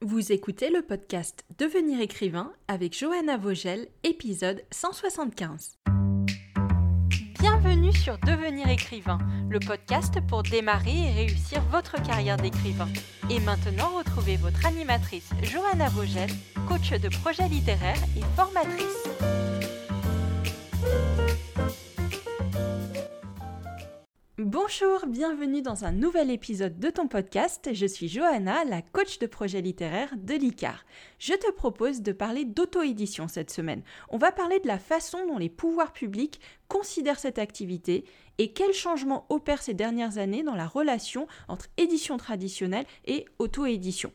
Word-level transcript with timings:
Vous 0.00 0.30
écoutez 0.30 0.70
le 0.70 0.82
podcast 0.82 1.44
Devenir 1.58 2.00
écrivain 2.00 2.52
avec 2.68 2.96
Johanna 2.96 3.36
Vogel, 3.36 3.88
épisode 4.04 4.62
175. 4.70 5.76
Bienvenue 7.40 7.92
sur 7.92 8.16
Devenir 8.18 8.68
écrivain, 8.68 9.18
le 9.50 9.58
podcast 9.58 10.20
pour 10.28 10.44
démarrer 10.44 11.08
et 11.08 11.10
réussir 11.10 11.60
votre 11.72 12.00
carrière 12.00 12.36
d'écrivain. 12.36 12.88
Et 13.28 13.40
maintenant, 13.40 13.90
retrouvez 13.98 14.36
votre 14.36 14.64
animatrice 14.66 15.30
Johanna 15.42 15.88
Vogel, 15.88 16.30
coach 16.68 16.90
de 16.90 17.08
projet 17.08 17.48
littéraire 17.48 17.98
et 18.16 18.22
formatrice. 18.36 19.57
Bonjour, 24.60 25.06
bienvenue 25.06 25.62
dans 25.62 25.84
un 25.84 25.92
nouvel 25.92 26.32
épisode 26.32 26.80
de 26.80 26.90
ton 26.90 27.06
podcast. 27.06 27.70
Je 27.72 27.86
suis 27.86 28.08
Johanna, 28.08 28.64
la 28.64 28.82
coach 28.82 29.20
de 29.20 29.28
projet 29.28 29.60
littéraire 29.60 30.12
de 30.16 30.34
l'ICAR. 30.34 30.84
Je 31.20 31.34
te 31.34 31.52
propose 31.52 32.02
de 32.02 32.10
parler 32.10 32.44
d'auto-édition 32.44 33.28
cette 33.28 33.52
semaine. 33.52 33.84
On 34.08 34.18
va 34.18 34.32
parler 34.32 34.58
de 34.58 34.66
la 34.66 34.80
façon 34.80 35.24
dont 35.28 35.38
les 35.38 35.48
pouvoirs 35.48 35.92
publics 35.92 36.40
considèrent 36.66 37.20
cette 37.20 37.38
activité 37.38 38.04
et 38.38 38.52
quels 38.52 38.74
changements 38.74 39.26
opèrent 39.28 39.62
ces 39.62 39.74
dernières 39.74 40.18
années 40.18 40.42
dans 40.42 40.56
la 40.56 40.66
relation 40.66 41.28
entre 41.46 41.66
édition 41.76 42.16
traditionnelle 42.16 42.86
et 43.06 43.26
auto-édition. 43.38 44.12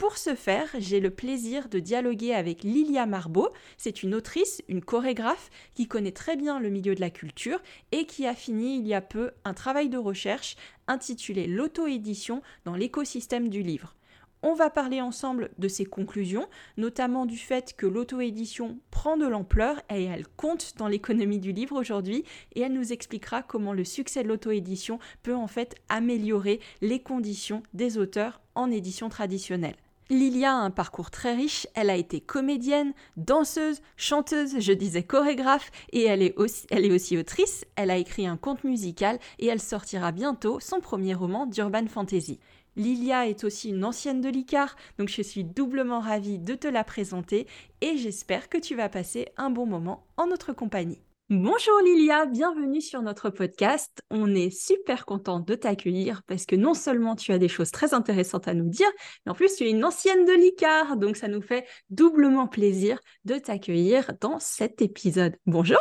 Pour 0.00 0.16
ce 0.16 0.34
faire, 0.34 0.70
j'ai 0.78 0.98
le 0.98 1.10
plaisir 1.10 1.68
de 1.68 1.78
dialoguer 1.78 2.32
avec 2.32 2.62
Lilia 2.62 3.04
Marbeau. 3.04 3.50
C'est 3.76 4.02
une 4.02 4.14
autrice, 4.14 4.62
une 4.66 4.80
chorégraphe 4.80 5.50
qui 5.74 5.88
connaît 5.88 6.10
très 6.10 6.36
bien 6.36 6.58
le 6.58 6.70
milieu 6.70 6.94
de 6.94 7.02
la 7.02 7.10
culture 7.10 7.60
et 7.92 8.06
qui 8.06 8.26
a 8.26 8.34
fini 8.34 8.78
il 8.78 8.86
y 8.86 8.94
a 8.94 9.02
peu 9.02 9.32
un 9.44 9.52
travail 9.52 9.90
de 9.90 9.98
recherche 9.98 10.56
intitulé 10.86 11.46
L'auto-édition 11.46 12.40
dans 12.64 12.76
l'écosystème 12.76 13.50
du 13.50 13.60
livre. 13.62 13.94
On 14.42 14.54
va 14.54 14.70
parler 14.70 15.02
ensemble 15.02 15.50
de 15.58 15.68
ses 15.68 15.84
conclusions, 15.84 16.48
notamment 16.78 17.26
du 17.26 17.36
fait 17.36 17.74
que 17.76 17.84
l'auto-édition 17.84 18.78
prend 18.90 19.18
de 19.18 19.26
l'ampleur 19.26 19.82
et 19.94 20.04
elle 20.04 20.26
compte 20.26 20.78
dans 20.78 20.88
l'économie 20.88 21.40
du 21.40 21.52
livre 21.52 21.78
aujourd'hui, 21.78 22.24
et 22.54 22.62
elle 22.62 22.72
nous 22.72 22.94
expliquera 22.94 23.42
comment 23.42 23.74
le 23.74 23.84
succès 23.84 24.22
de 24.22 24.28
l'auto-édition 24.28 24.98
peut 25.22 25.36
en 25.36 25.46
fait 25.46 25.74
améliorer 25.90 26.58
les 26.80 27.00
conditions 27.02 27.62
des 27.74 27.98
auteurs 27.98 28.40
en 28.54 28.70
édition 28.70 29.10
traditionnelle. 29.10 29.76
Lilia 30.10 30.50
a 30.50 30.56
un 30.56 30.72
parcours 30.72 31.12
très 31.12 31.36
riche, 31.36 31.68
elle 31.76 31.88
a 31.88 31.94
été 31.94 32.20
comédienne, 32.20 32.94
danseuse, 33.16 33.80
chanteuse, 33.96 34.58
je 34.58 34.72
disais 34.72 35.04
chorégraphe, 35.04 35.70
et 35.92 36.02
elle 36.02 36.20
est, 36.20 36.36
aussi, 36.36 37.16
autrice, 37.16 37.64
elle 37.76 37.92
a 37.92 37.96
écrit 37.96 38.26
un 38.26 38.36
conte 38.36 38.64
musical 38.64 39.20
et 39.38 39.46
elle 39.46 39.60
sortira 39.60 40.10
bientôt 40.10 40.58
son 40.58 40.80
premier 40.80 41.14
roman 41.14 41.46
d'urban 41.46 41.86
fantasy. 41.86 42.40
Lilia 42.74 43.28
est 43.28 43.44
aussi 43.44 43.68
une 43.70 43.84
ancienne 43.84 44.20
de 44.20 44.28
l'ICAR, 44.28 44.74
donc 44.98 45.08
je 45.10 45.22
suis 45.22 45.44
doublement 45.44 46.00
ravie 46.00 46.40
de 46.40 46.56
te 46.56 46.66
la 46.66 46.82
présenter 46.82 47.46
et 47.80 47.96
j'espère 47.96 48.48
que 48.48 48.58
tu 48.58 48.74
vas 48.74 48.88
passer 48.88 49.28
un 49.36 49.50
bon 49.50 49.66
moment 49.66 50.08
en 50.16 50.26
notre 50.26 50.52
compagnie. 50.52 50.98
Bonjour 51.32 51.80
Lilia, 51.84 52.26
bienvenue 52.26 52.80
sur 52.80 53.02
notre 53.02 53.30
podcast. 53.30 54.02
On 54.10 54.34
est 54.34 54.50
super 54.50 55.06
content 55.06 55.38
de 55.38 55.54
t'accueillir 55.54 56.24
parce 56.24 56.44
que 56.44 56.56
non 56.56 56.74
seulement 56.74 57.14
tu 57.14 57.30
as 57.30 57.38
des 57.38 57.46
choses 57.46 57.70
très 57.70 57.94
intéressantes 57.94 58.48
à 58.48 58.54
nous 58.54 58.68
dire, 58.68 58.88
mais 59.24 59.30
en 59.30 59.36
plus 59.36 59.54
tu 59.54 59.62
es 59.62 59.70
une 59.70 59.84
ancienne 59.84 60.24
de 60.24 60.32
l'ICAR, 60.32 60.96
donc 60.96 61.16
ça 61.16 61.28
nous 61.28 61.40
fait 61.40 61.68
doublement 61.88 62.48
plaisir 62.48 62.98
de 63.26 63.36
t'accueillir 63.36 64.10
dans 64.20 64.40
cet 64.40 64.82
épisode. 64.82 65.36
Bonjour. 65.46 65.78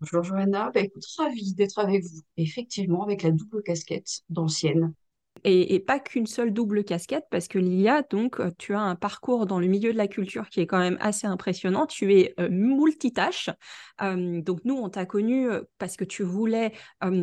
Bonjour 0.00 0.22
Johanna, 0.22 0.70
bah, 0.72 0.80
écoute, 0.80 1.04
ravie 1.18 1.52
d'être 1.52 1.78
avec 1.78 2.04
vous. 2.04 2.22
Effectivement, 2.38 3.02
avec 3.02 3.24
la 3.24 3.32
double 3.32 3.62
casquette 3.62 4.22
d'ancienne 4.30 4.94
et, 5.44 5.80
pas 5.80 5.98
qu'une 5.98 6.26
seule 6.26 6.52
double 6.52 6.84
casquette, 6.84 7.26
parce 7.30 7.48
que 7.48 7.58
Lilia, 7.58 8.02
donc, 8.02 8.40
euh, 8.40 8.50
tu 8.58 8.74
as 8.74 8.80
un 8.80 8.94
parcours 8.94 9.46
dans 9.46 9.60
le 9.60 9.66
milieu 9.66 9.92
de 9.92 9.98
la 9.98 10.08
culture 10.08 10.48
qui 10.48 10.60
est 10.60 10.66
quand 10.66 10.78
même 10.78 10.98
assez 11.00 11.26
impressionnant. 11.26 11.86
Tu 11.86 12.14
es 12.14 12.34
euh, 12.40 12.48
multitâche. 12.50 13.50
donc, 14.00 14.60
nous, 14.64 14.74
on 14.74 14.88
t'a 14.88 15.06
connu 15.06 15.50
euh, 15.50 15.62
parce 15.78 15.96
que 15.96 16.04
tu 16.04 16.22
voulais 16.22 16.72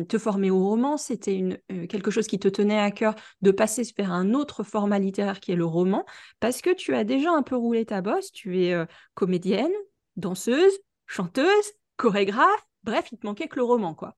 te 0.08 0.18
former 0.18 0.50
au 0.50 0.62
roman. 0.62 0.96
C'était 0.96 1.62
quelque 1.88 2.10
chose 2.10 2.26
qui 2.26 2.38
te 2.38 2.48
tenait 2.48 2.78
à 2.78 2.90
cœur 2.90 3.14
de 3.42 3.50
passer 3.50 3.82
vers 3.96 4.12
un 4.12 4.34
autre 4.34 4.62
format 4.62 4.98
littéraire 4.98 5.40
qui 5.40 5.52
est 5.52 5.56
le 5.56 5.64
roman, 5.64 6.04
parce 6.40 6.60
que 6.60 6.70
tu 6.70 6.94
as 6.94 7.04
déjà 7.04 7.30
un 7.30 7.42
peu 7.42 7.56
roulé 7.56 7.84
ta 7.84 8.00
bosse. 8.00 8.32
Tu 8.32 8.64
es 8.64 8.86
comédienne, 9.14 9.72
danseuse, 10.16 10.72
chanteuse, 11.06 11.72
chorégraphe. 11.96 12.66
Bref, 12.82 13.08
il 13.12 13.18
te 13.18 13.26
manquait 13.26 13.48
que 13.48 13.56
le 13.56 13.64
roman, 13.64 13.94
quoi. 13.94 14.16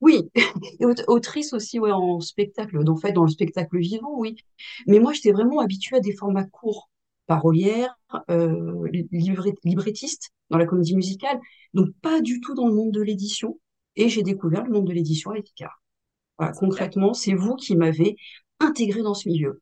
Oui, 0.00 0.30
autrice 1.08 1.52
aussi 1.52 1.78
ouais, 1.78 1.90
en 1.92 2.20
spectacle, 2.20 2.78
en 2.88 2.96
fait 2.96 3.12
dans 3.12 3.24
le 3.24 3.30
spectacle 3.30 3.78
vivant, 3.78 4.14
oui. 4.16 4.36
Mais 4.86 4.98
moi, 4.98 5.12
j'étais 5.12 5.32
vraiment 5.32 5.60
habituée 5.60 5.96
à 5.96 6.00
des 6.00 6.14
formats 6.14 6.44
courts, 6.44 6.90
parolière, 7.26 7.98
euh, 8.30 8.88
librettiste 9.12 10.30
dans 10.48 10.58
la 10.58 10.66
comédie 10.66 10.96
musicale, 10.96 11.38
donc 11.74 11.88
pas 12.02 12.20
du 12.20 12.40
tout 12.40 12.54
dans 12.54 12.66
le 12.66 12.74
monde 12.74 12.92
de 12.92 13.02
l'édition. 13.02 13.58
Et 13.96 14.08
j'ai 14.08 14.22
découvert 14.22 14.64
le 14.64 14.72
monde 14.72 14.86
de 14.86 14.92
l'édition 14.92 15.32
avec 15.32 15.50
Icar. 15.50 15.82
Voilà, 16.38 16.52
concrètement, 16.54 17.14
c'est 17.14 17.34
vous 17.34 17.56
qui 17.56 17.76
m'avez 17.76 18.16
intégré 18.60 19.02
dans 19.02 19.14
ce 19.14 19.28
milieu. 19.28 19.60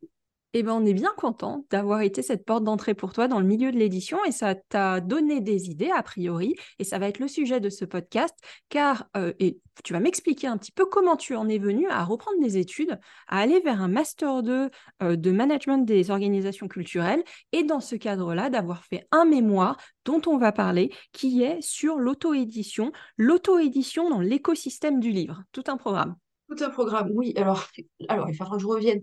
Eh 0.54 0.62
ben, 0.62 0.72
on 0.72 0.86
est 0.86 0.94
bien 0.94 1.12
content 1.16 1.66
d'avoir 1.68 2.00
été 2.00 2.22
cette 2.22 2.46
porte 2.46 2.64
d'entrée 2.64 2.94
pour 2.94 3.12
toi 3.12 3.28
dans 3.28 3.38
le 3.38 3.44
milieu 3.44 3.70
de 3.70 3.76
l'édition 3.76 4.18
et 4.24 4.32
ça 4.32 4.54
t'a 4.54 5.00
donné 5.00 5.42
des 5.42 5.68
idées 5.68 5.90
a 5.90 6.02
priori 6.02 6.54
et 6.78 6.84
ça 6.84 6.98
va 6.98 7.06
être 7.06 7.18
le 7.18 7.28
sujet 7.28 7.60
de 7.60 7.68
ce 7.68 7.84
podcast 7.84 8.34
car 8.70 9.08
euh, 9.14 9.34
et 9.40 9.60
tu 9.84 9.92
vas 9.92 10.00
m'expliquer 10.00 10.46
un 10.46 10.56
petit 10.56 10.72
peu 10.72 10.86
comment 10.86 11.16
tu 11.16 11.36
en 11.36 11.50
es 11.50 11.58
venu 11.58 11.86
à 11.88 12.02
reprendre 12.02 12.40
des 12.40 12.56
études, 12.56 12.98
à 13.28 13.40
aller 13.40 13.60
vers 13.60 13.82
un 13.82 13.88
master 13.88 14.42
2 14.42 14.70
euh, 15.02 15.16
de 15.16 15.30
management 15.30 15.84
des 15.84 16.10
organisations 16.10 16.66
culturelles 16.66 17.22
et 17.52 17.62
dans 17.62 17.80
ce 17.80 17.94
cadre-là 17.94 18.48
d'avoir 18.48 18.84
fait 18.84 19.06
un 19.12 19.26
mémoire 19.26 19.76
dont 20.06 20.22
on 20.26 20.38
va 20.38 20.52
parler 20.52 20.90
qui 21.12 21.42
est 21.42 21.60
sur 21.60 21.96
l'auto-édition, 21.96 22.90
l'auto-édition 23.18 24.08
dans 24.08 24.20
l'écosystème 24.20 24.98
du 24.98 25.10
livre, 25.10 25.42
tout 25.52 25.64
un 25.66 25.76
programme. 25.76 26.16
Tout 26.48 26.64
un 26.64 26.70
programme, 26.70 27.10
oui. 27.12 27.34
Alors, 27.36 27.66
alors 28.08 28.30
il 28.30 28.34
faudra 28.34 28.56
que 28.56 28.62
je 28.62 28.66
revienne 28.66 29.02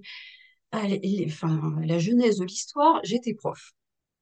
enfin, 1.26 1.76
la 1.84 2.00
genèse 2.00 2.38
de 2.38 2.46
l'histoire, 2.46 3.00
j'étais 3.04 3.34
prof. 3.34 3.74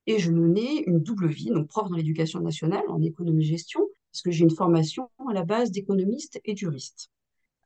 Et 0.06 0.20
je 0.20 0.32
menais 0.32 0.84
une 0.86 1.00
double 1.00 1.28
vie, 1.28 1.50
donc 1.50 1.68
prof 1.68 1.90
dans 1.90 1.96
l'éducation 1.96 2.40
nationale 2.42 2.84
en 2.90 3.02
économie-gestion, 3.02 3.82
parce 4.12 4.22
que 4.22 4.32
j'ai 4.32 4.44
une 4.44 4.52
formation 4.52 5.10
à 5.30 5.34
la 5.34 5.44
base 5.44 5.72
d'économiste 5.72 6.40
et 6.44 6.56
juriste. 6.56 7.10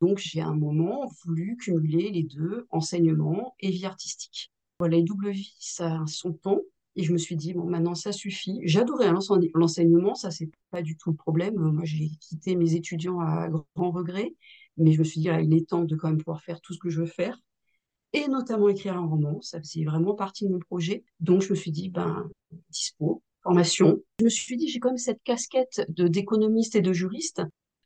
Donc 0.02 0.20
j'ai 0.20 0.42
à 0.42 0.48
un 0.48 0.56
moment 0.56 1.10
voulu 1.26 1.58
cumuler 1.58 2.12
les 2.12 2.24
deux, 2.24 2.68
enseignement 2.70 3.56
et 3.60 3.72
vie 3.72 3.86
artistique. 3.86 4.52
Voilà, 4.80 4.98
les 4.98 5.04
doubles 5.04 5.32
vies, 5.32 5.56
ça 5.60 6.02
a 6.02 6.08
son 6.08 6.34
temps. 6.34 6.62
Et 6.96 7.04
je 7.04 7.14
me 7.14 7.18
suis 7.18 7.36
dit, 7.36 7.54
bon, 7.54 7.66
maintenant, 7.66 7.94
ça 7.94 8.12
suffit. 8.12 8.60
J'adorais 8.64 9.12
l'enseignement, 9.54 10.16
ça, 10.16 10.32
c'est 10.32 10.50
pas 10.72 10.82
du 10.82 10.98
tout 10.98 11.12
le 11.12 11.16
problème. 11.16 11.56
Moi, 11.56 11.84
j'ai 11.86 12.10
quitté 12.20 12.56
mes 12.56 12.74
étudiants 12.74 13.20
à 13.20 13.50
grand 13.50 13.92
regret, 13.92 14.34
mais 14.78 14.94
je 14.94 15.00
me 15.00 15.04
suis 15.04 15.22
dit, 15.22 15.28
il 15.28 15.54
est 15.54 15.68
temps 15.68 15.84
de 15.84 15.96
quand 15.96 16.08
même 16.08 16.18
pouvoir 16.18 16.42
faire 16.42 16.60
tout 16.60 16.74
ce 16.74 16.80
que 16.80 16.90
je 16.90 17.02
veux 17.02 17.08
faire 17.08 17.40
et 18.14 18.28
notamment 18.28 18.70
écrire 18.70 18.98
un 18.98 19.06
roman. 19.06 19.42
Ça 19.42 19.60
faisait 19.60 19.84
vraiment 19.84 20.16
partie 20.16 20.46
de 20.46 20.52
mon 20.52 20.60
projet. 20.60 21.04
Donc, 21.20 21.42
je 21.42 21.50
me 21.50 21.56
suis 21.56 21.72
dit, 21.72 21.90
ben, 21.90 22.30
dispo, 22.70 23.22
formation. 23.44 24.00
Je 24.20 24.26
me 24.26 24.30
suis 24.30 24.58
dit, 24.58 24.68
j'ai 24.70 24.80
quand 24.80 24.90
même 24.90 24.98
cette 24.98 25.24
casquette 25.24 25.86
de 25.90 26.08
d'économiste 26.08 26.76
et 26.76 26.82
de 26.82 26.94
juriste. 26.94 27.42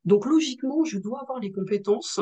Donc, 0.06 0.26
logiquement, 0.26 0.84
je 0.84 0.98
dois 0.98 1.22
avoir 1.22 1.40
les 1.40 1.52
compétences 1.52 2.20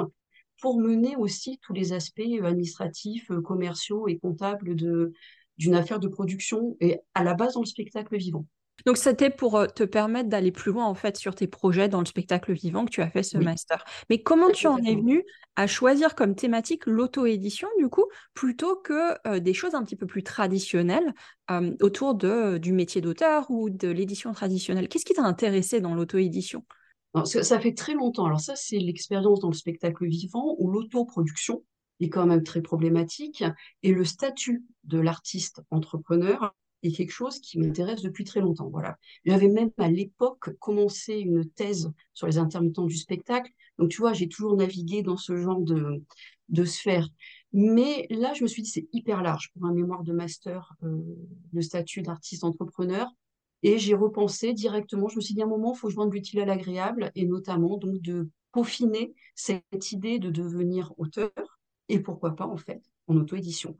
pour 0.61 0.79
mener 0.79 1.15
aussi 1.15 1.57
tous 1.61 1.73
les 1.73 1.93
aspects 1.93 2.21
administratifs, 2.43 3.31
commerciaux 3.45 4.07
et 4.07 4.17
comptables 4.17 4.75
de, 4.75 5.13
d'une 5.57 5.75
affaire 5.75 5.99
de 5.99 6.07
production 6.07 6.75
et 6.79 6.99
à 7.13 7.23
la 7.23 7.33
base 7.33 7.53
dans 7.53 7.61
le 7.61 7.65
spectacle 7.65 8.17
vivant. 8.17 8.45
Donc, 8.85 8.97
c'était 8.97 9.29
pour 9.29 9.57
euh, 9.57 9.67
te 9.67 9.83
permettre 9.83 10.29
d'aller 10.29 10.51
plus 10.51 10.71
loin, 10.71 10.85
en 10.85 10.93
fait, 10.93 11.17
sur 11.17 11.35
tes 11.35 11.47
projets 11.47 11.89
dans 11.89 11.99
le 11.99 12.05
spectacle 12.05 12.53
vivant 12.53 12.85
que 12.85 12.91
tu 12.91 13.01
as 13.01 13.09
fait 13.09 13.23
ce 13.23 13.37
master. 13.37 13.83
Mais 14.09 14.21
comment 14.21 14.49
tu 14.51 14.67
en 14.67 14.77
es 14.77 14.95
venu 14.95 15.23
à 15.55 15.67
choisir 15.67 16.15
comme 16.15 16.35
thématique 16.35 16.85
l'auto-édition, 16.85 17.67
du 17.77 17.89
coup, 17.89 18.05
plutôt 18.33 18.75
que 18.77 19.15
euh, 19.27 19.39
des 19.39 19.53
choses 19.53 19.75
un 19.75 19.83
petit 19.83 19.95
peu 19.95 20.05
plus 20.05 20.23
traditionnelles 20.23 21.13
euh, 21.51 21.75
autour 21.81 22.15
de, 22.15 22.57
du 22.57 22.73
métier 22.73 23.01
d'auteur 23.01 23.49
ou 23.49 23.69
de 23.69 23.87
l'édition 23.87 24.31
traditionnelle? 24.31 24.87
Qu'est-ce 24.87 25.05
qui 25.05 25.13
t'a 25.13 25.23
intéressé 25.23 25.81
dans 25.81 25.95
l'auto-édition? 25.95 26.63
Ça 27.25 27.59
fait 27.59 27.73
très 27.73 27.93
longtemps. 27.93 28.25
Alors 28.25 28.39
ça, 28.39 28.55
c'est 28.55 28.77
l'expérience 28.77 29.39
dans 29.39 29.49
le 29.49 29.55
spectacle 29.55 30.05
vivant 30.05 30.55
où 30.59 30.69
l'autoproduction 30.69 31.63
est 31.99 32.09
quand 32.09 32.25
même 32.25 32.43
très 32.43 32.61
problématique 32.61 33.43
et 33.83 33.91
le 33.91 34.05
statut 34.05 34.63
de 34.83 34.99
l'artiste 34.99 35.61
entrepreneur 35.71 36.55
est 36.83 36.91
quelque 36.91 37.11
chose 37.11 37.39
qui 37.39 37.59
m'intéresse 37.59 38.01
depuis 38.01 38.23
très 38.23 38.39
longtemps. 38.39 38.69
Voilà. 38.69 38.97
J'avais 39.25 39.49
même 39.49 39.71
à 39.77 39.89
l'époque 39.89 40.55
commencé 40.59 41.15
une 41.15 41.49
thèse 41.49 41.91
sur 42.13 42.27
les 42.27 42.37
intermittents 42.37 42.85
du 42.85 42.95
spectacle. 42.95 43.51
Donc, 43.77 43.89
tu 43.89 43.97
vois, 44.01 44.13
j'ai 44.13 44.27
toujours 44.27 44.55
navigué 44.55 45.01
dans 45.01 45.17
ce 45.17 45.35
genre 45.35 45.59
de, 45.59 46.03
de 46.49 46.65
sphère. 46.65 47.07
Mais 47.53 48.07
là, 48.09 48.33
je 48.33 48.43
me 48.43 48.47
suis 48.47 48.61
dit, 48.61 48.69
c'est 48.69 48.87
hyper 48.93 49.21
large 49.23 49.51
pour 49.53 49.65
un 49.65 49.73
mémoire 49.73 50.03
de 50.03 50.13
master, 50.13 50.73
euh, 50.83 51.01
le 51.51 51.61
statut 51.61 52.01
d'artiste 52.01 52.43
entrepreneur. 52.43 53.07
Et 53.63 53.77
j'ai 53.77 53.93
repensé 53.95 54.53
directement, 54.53 55.09
je 55.09 55.17
me 55.17 55.21
suis 55.21 55.33
dit, 55.33 55.41
à 55.41 55.45
un 55.45 55.49
moment, 55.49 55.73
il 55.73 55.77
faut 55.77 55.87
que 55.87 55.91
je 55.91 55.97
vende 55.97 56.13
l'utile 56.13 56.39
à 56.39 56.45
l'agréable, 56.45 57.11
et 57.15 57.25
notamment 57.25 57.77
donc 57.77 58.01
de 58.01 58.29
peaufiner 58.51 59.13
cette 59.35 59.91
idée 59.91 60.17
de 60.19 60.29
devenir 60.29 60.93
auteur, 60.97 61.31
et 61.89 61.99
pourquoi 61.99 62.35
pas, 62.35 62.47
en 62.47 62.57
fait, 62.57 62.81
en 63.07 63.17
auto-édition 63.17 63.77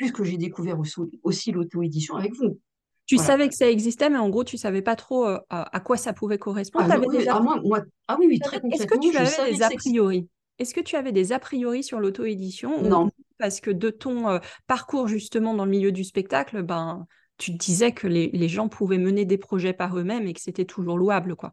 puisque 0.00 0.24
j'ai 0.24 0.38
découvert 0.38 0.78
aussi, 1.22 1.52
l'auto-édition 1.52 2.16
avec 2.16 2.34
vous. 2.34 2.58
Tu 3.04 3.18
savais 3.18 3.48
que 3.48 3.54
ça 3.54 3.68
existait, 3.68 4.08
mais 4.08 4.16
en 4.16 4.30
gros, 4.30 4.44
tu 4.44 4.56
savais 4.56 4.80
pas 4.80 4.96
trop 4.96 5.26
euh, 5.26 5.38
à 5.50 5.80
quoi 5.80 5.98
ça 5.98 6.14
pouvait 6.14 6.38
correspondre. 6.38 6.86
Ah, 6.90 6.98
oui, 6.98 7.26
ah, 7.28 7.40
moi, 7.40 7.82
ah 8.08 8.16
oui, 8.18 8.26
oui, 8.28 8.38
très 8.38 8.60
concrètement. 8.60 8.86
Est-ce 8.86 8.86
que 8.86 9.10
tu 9.10 9.16
avais 9.16 9.52
des 9.52 9.62
a 9.62 9.68
priori? 9.68 10.28
Est-ce 10.58 10.72
que 10.72 10.80
tu 10.80 10.96
avais 10.96 11.12
des 11.12 11.32
a 11.32 11.38
priori 11.38 11.82
sur 11.82 12.00
l'auto-édition 12.00 12.80
Non. 12.82 13.10
Parce 13.38 13.60
que 13.60 13.70
de 13.70 13.90
ton 13.90 14.28
euh, 14.28 14.38
parcours 14.66 15.06
justement 15.06 15.52
dans 15.52 15.66
le 15.66 15.70
milieu 15.70 15.92
du 15.92 16.04
spectacle, 16.04 16.62
ben, 16.62 17.06
tu 17.36 17.50
disais 17.50 17.92
que 17.92 18.06
les, 18.06 18.30
les 18.32 18.48
gens 18.48 18.68
pouvaient 18.68 18.98
mener 18.98 19.26
des 19.26 19.38
projets 19.38 19.74
par 19.74 19.98
eux-mêmes 19.98 20.26
et 20.26 20.32
que 20.32 20.40
c'était 20.40 20.64
toujours 20.64 20.96
louable, 20.96 21.36
quoi. 21.36 21.52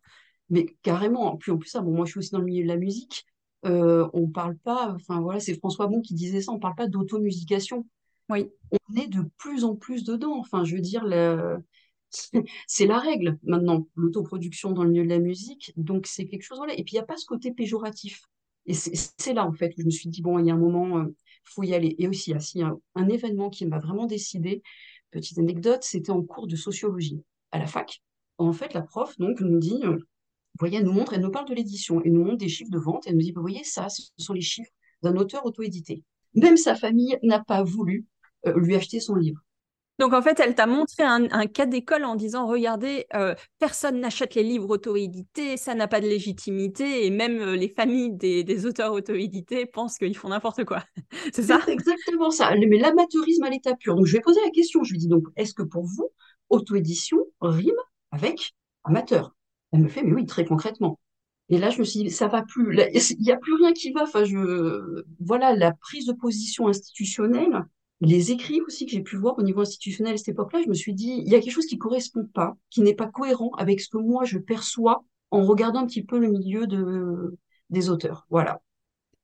Mais 0.50 0.68
carrément. 0.84 1.36
Puis 1.36 1.52
en 1.52 1.58
plus 1.58 1.70
ça, 1.70 1.82
bon, 1.82 1.92
moi 1.92 2.06
je 2.06 2.12
suis 2.12 2.20
aussi 2.20 2.32
dans 2.32 2.40
le 2.40 2.46
milieu 2.46 2.64
de 2.64 2.70
la 2.70 2.78
musique. 2.78 3.26
Euh, 3.66 4.08
on 4.14 4.28
parle 4.28 4.56
pas, 4.58 4.94
enfin 4.96 5.20
voilà, 5.20 5.42
c'est 5.42 5.56
François 5.56 5.88
Bon 5.88 6.00
qui 6.02 6.14
disait 6.14 6.42
ça, 6.42 6.54
on 6.54 6.60
parle 6.60 6.76
pas 6.76 6.88
d'automusication. 6.88 7.86
Oui. 8.30 8.50
On 8.72 8.96
est 8.96 9.08
de 9.08 9.24
plus 9.38 9.64
en 9.64 9.76
plus 9.76 10.04
dedans. 10.04 10.38
Enfin, 10.38 10.64
je 10.64 10.76
veux 10.76 10.82
dire, 10.82 11.06
c'est 12.68 12.86
la 12.86 13.00
règle 13.00 13.38
maintenant, 13.44 13.88
l'autoproduction 13.96 14.72
dans 14.72 14.84
le 14.84 14.90
milieu 14.92 15.04
de 15.04 15.10
la 15.10 15.20
musique. 15.20 15.74
Donc 15.78 16.08
c'est 16.08 16.28
quelque 16.28 16.44
chose, 16.44 16.58
voilà. 16.58 16.74
Et 16.74 16.84
puis 16.84 16.94
il 16.94 16.96
n'y 16.96 17.02
a 17.04 17.06
pas 17.06 17.18
ce 17.18 17.26
côté 17.26 17.52
péjoratif. 17.52 18.22
Et 18.66 18.74
c'est 18.74 19.34
là 19.34 19.46
en 19.46 19.54
fait 19.54 19.74
où 19.78 19.82
je 19.82 19.86
me 19.86 19.90
suis 19.90 20.10
dit, 20.10 20.22
bon, 20.22 20.40
il 20.40 20.48
y 20.48 20.52
a 20.52 20.54
un 20.54 20.58
moment, 20.58 21.00
il 21.00 21.06
euh, 21.08 21.16
faut 21.46 21.64
y 21.64 21.74
aller. 21.74 21.96
Et 22.00 22.08
aussi, 22.08 22.32
il 22.32 22.60
y 22.60 22.64
a 22.64 22.76
un, 22.96 23.10
événement 23.10 23.50
qui 23.50 23.66
m'a 23.66 23.80
vraiment 23.80 24.06
décidé. 24.06 24.62
Petite 25.12 25.40
anecdote, 25.40 25.84
c'était 25.84 26.12
en 26.12 26.22
cours 26.22 26.48
de 26.48 26.58
sociologie 26.58 27.24
à 27.52 27.60
la 27.60 27.66
fac. 27.66 28.02
En 28.38 28.52
fait, 28.52 28.74
la 28.74 28.82
prof 28.82 29.18
donc 29.18 29.40
nous 29.40 29.58
dit, 29.58 29.80
euh, 29.84 29.94
vous 29.96 30.60
voyez, 30.60 30.78
elle 30.78 30.84
nous 30.86 30.92
montre, 30.92 31.14
elle 31.14 31.22
nous 31.22 31.32
parle 31.32 31.48
de 31.48 31.54
l'édition, 31.54 32.02
elle 32.04 32.12
nous 32.12 32.26
montre 32.26 32.38
des 32.38 32.50
chiffres 32.50 32.72
de 32.72 32.78
vente, 32.78 33.08
elle 33.08 33.14
nous 33.14 33.22
dit, 33.22 33.32
vous 33.32 33.42
voyez, 33.42 33.64
ça, 33.64 33.88
ce 33.90 34.04
sont 34.18 34.34
les 34.34 34.42
chiffres 34.42 34.72
d'un 35.02 35.16
auteur 35.16 35.46
auto-édité. 35.46 36.04
Même 36.34 36.58
sa 36.58 36.76
famille 36.76 37.18
n'a 37.24 37.44
pas 37.44 37.64
voulu 37.64 38.06
lui 38.56 38.76
acheter 38.76 39.00
son 39.00 39.16
livre. 39.16 39.42
Donc 40.00 40.14
en 40.14 40.22
fait, 40.22 40.40
elle 40.40 40.54
t'a 40.54 40.68
montré 40.68 41.02
un, 41.02 41.48
cas 41.48 41.66
d'école 41.66 42.06
en 42.06 42.16
disant 42.16 42.46
regardez, 42.46 43.08
euh, 43.16 43.34
personne 43.58 44.00
n'achète 44.00 44.36
les 44.36 44.44
livres 44.44 44.70
auto-édités, 44.70 45.58
ça 45.58 45.74
n'a 45.74 45.88
pas 45.88 46.02
de 46.02 46.06
légitimité, 46.06 47.08
et 47.08 47.10
même 47.10 47.40
euh, 47.40 47.56
les 47.56 47.70
familles 47.70 48.12
des, 48.12 48.66
auteurs 48.68 48.94
auto-édités 48.94 49.66
pensent 49.66 49.98
qu'ils 49.98 50.16
font 50.16 50.30
n'importe 50.30 50.66
quoi. 50.66 50.84
c'est 51.34 51.44
ça? 51.44 51.60
Exactement 51.68 52.30
ça. 52.30 52.54
Mais 52.56 52.78
l'amateurisme 52.78 53.44
à 53.44 53.50
l'état 53.50 53.76
pur. 53.76 53.96
Donc 53.96 54.06
je 54.06 54.14
vais 54.14 54.22
poser 54.22 54.40
la 54.46 54.52
question. 54.52 54.84
Je 54.84 54.92
lui 54.92 55.00
dis 55.00 55.08
donc 55.08 55.24
est-ce 55.36 55.56
que 55.56 55.64
pour 55.64 55.84
vous, 55.84 56.10
auto-édition 56.50 57.18
rime 57.42 57.80
avec 58.12 58.54
amateur? 58.84 59.36
Elle 59.72 59.82
me 59.82 59.88
fait, 59.88 60.04
mais 60.04 60.14
oui, 60.14 60.28
très 60.28 60.46
concrètement. 60.46 61.00
Et 61.50 61.58
là, 61.58 61.70
je 61.70 61.80
me 61.80 61.84
suis 61.84 62.04
dit, 62.04 62.12
ça 62.12 62.28
va 62.28 62.44
plus. 62.44 62.78
Il 62.94 63.24
n'y 63.24 63.32
a 63.32 63.38
plus 63.38 63.56
rien 63.56 63.74
qui 63.74 63.92
va. 63.92 64.04
Enfin, 64.04 64.26
je, 64.26 65.04
voilà, 65.20 65.56
la 65.56 65.72
prise 65.72 66.06
de 66.06 66.14
position 66.14 66.68
institutionnelle, 66.68 67.66
les 68.02 68.32
écrits 68.32 68.62
aussi 68.62 68.86
que 68.86 68.92
j'ai 68.92 69.02
pu 69.02 69.18
voir 69.18 69.38
au 69.38 69.44
niveau 69.44 69.62
institutionnel 69.62 70.14
à 70.14 70.18
cette 70.18 70.30
époque-là, 70.30 70.62
je 70.64 70.70
me 70.70 70.74
suis 70.74 70.94
dit, 70.94 71.22
il 71.26 71.32
y 71.32 71.36
a 71.36 71.40
quelque 71.40 71.54
chose 71.54 71.66
qui 71.66 71.78
correspond 71.78 72.26
pas, 72.26 72.56
qui 72.70 72.82
n'est 72.82 72.94
pas 72.94 73.08
cohérent 73.08 73.52
avec 73.58 73.82
ce 73.82 73.90
que 73.90 73.98
moi 73.98 74.24
je 74.24 74.38
perçois 74.38 75.04
en 75.32 75.46
regardant 75.46 75.80
un 75.80 75.88
petit 75.88 76.04
peu 76.04 76.20
le 76.20 76.30
milieu 76.30 76.68
de, 76.68 77.38
des 77.70 77.90
auteurs. 77.90 78.26
Voilà. 78.30 78.62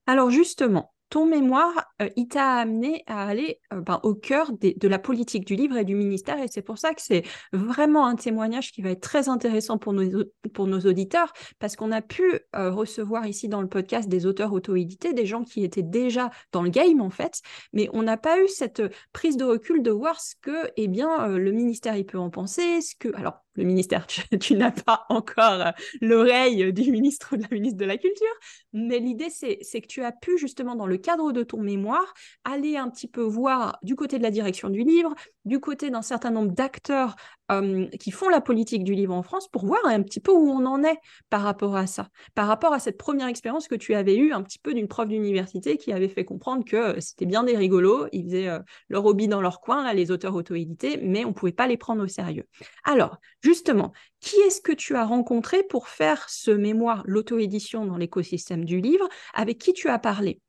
Alors 0.06 0.30
justement, 0.30 0.93
ton 1.14 1.28
mémoire, 1.28 1.94
euh, 2.02 2.10
il 2.16 2.28
t'a 2.28 2.56
amené 2.56 3.04
à 3.06 3.28
aller 3.28 3.60
euh, 3.72 3.82
ben, 3.82 4.00
au 4.02 4.16
cœur 4.16 4.52
de 4.52 4.88
la 4.88 4.98
politique 4.98 5.46
du 5.46 5.54
livre 5.54 5.78
et 5.78 5.86
du 5.86 5.94
ministère. 5.94 6.42
Et 6.42 6.48
c'est 6.48 6.64
pour 6.64 6.80
ça 6.80 6.96
que 6.96 7.04
c'est 7.04 7.22
vraiment 7.52 8.08
un 8.08 8.16
témoignage 8.16 8.72
qui 8.72 8.82
va 8.82 8.90
être 8.90 9.02
très 9.02 9.30
intéressant 9.30 9.78
pour 9.78 9.94
nos, 9.94 10.80
auditeurs, 10.80 11.32
parce 11.60 11.76
qu'on 11.76 11.92
a 11.92 12.02
pu 12.02 12.24
euh, 12.56 12.72
recevoir 12.72 13.28
ici 13.28 13.48
dans 13.48 13.62
le 13.62 13.70
podcast 13.70 14.10
des 14.10 14.26
auteurs 14.26 14.54
auto-édités, 14.54 15.14
des 15.14 15.28
gens 15.28 15.44
qui 15.44 15.64
étaient 15.64 15.84
déjà 15.84 16.32
dans 16.52 16.64
le 16.64 16.72
game, 16.72 17.00
en 17.00 17.12
fait, 17.12 17.42
mais 17.74 17.90
on 17.94 18.02
n'a 18.02 18.18
pas 18.18 18.42
eu 18.42 18.48
cette 18.48 18.82
prise 19.12 19.38
de 19.38 19.46
recul 19.46 19.84
de 19.84 19.92
voir 19.92 20.20
ce 20.20 20.34
que 20.42 20.72
eh 20.78 20.88
bien, 20.88 21.28
le 21.28 21.52
ministère 21.52 21.96
il 21.96 22.08
peut 22.08 22.18
en 22.18 22.32
penser, 22.32 22.82
ce 22.82 22.96
que... 22.96 23.16
Alors, 23.16 23.44
le 23.56 23.64
ministère, 23.64 24.08
tu, 24.40 24.56
n'as 24.56 24.72
pas 24.72 25.06
encore 25.10 25.62
euh, 25.62 25.72
l'oreille 26.02 26.74
du 26.74 26.92
ministre 26.92 27.34
ou 27.34 27.38
de 27.38 27.44
la 27.44 27.50
ministre 27.52 27.78
de 27.78 27.86
la 27.86 27.98
Culture, 27.98 28.26
mais 28.74 29.00
l'idée, 29.00 29.30
c'est 29.30 29.82
que 29.82 29.88
tu 29.88 30.04
as 30.04 30.12
pu, 30.12 30.38
justement, 30.38 30.76
dans 30.76 30.88
le 30.88 30.98
cadre 30.98 31.32
de 31.32 31.44
ton 31.44 31.62
mémoire, 31.62 32.14
aller 32.44 32.78
un 32.78 32.90
petit 32.90 33.08
peu 33.08 33.22
voir 33.22 33.78
du 33.84 33.96
côté 33.96 34.18
de 34.18 34.24
la 34.24 34.32
direction 34.32 34.70
du 34.70 34.84
livre, 34.84 35.14
du 35.46 35.60
côté 35.60 35.90
d'un 35.90 36.02
certain 36.02 36.32
nombre 36.32 36.52
d'acteurs 36.52 37.16
euh, 37.52 37.88
qui 38.00 38.12
font 38.12 38.30
la 38.30 38.40
politique 38.40 38.86
du 38.86 38.94
livre 38.94 39.14
en 39.14 39.22
France 39.22 39.50
pour 39.50 39.66
voir 39.66 39.82
un 39.86 40.02
petit 40.02 40.22
peu 40.22 40.32
où 40.32 40.50
on 40.50 40.66
en 40.66 40.82
est 40.84 40.98
par 41.30 41.42
rapport 41.42 41.76
à 41.76 41.88
ça, 41.88 42.08
par 42.36 42.48
rapport 42.48 42.72
à 42.72 42.80
cette 42.80 42.98
première 42.98 43.28
expérience 43.28 43.68
que 43.68 43.76
tu 43.76 43.96
avais 43.96 44.16
eue 44.16 44.32
un 44.32 44.42
petit 44.42 44.60
peu 44.60 44.74
d'une 44.74 44.88
prof 44.88 45.10
d'université 45.10 45.78
qui 45.78 45.92
avait 45.92 46.08
fait 46.08 46.24
comprendre 46.24 46.64
que 46.64 46.78
euh, 46.78 47.00
c'était 47.02 47.26
bien 47.26 47.44
des 47.44 47.58
rigolos, 47.58 48.08
ils 48.14 48.24
faisaient 48.24 48.48
euh, 48.48 48.60
leur 48.88 49.06
hobby 49.06 49.28
dans 49.28 49.42
leur 49.42 49.60
coin, 49.60 49.92
les 49.94 50.10
auteurs 50.10 50.36
auto-édités, 50.36 50.98
mais 51.04 51.26
on 51.26 51.30
ne 51.30 51.34
pouvait 51.34 51.52
pas 51.52 51.68
les 51.68 51.76
prendre 51.76 52.02
au 52.02 52.08
sérieux. 52.08 52.46
Alors, 52.86 53.18
justement, 53.42 53.92
qui 54.22 54.38
est-ce 54.48 54.62
que 54.62 54.72
tu 54.72 54.96
as 54.96 55.06
rencontré 55.06 55.64
pour 55.64 55.90
faire 55.90 56.30
ce 56.30 56.52
mémoire, 56.52 57.04
l'auto-édition 57.06 57.86
dans 57.86 57.98
l'écosystème 57.98 58.64
du 58.64 58.80
livre? 58.80 59.10
Avec 59.34 59.58
qui 59.58 59.74
tu 59.74 59.90
as 59.90 60.00
parlé? 60.00 60.40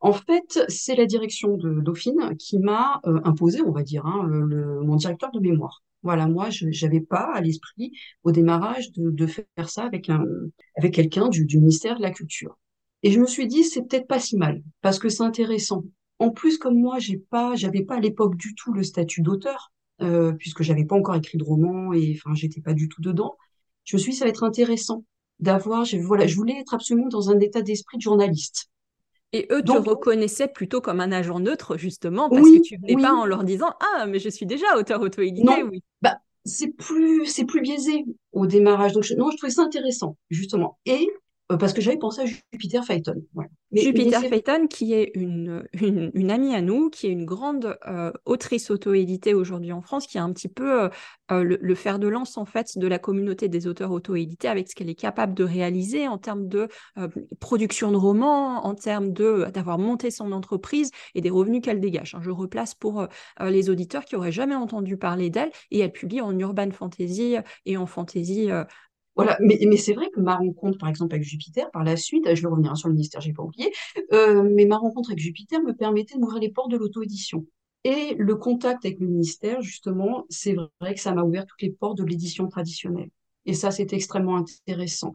En 0.00 0.12
fait, 0.12 0.64
c'est 0.68 0.94
la 0.94 1.06
direction 1.06 1.56
de 1.56 1.80
Dauphine 1.80 2.36
qui 2.38 2.58
m'a 2.58 3.00
imposé, 3.04 3.60
on 3.62 3.72
va 3.72 3.82
dire, 3.82 4.06
hein, 4.06 4.28
mon 4.28 4.96
directeur 4.96 5.30
de 5.32 5.40
mémoire. 5.40 5.82
Voilà, 6.04 6.28
moi, 6.28 6.50
je 6.50 6.66
n'avais 6.66 7.00
pas 7.00 7.32
à 7.34 7.40
l'esprit 7.40 7.92
au 8.24 8.30
démarrage 8.30 8.92
de, 8.92 9.26
faire 9.26 9.70
ça 9.70 9.84
avec, 9.84 10.10
un, 10.10 10.22
avec 10.76 10.94
quelqu'un 10.94 11.30
du, 11.30 11.46
ministère 11.58 11.96
de 11.96 12.02
la 12.02 12.10
Culture. 12.10 12.58
Et 13.02 13.10
je 13.10 13.18
me 13.18 13.26
suis 13.26 13.46
dit, 13.46 13.64
c'est 13.64 13.82
peut-être 13.82 14.06
pas 14.06 14.20
si 14.20 14.36
mal, 14.36 14.62
parce 14.82 14.98
que 14.98 15.08
c'est 15.08 15.22
intéressant. 15.22 15.82
En 16.18 16.30
plus, 16.30 16.58
comme 16.58 16.78
moi, 16.78 16.98
j'ai 16.98 17.16
pas, 17.16 17.54
j'avais 17.54 17.84
pas 17.84 17.96
à 17.96 18.00
l'époque 18.00 18.36
du 18.36 18.54
tout 18.54 18.74
le 18.74 18.82
statut 18.82 19.22
d'auteur, 19.22 19.72
euh, 20.02 20.32
puisque 20.32 20.62
j'avais 20.62 20.84
pas 20.84 20.94
encore 20.94 21.14
écrit 21.14 21.38
de 21.38 21.44
roman 21.44 21.94
et 21.94 22.18
enfin, 22.18 22.34
j'étais 22.34 22.60
pas 22.60 22.74
du 22.74 22.88
tout 22.90 23.00
dedans. 23.00 23.36
Je 23.84 23.96
me 23.96 23.98
suis 24.00 24.12
dit, 24.12 24.18
ça 24.18 24.26
va 24.26 24.30
être 24.30 24.44
intéressant 24.44 25.04
d'avoir, 25.40 25.86
voilà, 26.02 26.26
je 26.26 26.36
voulais 26.36 26.58
être 26.60 26.74
absolument 26.74 27.08
dans 27.08 27.30
un 27.30 27.40
état 27.40 27.62
d'esprit 27.62 27.96
de 27.96 28.02
journaliste. 28.02 28.68
Et 29.34 29.48
eux 29.50 29.62
te 29.62 29.72
reconnaissaient 29.72 30.46
plutôt 30.46 30.80
comme 30.80 31.00
un 31.00 31.10
agent 31.10 31.40
neutre, 31.40 31.76
justement, 31.76 32.30
parce 32.30 32.48
que 32.48 32.62
tu 32.62 32.76
venais 32.76 33.02
pas 33.02 33.12
en 33.12 33.26
leur 33.26 33.42
disant 33.42 33.74
Ah, 33.80 34.06
mais 34.06 34.20
je 34.20 34.28
suis 34.28 34.46
déjà 34.46 34.76
auteur 34.76 35.00
auto-édité. 35.00 35.64
Oui. 35.64 35.82
Bah, 36.02 36.18
c'est 36.44 36.68
plus, 36.68 37.26
c'est 37.26 37.44
plus 37.44 37.60
biaisé 37.60 38.04
au 38.32 38.46
démarrage. 38.46 38.92
Donc, 38.92 39.04
non, 39.16 39.30
je 39.30 39.36
trouvais 39.36 39.52
ça 39.52 39.62
intéressant, 39.62 40.16
justement. 40.30 40.78
Et 40.86 41.08
parce 41.48 41.74
que 41.74 41.82
j'avais 41.82 41.98
pensé 41.98 42.22
à 42.22 42.24
Jupiter 42.24 42.84
Phaeton. 42.84 43.22
Jupiter 43.70 44.22
Phaeton, 44.22 44.66
qui 44.66 44.94
est 44.94 45.10
une, 45.14 45.64
une, 45.74 46.30
amie 46.30 46.54
à 46.54 46.62
nous, 46.62 46.88
qui 46.88 47.06
est 47.06 47.10
une 47.10 47.26
grande 47.26 47.76
euh, 47.86 48.12
autrice 48.24 48.70
auto-éditée 48.70 49.34
aujourd'hui 49.34 49.72
en 49.72 49.82
France, 49.82 50.06
qui 50.06 50.16
a 50.16 50.24
un 50.24 50.32
petit 50.32 50.48
peu 50.48 50.88
euh, 51.30 51.42
le, 51.42 51.74
fer 51.74 51.98
de 51.98 52.08
lance 52.08 52.38
en 52.38 52.46
fait 52.46 52.78
de 52.78 52.86
la 52.86 52.98
communauté 52.98 53.48
des 53.48 53.66
auteurs 53.66 53.90
auto-édités 53.90 54.48
avec 54.48 54.70
ce 54.70 54.74
qu'elle 54.74 54.88
est 54.88 54.94
capable 54.94 55.34
de 55.34 55.44
réaliser 55.44 56.08
en 56.08 56.16
termes 56.16 56.48
de 56.48 56.68
production 57.40 57.90
de 57.90 57.96
romans, 57.96 58.64
en 58.64 58.74
termes 58.74 59.12
de 59.12 59.46
d'avoir 59.52 59.78
monté 59.78 60.10
son 60.10 60.32
entreprise 60.32 60.90
et 61.14 61.20
des 61.20 61.30
revenus 61.30 61.60
qu'elle 61.62 61.80
dégage. 61.80 62.14
Hein. 62.14 62.20
Je 62.22 62.30
replace 62.30 62.74
pour 62.74 63.06
les 63.40 63.70
auditeurs 63.70 64.04
qui 64.04 64.16
auraient 64.16 64.32
jamais 64.32 64.54
entendu 64.54 64.96
parler 64.96 65.30
d'elle 65.30 65.50
et 65.70 65.80
elle 65.80 65.92
publie 65.92 66.20
en 66.20 66.38
urban 66.38 66.70
fantasy 66.70 67.36
et 67.66 67.76
en 67.76 67.86
fantasy 67.86 68.50
voilà, 69.16 69.38
mais, 69.40 69.76
c'est 69.76 69.92
vrai 69.92 70.10
que 70.10 70.20
ma 70.20 70.36
rencontre, 70.36 70.78
par 70.78 70.88
exemple, 70.88 71.14
avec 71.14 71.26
Jupiter, 71.26 71.70
par 71.70 71.84
la 71.84 71.96
suite, 71.96 72.34
je 72.34 72.42
vais 72.42 72.48
revenir 72.48 72.76
sur 72.76 72.88
le 72.88 72.94
ministère, 72.94 73.20
j'ai 73.20 73.32
pas 73.32 73.44
oublié, 73.44 73.72
euh, 74.12 74.42
mais 74.42 74.64
ma 74.64 74.76
rencontre 74.76 75.10
avec 75.10 75.20
Jupiter 75.20 75.62
me 75.62 75.72
permettait 75.72 76.18
d'ouvrir 76.18 76.40
les 76.40 76.50
portes 76.50 76.70
de 76.70 76.76
l'auto-édition. 76.76 77.46
Et 77.84 78.14
le 78.18 78.34
contact 78.34 78.84
avec 78.84 78.98
le 78.98 79.06
ministère, 79.06 79.60
justement, 79.60 80.24
c'est 80.30 80.56
vrai 80.80 80.94
que 80.94 81.00
ça 81.00 81.12
m'a 81.14 81.22
ouvert 81.22 81.46
toutes 81.46 81.62
les 81.62 81.70
portes 81.70 81.98
de 81.98 82.04
l'édition 82.04 82.48
traditionnelle. 82.48 83.10
Et 83.46 83.52
ça, 83.52 83.70
c'est 83.70 83.92
extrêmement 83.92 84.36
intéressant. 84.36 85.14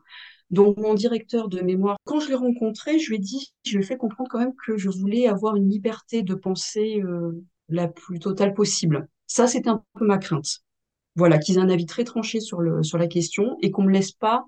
Donc, 0.51 0.77
mon 0.77 0.93
directeur 0.93 1.49
de 1.49 1.61
mémoire, 1.61 1.97
quand 2.05 2.19
je 2.19 2.29
l'ai 2.29 2.35
rencontré, 2.35 2.99
je 2.99 3.09
lui 3.09 3.17
ai 3.17 3.19
dit, 3.19 3.53
je 3.65 3.75
lui 3.75 3.83
ai 3.83 3.87
fait 3.87 3.97
comprendre 3.97 4.29
quand 4.31 4.39
même 4.39 4.53
que 4.65 4.77
je 4.77 4.89
voulais 4.89 5.27
avoir 5.27 5.55
une 5.55 5.69
liberté 5.69 6.21
de 6.23 6.35
pensée 6.35 7.01
euh, 7.03 7.43
la 7.69 7.87
plus 7.87 8.19
totale 8.19 8.53
possible. 8.53 9.07
Ça, 9.27 9.47
c'était 9.47 9.69
un 9.69 9.83
peu 9.97 10.05
ma 10.05 10.17
crainte 10.17 10.63
voilà, 11.15 11.37
qu'ils 11.37 11.57
aient 11.57 11.61
un 11.61 11.69
avis 11.69 11.85
très 11.85 12.03
tranché 12.03 12.39
sur, 12.39 12.61
le, 12.61 12.83
sur 12.83 12.97
la 12.97 13.07
question 13.07 13.57
et 13.61 13.71
qu'on 13.71 13.83
me 13.83 13.91
laisse 13.91 14.11
pas 14.11 14.45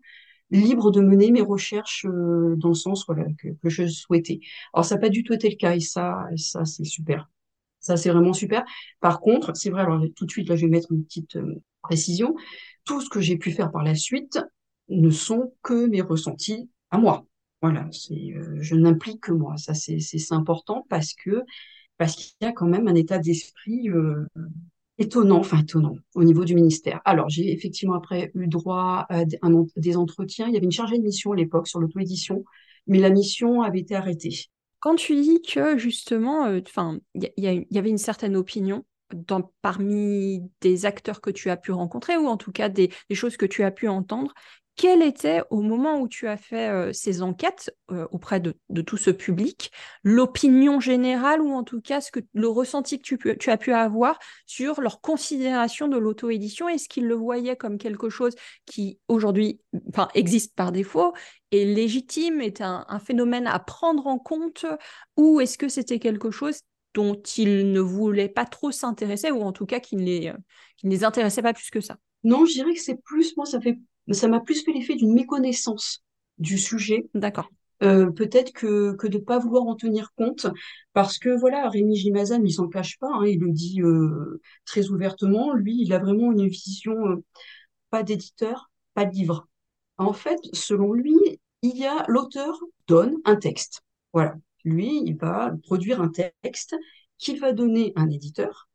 libre 0.51 0.91
de 0.91 1.01
mener 1.01 1.31
mes 1.31 1.41
recherches 1.41 2.05
euh, 2.05 2.55
dans 2.57 2.69
le 2.69 2.75
sens 2.75 3.05
que, 3.05 3.69
je 3.69 3.87
souhaitais. 3.87 4.41
Alors, 4.73 4.85
ça 4.85 4.95
n'a 4.95 5.01
pas 5.01 5.09
du 5.09 5.23
tout 5.23 5.33
été 5.33 5.49
le 5.49 5.55
cas 5.55 5.75
et 5.75 5.79
ça, 5.79 6.25
ça 6.35 6.65
c'est 6.65 6.83
super. 6.83 7.29
Ça, 7.79 7.97
c'est 7.97 8.11
vraiment 8.11 8.33
super. 8.33 8.63
Par 8.99 9.21
contre, 9.21 9.55
c'est 9.55 9.69
vrai, 9.71 9.81
alors 9.81 10.03
tout 10.15 10.25
de 10.25 10.31
suite, 10.31 10.49
là, 10.49 10.55
je 10.55 10.65
vais 10.65 10.71
mettre 10.71 10.91
une 10.91 11.03
petite 11.03 11.37
euh, 11.37 11.55
précision. 11.81 12.35
Tout 12.83 13.01
ce 13.01 13.09
que 13.09 13.21
j'ai 13.21 13.37
pu 13.37 13.51
faire 13.51 13.71
par 13.71 13.83
la 13.83 13.95
suite 13.95 14.39
ne 14.89 15.09
sont 15.09 15.53
que 15.63 15.87
mes 15.87 16.01
ressentis 16.01 16.69
à 16.91 16.97
moi. 16.97 17.25
Voilà, 17.61 17.87
c'est, 17.91 18.33
euh, 18.35 18.57
je 18.59 18.75
n'implique 18.75 19.21
que 19.21 19.31
moi. 19.31 19.55
Ça, 19.57 19.73
c'est, 19.73 19.99
c'est, 19.99 20.33
important 20.33 20.85
parce 20.89 21.13
que 21.13 21.43
parce 21.97 22.15
qu'il 22.15 22.35
y 22.41 22.45
a 22.45 22.51
quand 22.51 22.67
même 22.67 22.87
un 22.87 22.95
état 22.95 23.19
d'esprit 23.19 23.87
étonnant, 25.01 25.39
enfin 25.39 25.59
étonnant, 25.59 25.95
au 26.15 26.23
niveau 26.23 26.45
du 26.45 26.55
ministère. 26.55 27.01
Alors, 27.05 27.29
j'ai 27.29 27.51
effectivement 27.51 27.95
après 27.95 28.31
eu 28.35 28.47
droit 28.47 29.05
à 29.09 29.25
des 29.75 29.97
entretiens. 29.97 30.47
Il 30.47 30.53
y 30.53 30.57
avait 30.57 30.65
une 30.65 30.71
chargée 30.71 30.97
de 30.97 31.03
mission 31.03 31.31
à 31.31 31.35
l'époque 31.35 31.67
sur 31.67 31.79
l'auto-édition, 31.79 32.43
mais 32.87 32.99
la 32.99 33.09
mission 33.09 33.61
avait 33.61 33.79
été 33.79 33.95
arrêtée. 33.95 34.45
Quand 34.79 34.95
tu 34.95 35.15
dis 35.15 35.41
que 35.41 35.77
justement, 35.77 36.47
enfin, 36.61 36.99
il 37.15 37.31
y, 37.37 37.77
avait 37.77 37.89
une 37.89 37.97
certaine 37.97 38.35
opinion 38.35 38.83
parmi 39.61 40.41
des 40.61 40.85
acteurs 40.85 41.21
que 41.21 41.29
tu 41.29 41.49
as 41.49 41.57
pu 41.57 41.71
rencontrer 41.71 42.17
ou 42.17 42.27
en 42.27 42.37
tout 42.37 42.51
cas 42.51 42.69
des 42.69 42.89
choses 43.13 43.37
que 43.37 43.45
tu 43.45 43.63
as 43.63 43.71
pu 43.71 43.87
entendre, 43.87 44.33
quelle 44.75 45.01
était, 45.01 45.41
au 45.49 45.61
moment 45.61 45.99
où 45.99 46.07
tu 46.07 46.27
as 46.27 46.37
fait 46.37 46.69
euh, 46.69 46.93
ces 46.93 47.21
enquêtes 47.21 47.75
euh, 47.91 48.07
auprès 48.11 48.39
de, 48.39 48.55
tout 48.81 48.97
ce 48.97 49.11
public, 49.11 49.71
l'opinion 50.03 50.79
générale 50.79 51.41
ou 51.41 51.51
en 51.51 51.63
tout 51.63 51.81
cas 51.81 52.01
ce 52.01 52.11
que, 52.11 52.19
le 52.33 52.47
ressenti 52.47 52.99
que 52.99 53.33
tu, 53.33 53.49
as 53.49 53.57
pu 53.57 53.73
avoir 53.73 54.17
sur 54.45 54.81
leur 54.81 55.01
considération 55.01 55.87
de 55.87 55.97
l'auto-édition? 55.97 56.69
Est-ce 56.69 56.87
qu'ils 56.89 57.07
le 57.07 57.15
voyaient 57.15 57.57
comme 57.57 57.77
quelque 57.77 58.09
chose 58.09 58.33
qui 58.65 58.99
aujourd'hui 59.07 59.61
existe 60.15 60.55
par 60.55 60.71
défaut, 60.71 61.13
est 61.51 61.65
légitime, 61.65 62.41
est 62.41 62.61
un, 62.61 62.85
phénomène 62.99 63.47
à 63.47 63.59
prendre 63.59 64.07
en 64.07 64.17
compte 64.17 64.65
ou 65.17 65.41
est-ce 65.41 65.57
que 65.57 65.67
c'était 65.67 65.99
quelque 65.99 66.31
chose 66.31 66.61
dont 66.93 67.21
ils 67.37 67.71
ne 67.71 67.79
voulaient 67.79 68.29
pas 68.29 68.45
trop 68.45 68.71
s'intéresser 68.71 69.31
ou 69.31 69.41
en 69.41 69.51
tout 69.51 69.65
cas 69.65 69.79
qui 69.79 69.95
ne 69.95 70.03
les, 70.03 70.27
euh, 70.27 70.37
qui 70.77 70.87
ne 70.87 70.91
les 70.91 71.03
intéressait 71.03 71.41
pas 71.41 71.53
plus 71.53 71.69
que 71.69 71.81
ça? 71.81 71.97
Non, 72.23 72.45
je 72.45 72.53
dirais 72.53 72.73
que 72.73 72.81
c'est 72.81 73.01
plus, 73.01 73.35
moi, 73.37 73.45
ça 73.45 73.59
fait 73.59 73.79
ça 74.13 74.27
m'a 74.27 74.39
plus 74.39 74.63
fait 74.63 74.73
l'effet 74.73 74.95
d'une 74.95 75.13
méconnaissance 75.13 76.03
du 76.37 76.57
sujet. 76.57 77.07
D'accord. 77.13 77.49
Euh, 77.83 78.11
peut-être 78.11 78.53
que, 78.53 78.93
que 78.95 79.07
de 79.07 79.17
ne 79.17 79.23
pas 79.23 79.39
vouloir 79.39 79.63
en 79.63 79.75
tenir 79.75 80.13
compte, 80.13 80.45
parce 80.93 81.17
que 81.17 81.29
voilà, 81.29 81.67
Rémi 81.67 81.95
Gimazan, 81.95 82.43
il 82.43 82.53
s'en 82.53 82.67
cache 82.67 82.99
pas, 82.99 83.09
hein, 83.11 83.25
il 83.25 83.39
le 83.39 83.51
dit 83.51 83.81
euh, 83.81 84.39
très 84.65 84.89
ouvertement, 84.89 85.53
lui, 85.53 85.81
il 85.81 85.91
a 85.93 85.97
vraiment 85.97 86.31
une 86.31 86.47
vision, 86.47 86.93
euh, 87.07 87.23
pas 87.89 88.03
d'éditeur, 88.03 88.69
pas 88.93 89.05
de 89.05 89.13
livre. 89.13 89.47
En 89.97 90.13
fait, 90.13 90.39
selon 90.53 90.93
lui, 90.93 91.17
il 91.63 91.75
y 91.77 91.85
a 91.85 92.05
l'auteur 92.07 92.59
donne 92.87 93.17
un 93.25 93.35
texte. 93.35 93.81
Voilà, 94.13 94.35
lui, 94.63 95.01
il 95.03 95.17
va 95.17 95.51
produire 95.63 96.01
un 96.01 96.11
texte 96.43 96.75
qu'il 97.17 97.39
va 97.39 97.51
donner 97.51 97.93
à 97.95 98.01
un 98.01 98.09
éditeur, 98.11 98.69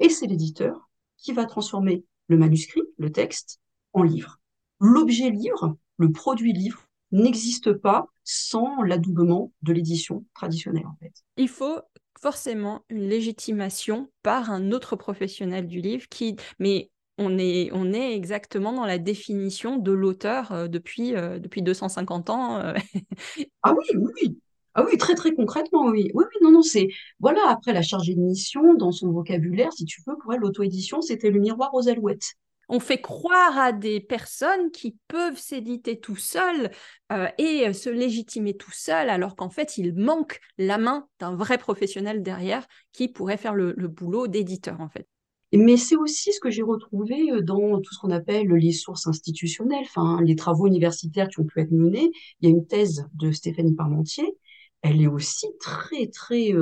et 0.00 0.08
c'est 0.08 0.26
l'éditeur 0.26 0.88
qui 1.18 1.32
va 1.32 1.44
transformer 1.44 2.04
le 2.28 2.38
manuscrit, 2.38 2.82
le 2.98 3.12
texte, 3.12 3.60
en 3.92 4.02
livre 4.02 4.38
l'objet 4.78 5.30
livre, 5.30 5.76
le 5.96 6.12
produit 6.12 6.52
livre, 6.52 6.86
n'existe 7.12 7.72
pas 7.72 8.08
sans 8.24 8.82
l'adoubement 8.82 9.52
de 9.62 9.72
l'édition 9.72 10.24
traditionnelle 10.34 10.86
en 10.86 10.96
fait. 11.00 11.12
Il 11.36 11.48
faut 11.48 11.80
forcément 12.20 12.82
une 12.88 13.08
légitimation 13.08 14.10
par 14.22 14.50
un 14.50 14.72
autre 14.72 14.96
professionnel 14.96 15.66
du 15.66 15.80
livre 15.80 16.08
qui 16.08 16.36
mais 16.58 16.90
on 17.18 17.38
est, 17.38 17.70
on 17.72 17.92
est 17.92 18.14
exactement 18.14 18.72
dans 18.72 18.84
la 18.84 18.98
définition 18.98 19.76
de 19.76 19.92
l'auteur 19.92 20.52
euh, 20.52 20.68
depuis, 20.68 21.14
euh, 21.14 21.38
depuis 21.38 21.62
250 21.62 22.30
ans. 22.30 22.58
Euh. 22.60 22.74
ah 23.62 23.74
oui, 23.74 23.84
oui, 23.96 24.38
Ah 24.74 24.84
oui, 24.84 24.98
très 24.98 25.14
très 25.14 25.34
concrètement, 25.34 25.86
oui. 25.86 26.10
Oui, 26.12 26.24
oui, 26.28 26.36
non, 26.42 26.50
non, 26.50 26.62
c'est... 26.62 26.88
Voilà, 27.18 27.40
après 27.48 27.72
la 27.72 27.82
chargée 27.82 28.14
de 28.14 28.20
mission, 28.20 28.74
dans 28.74 28.92
son 28.92 29.10
vocabulaire, 29.12 29.72
si 29.72 29.86
tu 29.86 30.02
veux, 30.06 30.16
pour 30.22 30.34
elle, 30.34 30.40
l'auto-édition, 30.40 31.00
c'était 31.00 31.30
le 31.30 31.40
miroir 31.40 31.72
aux 31.74 31.88
alouettes 31.88 32.34
on 32.68 32.80
fait 32.80 33.00
croire 33.00 33.56
à 33.58 33.72
des 33.72 34.00
personnes 34.00 34.70
qui 34.70 34.96
peuvent 35.08 35.38
s'éditer 35.38 36.00
tout 36.00 36.16
seuls 36.16 36.70
euh, 37.12 37.28
et 37.38 37.68
euh, 37.68 37.72
se 37.72 37.90
légitimer 37.90 38.56
tout 38.56 38.72
seuls, 38.72 39.08
alors 39.08 39.36
qu'en 39.36 39.50
fait, 39.50 39.78
il 39.78 39.94
manque 39.94 40.40
la 40.58 40.78
main 40.78 41.08
d'un 41.20 41.36
vrai 41.36 41.58
professionnel 41.58 42.22
derrière 42.22 42.66
qui 42.92 43.08
pourrait 43.08 43.36
faire 43.36 43.54
le, 43.54 43.72
boulot 43.88 44.26
d'éditeur, 44.26 44.80
en 44.80 44.88
fait. 44.88 45.06
Mais 45.52 45.76
c'est 45.76 45.96
aussi 45.96 46.32
ce 46.32 46.40
que 46.40 46.50
j'ai 46.50 46.62
retrouvé 46.62 47.30
euh, 47.30 47.40
dans 47.40 47.80
tout 47.80 47.94
ce 47.94 48.00
qu'on 48.00 48.10
appelle 48.10 48.48
les 48.48 48.72
sources 48.72 49.06
institutionnelles, 49.06 49.84
enfin, 49.84 50.20
les 50.22 50.34
travaux 50.34 50.66
universitaires 50.66 51.28
qui 51.28 51.40
ont 51.40 51.46
pu 51.46 51.60
être 51.60 51.70
menés. 51.70 52.10
Il 52.40 52.48
y 52.48 52.52
a 52.52 52.54
une 52.54 52.66
thèse 52.66 53.06
de 53.14 53.30
Stéphanie 53.30 53.74
Parmentier, 53.74 54.36
elle 54.82 55.00
est 55.00 55.06
aussi 55.06 55.46
très, 55.60 56.08
très 56.08 56.52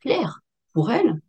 claire. 0.00 0.40
Pour 0.72 0.90
elle, 0.90 1.20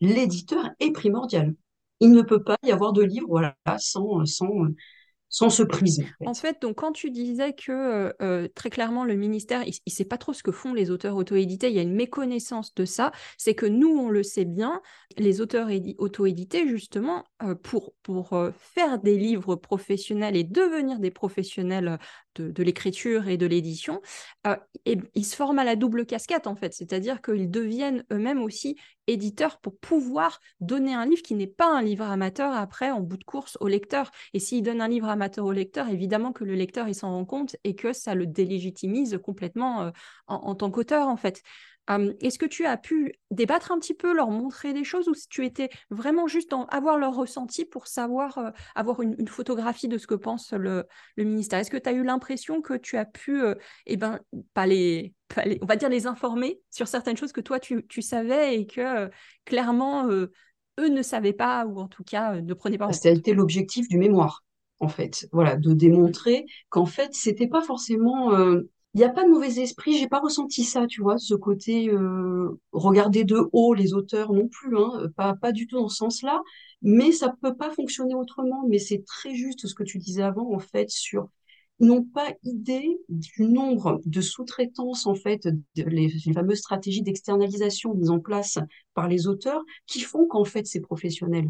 l'éditeur 0.00 0.70
est 0.80 0.90
primordial 0.90 1.54
il 2.00 2.12
ne 2.12 2.22
peut 2.22 2.42
pas 2.42 2.56
y 2.62 2.72
avoir 2.72 2.92
de 2.92 3.02
livre 3.02 3.26
voilà, 3.28 3.56
sans, 3.78 4.24
sans, 4.24 4.48
sans 5.28 5.50
ce 5.50 5.62
prisme. 5.62 6.04
En 6.24 6.34
fait. 6.34 6.60
donc 6.62 6.76
quand 6.76 6.92
tu 6.92 7.10
disais 7.10 7.52
que 7.52 7.72
euh, 7.72 8.12
euh, 8.22 8.48
très 8.54 8.70
clairement 8.70 9.04
le 9.04 9.14
ministère, 9.14 9.62
il 9.66 9.74
ne 9.86 9.92
sait 9.92 10.04
pas 10.04 10.16
trop 10.18 10.32
ce 10.32 10.42
que 10.42 10.52
font 10.52 10.72
les 10.72 10.90
auteurs 10.90 11.16
auto-édités, 11.16 11.68
il 11.68 11.76
y 11.76 11.78
a 11.78 11.82
une 11.82 11.94
méconnaissance 11.94 12.74
de 12.74 12.84
ça, 12.84 13.12
c'est 13.36 13.54
que 13.54 13.66
nous, 13.66 13.90
on 13.90 14.08
le 14.08 14.22
sait 14.22 14.44
bien, 14.44 14.80
les 15.16 15.40
auteurs 15.40 15.68
auto-édités, 15.98 16.66
justement, 16.68 17.24
euh, 17.42 17.54
pour, 17.54 17.92
pour 18.02 18.34
faire 18.56 18.98
des 18.98 19.18
livres 19.18 19.56
professionnels 19.56 20.36
et 20.36 20.44
devenir 20.44 20.98
des 20.98 21.10
professionnels 21.10 21.98
de, 22.40 22.62
l'écriture 22.62 23.28
et 23.28 23.36
de 23.36 23.46
l'édition, 23.46 24.00
ils 24.84 25.24
se 25.24 25.36
forment 25.36 25.58
à 25.58 25.64
la 25.64 25.76
double 25.76 26.06
casquette, 26.06 26.46
en 26.46 26.56
fait, 26.56 26.74
c'est-à-dire 26.74 27.20
qu'ils 27.22 27.50
deviennent 27.50 28.04
eux-mêmes 28.12 28.42
aussi 28.42 28.76
éditeurs 29.06 29.58
pour 29.58 29.76
pouvoir 29.78 30.40
donner 30.60 30.94
un 30.94 31.06
livre 31.06 31.22
qui 31.22 31.34
n'est 31.34 31.46
pas 31.46 31.74
un 31.74 31.82
livre 31.82 32.04
amateur 32.04 32.52
après 32.52 32.90
en 32.90 33.00
bout 33.00 33.16
de 33.16 33.24
course 33.24 33.56
au 33.60 33.68
lecteur. 33.68 34.10
Et 34.34 34.38
s'ils 34.38 34.62
donnent 34.62 34.82
un 34.82 34.88
livre 34.88 35.08
amateur 35.08 35.44
au 35.46 35.52
lecteur, 35.52 35.88
évidemment 35.88 36.32
que 36.32 36.44
le 36.44 36.54
lecteur 36.54 36.88
il 36.88 36.94
s'en 36.94 37.10
rend 37.10 37.24
compte 37.24 37.56
et 37.64 37.74
que 37.74 37.92
ça 37.92 38.14
le 38.14 38.26
délégitimise 38.26 39.18
complètement 39.22 39.92
en, 40.26 40.54
tant 40.54 40.70
qu'auteur 40.70 41.08
en 41.08 41.16
fait. 41.16 41.42
Est-ce 42.20 42.38
que 42.38 42.46
tu 42.46 42.66
as 42.66 42.76
pu 42.76 43.14
débattre 43.30 43.72
un 43.72 43.78
petit 43.78 43.94
peu, 43.94 44.14
leur 44.14 44.30
montrer 44.30 44.72
des 44.72 44.84
choses 44.84 45.08
ou 45.08 45.14
si 45.14 45.28
tu 45.28 45.44
étais 45.44 45.70
vraiment 45.90 46.26
juste 46.26 46.50
dans 46.50 46.66
avoir 46.66 46.98
leur 46.98 47.14
ressenti 47.14 47.64
pour 47.64 47.86
savoir, 47.86 48.52
avoir 48.74 49.00
une, 49.00 49.28
photographie 49.28 49.88
de 49.88 49.96
ce 49.96 50.06
que 50.06 50.14
pense 50.14 50.52
le, 50.52 50.86
ministère? 51.16 51.58
Est-ce 51.60 51.70
que 51.70 51.78
tu 51.78 51.88
as 51.88 51.92
eu 51.92 52.02
l'impression 52.02 52.60
que 52.60 52.74
tu 52.74 52.96
as 52.98 53.06
pu, 53.06 53.40
eh 53.86 53.96
ben, 53.96 54.20
pas 54.52 54.66
les, 54.66 55.14
on 55.62 55.66
va 55.66 55.76
dire 55.76 55.88
les 55.88 56.06
informer 56.06 56.60
sur 56.70 56.88
certaines 56.88 57.16
choses 57.16 57.32
que 57.32 57.40
toi 57.40 57.58
tu, 57.58 58.02
savais 58.02 58.60
et 58.60 58.66
que 58.66 59.10
clairement 59.44 60.08
eux 60.08 60.30
ne 60.78 61.02
savaient 61.02 61.32
pas 61.32 61.64
ou 61.66 61.80
en 61.80 61.88
tout 61.88 62.04
cas 62.04 62.40
ne 62.40 62.54
prenaient 62.54 62.78
pas 62.78 62.86
en 62.86 62.88
compte? 62.88 63.00
C'était 63.00 63.34
l'objectif 63.34 63.88
du 63.88 63.98
mémoire 63.98 64.44
en 64.80 64.88
fait, 64.88 65.26
voilà, 65.32 65.56
de 65.56 65.72
démontrer 65.72 66.46
qu'en 66.68 66.86
fait 66.86 67.14
c'était 67.14 67.48
pas 67.48 67.62
forcément 67.62 68.30
il 68.94 68.98
n'y 68.98 69.04
a 69.04 69.10
pas 69.10 69.24
de 69.24 69.30
mauvais 69.30 69.60
esprit, 69.60 69.98
j'ai 69.98 70.08
pas 70.08 70.20
ressenti 70.20 70.64
ça, 70.64 70.86
tu 70.86 71.02
vois, 71.02 71.18
ce 71.18 71.34
côté 71.34 71.88
euh, 71.90 72.58
regarder 72.72 73.24
de 73.24 73.48
haut 73.52 73.74
les 73.74 73.94
auteurs 73.94 74.32
non 74.32 74.48
plus, 74.48 74.76
hein, 74.76 75.08
pas, 75.16 75.34
pas 75.34 75.52
du 75.52 75.66
tout 75.66 75.76
dans 75.76 75.88
ce 75.88 75.96
sens-là, 75.96 76.40
mais 76.82 77.12
ça 77.12 77.32
peut 77.40 77.54
pas 77.54 77.70
fonctionner 77.70 78.14
autrement. 78.14 78.64
Mais 78.68 78.78
c'est 78.78 79.04
très 79.04 79.34
juste 79.34 79.66
ce 79.66 79.74
que 79.74 79.84
tu 79.84 79.98
disais 79.98 80.22
avant, 80.22 80.52
en 80.54 80.58
fait, 80.58 80.90
sur 80.90 81.28
ils 81.80 81.86
n'ont 81.86 82.04
pas 82.04 82.32
idée 82.42 82.98
du 83.08 83.44
nombre 83.44 84.00
de 84.04 84.20
sous-traitances, 84.20 85.06
en 85.06 85.14
fait, 85.14 85.48
les, 85.76 86.10
fameuses 86.34 86.58
stratégies 86.58 87.02
d'externalisation 87.02 87.94
mises 87.94 88.10
en 88.10 88.18
place 88.18 88.58
par 88.94 89.08
les 89.08 89.28
auteurs 89.28 89.62
qui 89.86 90.00
font 90.00 90.26
qu'en 90.26 90.44
fait 90.44 90.66
c'est 90.66 90.80
professionnel. 90.80 91.48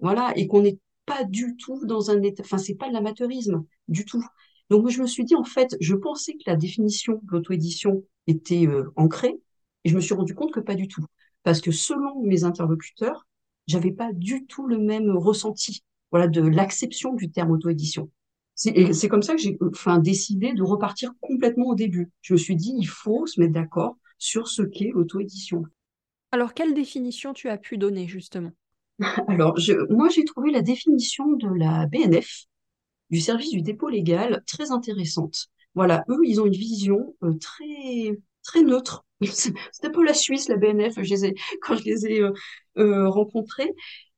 Voilà, 0.00 0.32
et 0.36 0.46
qu'on 0.46 0.62
n'est 0.62 0.78
pas 1.06 1.24
du 1.24 1.56
tout 1.56 1.84
dans 1.86 2.10
un 2.10 2.22
état, 2.22 2.42
enfin 2.44 2.58
c'est 2.58 2.74
pas 2.74 2.88
de 2.88 2.94
l'amateurisme 2.94 3.64
du 3.88 4.04
tout. 4.04 4.24
Donc, 4.70 4.88
je 4.88 5.02
me 5.02 5.06
suis 5.06 5.24
dit, 5.24 5.34
en 5.34 5.44
fait, 5.44 5.76
je 5.80 5.94
pensais 5.94 6.34
que 6.34 6.44
la 6.46 6.56
définition 6.56 7.20
de 7.24 7.32
l'auto-édition 7.32 8.04
était 8.26 8.66
euh, 8.66 8.92
ancrée, 8.96 9.40
et 9.84 9.88
je 9.88 9.96
me 9.96 10.00
suis 10.00 10.14
rendu 10.14 10.34
compte 10.34 10.52
que 10.52 10.60
pas 10.60 10.74
du 10.74 10.88
tout. 10.88 11.04
Parce 11.42 11.60
que 11.60 11.72
selon 11.72 12.22
mes 12.22 12.44
interlocuteurs, 12.44 13.26
j'avais 13.66 13.92
pas 13.92 14.12
du 14.12 14.46
tout 14.46 14.66
le 14.66 14.78
même 14.78 15.10
ressenti, 15.10 15.82
voilà, 16.10 16.28
de 16.28 16.40
l'acception 16.40 17.14
du 17.14 17.30
terme 17.30 17.50
auto-édition. 17.50 18.10
C'est 18.54 19.08
comme 19.08 19.22
ça 19.22 19.34
que 19.34 19.40
j'ai 19.40 19.56
enfin, 19.72 19.98
décidé 19.98 20.52
de 20.52 20.62
repartir 20.62 21.12
complètement 21.20 21.68
au 21.68 21.74
début. 21.74 22.10
Je 22.20 22.34
me 22.34 22.38
suis 22.38 22.56
dit, 22.56 22.74
il 22.76 22.86
faut 22.86 23.26
se 23.26 23.40
mettre 23.40 23.54
d'accord 23.54 23.96
sur 24.18 24.48
ce 24.48 24.60
qu'est 24.60 24.90
l'auto-édition. 24.92 25.64
Alors, 26.30 26.52
quelle 26.52 26.74
définition 26.74 27.32
tu 27.32 27.48
as 27.48 27.56
pu 27.56 27.78
donner, 27.78 28.06
justement? 28.06 28.52
Alors, 29.28 29.56
je, 29.58 29.72
moi, 29.90 30.10
j'ai 30.10 30.24
trouvé 30.24 30.50
la 30.50 30.60
définition 30.60 31.32
de 31.32 31.48
la 31.48 31.86
BNF, 31.86 32.44
du 33.10 33.20
service 33.20 33.50
du 33.50 33.62
dépôt 33.62 33.88
légal 33.88 34.42
très 34.46 34.70
intéressante. 34.70 35.48
Voilà, 35.74 36.04
eux, 36.08 36.20
ils 36.24 36.40
ont 36.40 36.46
une 36.46 36.52
vision 36.52 37.14
euh, 37.22 37.34
très 37.38 38.18
très 38.42 38.62
neutre. 38.62 39.04
C'est 39.22 39.54
un 39.84 39.90
peu 39.90 40.04
la 40.04 40.14
Suisse, 40.14 40.48
la 40.48 40.56
BNF, 40.56 40.94
je 40.96 41.10
les 41.10 41.26
ai, 41.26 41.34
quand 41.62 41.76
je 41.76 41.84
les 41.84 42.06
ai 42.06 42.22
euh, 42.22 42.32
euh, 42.78 43.08
rencontrés. 43.08 43.72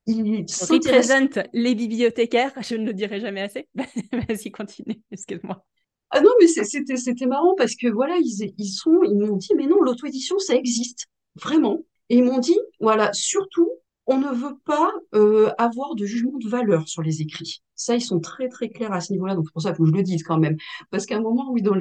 Ils 0.06 0.44
représentent 0.68 1.38
les 1.52 1.76
bibliothécaires, 1.76 2.52
je 2.60 2.74
ne 2.74 2.86
le 2.86 2.92
dirai 2.92 3.20
jamais 3.20 3.40
assez. 3.42 3.68
Vas-y, 3.74 4.50
continue, 4.50 5.00
excuse-moi. 5.12 5.64
Ah 6.10 6.20
non, 6.20 6.30
mais 6.40 6.46
c'était, 6.48 6.96
c'était 6.96 7.26
marrant 7.26 7.54
parce 7.56 7.74
que 7.76 7.86
voilà, 7.86 8.16
ils, 8.18 8.52
ils 8.58 8.68
sont, 8.68 9.00
ils 9.04 9.16
m'ont 9.16 9.36
dit, 9.36 9.54
mais 9.56 9.66
non, 9.66 9.80
l'auto-édition, 9.80 10.38
ça 10.38 10.54
existe, 10.56 11.06
vraiment. 11.36 11.84
Et 12.10 12.16
ils 12.16 12.24
m'ont 12.24 12.38
dit, 12.38 12.58
voilà, 12.80 13.12
surtout, 13.12 13.70
on 14.06 14.18
ne 14.18 14.28
veut 14.28 14.58
pas 14.64 14.90
euh, 15.14 15.50
avoir 15.58 15.94
de 15.94 16.04
jugement 16.04 16.36
de 16.38 16.48
valeur 16.48 16.88
sur 16.88 17.02
les 17.02 17.22
écrits. 17.22 17.62
Ça, 17.76 17.94
ils 17.96 18.00
sont 18.00 18.20
très 18.20 18.48
très 18.48 18.68
clairs 18.68 18.92
à 18.92 19.00
ce 19.00 19.12
niveau-là, 19.12 19.34
donc 19.34 19.46
c'est 19.46 19.52
pour 19.52 19.62
ça 19.62 19.72
que 19.72 19.84
je 19.84 19.90
le 19.90 20.02
dise 20.02 20.22
quand 20.22 20.38
même. 20.38 20.56
Parce 20.90 21.06
qu'à 21.06 21.16
un 21.16 21.20
moment, 21.20 21.50
oui, 21.50 21.62
dans, 21.62 21.74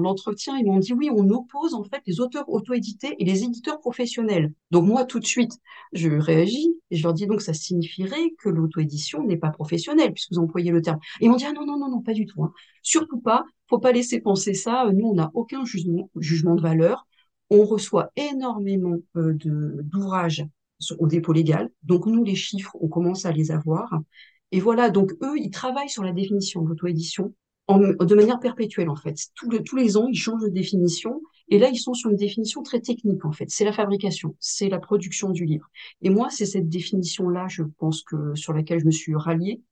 l'entretien, 0.00 0.56
ils 0.58 0.66
m'ont 0.66 0.78
dit 0.78 0.92
oui, 0.92 1.08
on 1.10 1.28
oppose 1.30 1.74
en 1.74 1.84
fait 1.84 2.02
les 2.06 2.20
auteurs 2.20 2.48
auto-édités 2.48 3.14
et 3.18 3.24
les 3.24 3.44
éditeurs 3.44 3.80
professionnels. 3.80 4.52
Donc 4.70 4.86
moi, 4.86 5.04
tout 5.04 5.20
de 5.20 5.26
suite, 5.26 5.52
je 5.92 6.08
réagis 6.10 6.74
et 6.90 6.96
je 6.96 7.02
leur 7.02 7.14
dis 7.14 7.26
donc 7.26 7.42
ça 7.42 7.54
signifierait 7.54 8.34
que 8.38 8.48
l'auto-édition 8.48 9.24
n'est 9.24 9.36
pas 9.36 9.50
professionnelle, 9.50 10.12
puisque 10.12 10.32
vous 10.32 10.40
employez 10.40 10.70
le 10.70 10.82
terme. 10.82 10.98
Ils 11.20 11.30
m'ont 11.30 11.36
dit 11.36 11.46
ah 11.46 11.52
non, 11.52 11.66
non, 11.66 11.78
non, 11.78 11.90
non, 11.90 12.02
pas 12.02 12.12
du 12.12 12.26
tout. 12.26 12.42
Hein. 12.42 12.52
Surtout 12.82 13.20
pas, 13.20 13.44
faut 13.68 13.78
pas 13.78 13.92
laisser 13.92 14.20
penser 14.20 14.54
ça. 14.54 14.90
Nous, 14.92 15.06
on 15.06 15.14
n'a 15.14 15.30
aucun 15.34 15.64
jugement, 15.64 16.10
jugement 16.16 16.54
de 16.54 16.62
valeur 16.62 17.06
on 17.50 17.64
reçoit 17.64 18.10
énormément 18.16 18.96
euh, 19.16 19.32
d'ouvrages 19.34 20.44
au 20.98 21.06
dépôt 21.06 21.32
légal. 21.32 21.70
Donc, 21.82 22.06
nous, 22.06 22.24
les 22.24 22.34
chiffres, 22.34 22.76
on 22.80 22.88
commence 22.88 23.26
à 23.26 23.32
les 23.32 23.50
avoir. 23.50 24.00
Et 24.52 24.60
voilà, 24.60 24.90
donc 24.90 25.12
eux, 25.22 25.36
ils 25.36 25.50
travaillent 25.50 25.90
sur 25.90 26.02
la 26.02 26.12
définition 26.12 26.62
de 26.62 26.68
l'auto-édition 26.68 27.34
de 27.68 28.14
manière 28.14 28.40
perpétuelle, 28.40 28.88
en 28.88 28.96
fait. 28.96 29.16
tous 29.34 29.76
les 29.76 29.96
ans, 29.96 30.06
ils 30.08 30.16
changent 30.16 30.42
de 30.42 30.48
définition. 30.48 31.20
Et 31.50 31.58
là, 31.58 31.68
ils 31.68 31.78
sont 31.78 31.94
sur 31.94 32.10
une 32.10 32.16
définition 32.16 32.62
très 32.62 32.80
technique, 32.80 33.24
en 33.24 33.32
fait. 33.32 33.50
C'est 33.50 33.64
la 33.64 33.72
fabrication, 33.72 34.36
c'est 34.38 34.68
la 34.68 34.78
production 34.78 35.30
du 35.30 35.44
livre. 35.44 35.68
Et 36.02 36.10
moi, 36.10 36.28
c'est 36.30 36.46
cette 36.46 36.68
définition-là, 36.68 37.46
je 37.48 37.62
pense 37.78 38.02
que 38.02 38.34
sur 38.34 38.52
laquelle 38.52 38.80
je 38.80 38.86
me 38.86 38.90
suis 38.90 39.14
ralliée. 39.14 39.62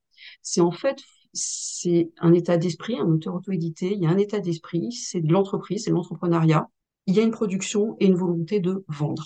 C'est 0.42 0.60
en 0.60 0.70
fait, 0.70 0.98
c'est 1.32 2.10
un 2.18 2.32
état 2.32 2.56
d'esprit, 2.56 2.98
un 2.98 3.06
auteur 3.06 3.34
auto-édité. 3.34 3.92
Il 3.92 4.02
y 4.02 4.06
a 4.06 4.10
un 4.10 4.18
état 4.18 4.40
d'esprit, 4.40 4.92
c'est 4.92 5.20
de 5.20 5.32
l'entreprise, 5.32 5.84
c'est 5.84 5.90
de 5.90 5.94
l'entrepreneuriat. 5.94 6.68
Il 7.06 7.14
y 7.14 7.20
a 7.20 7.22
une 7.22 7.30
production 7.30 7.96
et 8.00 8.06
une 8.06 8.16
volonté 8.16 8.60
de 8.60 8.84
vendre. 8.88 9.24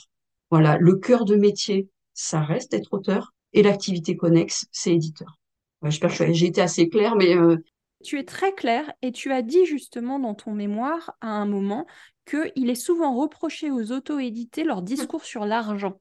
Voilà, 0.51 0.77
le 0.79 0.97
cœur 0.97 1.25
de 1.25 1.37
métier, 1.37 1.89
ça 2.15 2.41
reste 2.41 2.75
être 2.75 2.93
auteur, 2.93 3.33
et 3.53 3.63
l'activité 3.63 4.17
connexe, 4.17 4.67
c'est 4.73 4.95
éditeur. 4.95 5.39
J'espère 5.83 6.17
que 6.17 6.33
j'ai 6.33 6.47
été 6.47 6.61
assez 6.61 6.89
claire, 6.89 7.17
mais 7.17 7.37
euh, 7.37 7.57
tu 8.03 8.19
es 8.19 8.25
très 8.25 8.55
clair 8.55 8.93
et 9.03 9.13
tu 9.13 9.33
as 9.33 9.43
dit 9.43 9.65
justement 9.67 10.19
dans 10.19 10.35
ton 10.35 10.53
mémoire 10.53 11.17
à 11.21 11.29
un 11.29 11.47
moment 11.47 11.87
qu'il 12.27 12.71
est 12.71 12.75
souvent 12.75 13.15
reproché 13.15 13.71
aux 13.71 13.93
auto-édités 13.93 14.65
leur 14.65 14.83
discours 14.83 15.25
sur 15.25 15.45
l'argent. 15.45 16.01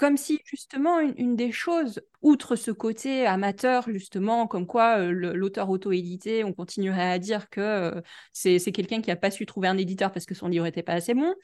Comme 0.00 0.16
si 0.16 0.40
justement 0.46 0.98
une, 0.98 1.36
des 1.36 1.52
choses, 1.52 2.00
outre 2.22 2.56
ce 2.56 2.70
côté 2.70 3.26
amateur 3.26 3.84
justement, 3.90 4.46
comme 4.46 4.66
quoi 4.66 4.98
euh, 4.98 5.10
l'auteur 5.10 5.68
auto-édité, 5.68 6.42
on 6.42 6.54
continuerait 6.54 7.10
à 7.10 7.18
dire 7.18 7.50
que 7.50 7.60
euh, 7.60 8.00
c'est 8.32 8.72
quelqu'un 8.72 9.02
qui 9.02 9.10
n'a 9.10 9.16
pas 9.16 9.30
su 9.30 9.44
trouver 9.44 9.68
un 9.68 9.76
éditeur 9.76 10.10
parce 10.10 10.24
que 10.24 10.34
son 10.34 10.48
livre 10.48 10.64
n'était 10.64 10.82
pas 10.82 10.94
assez 10.94 11.12
bon. 11.12 11.34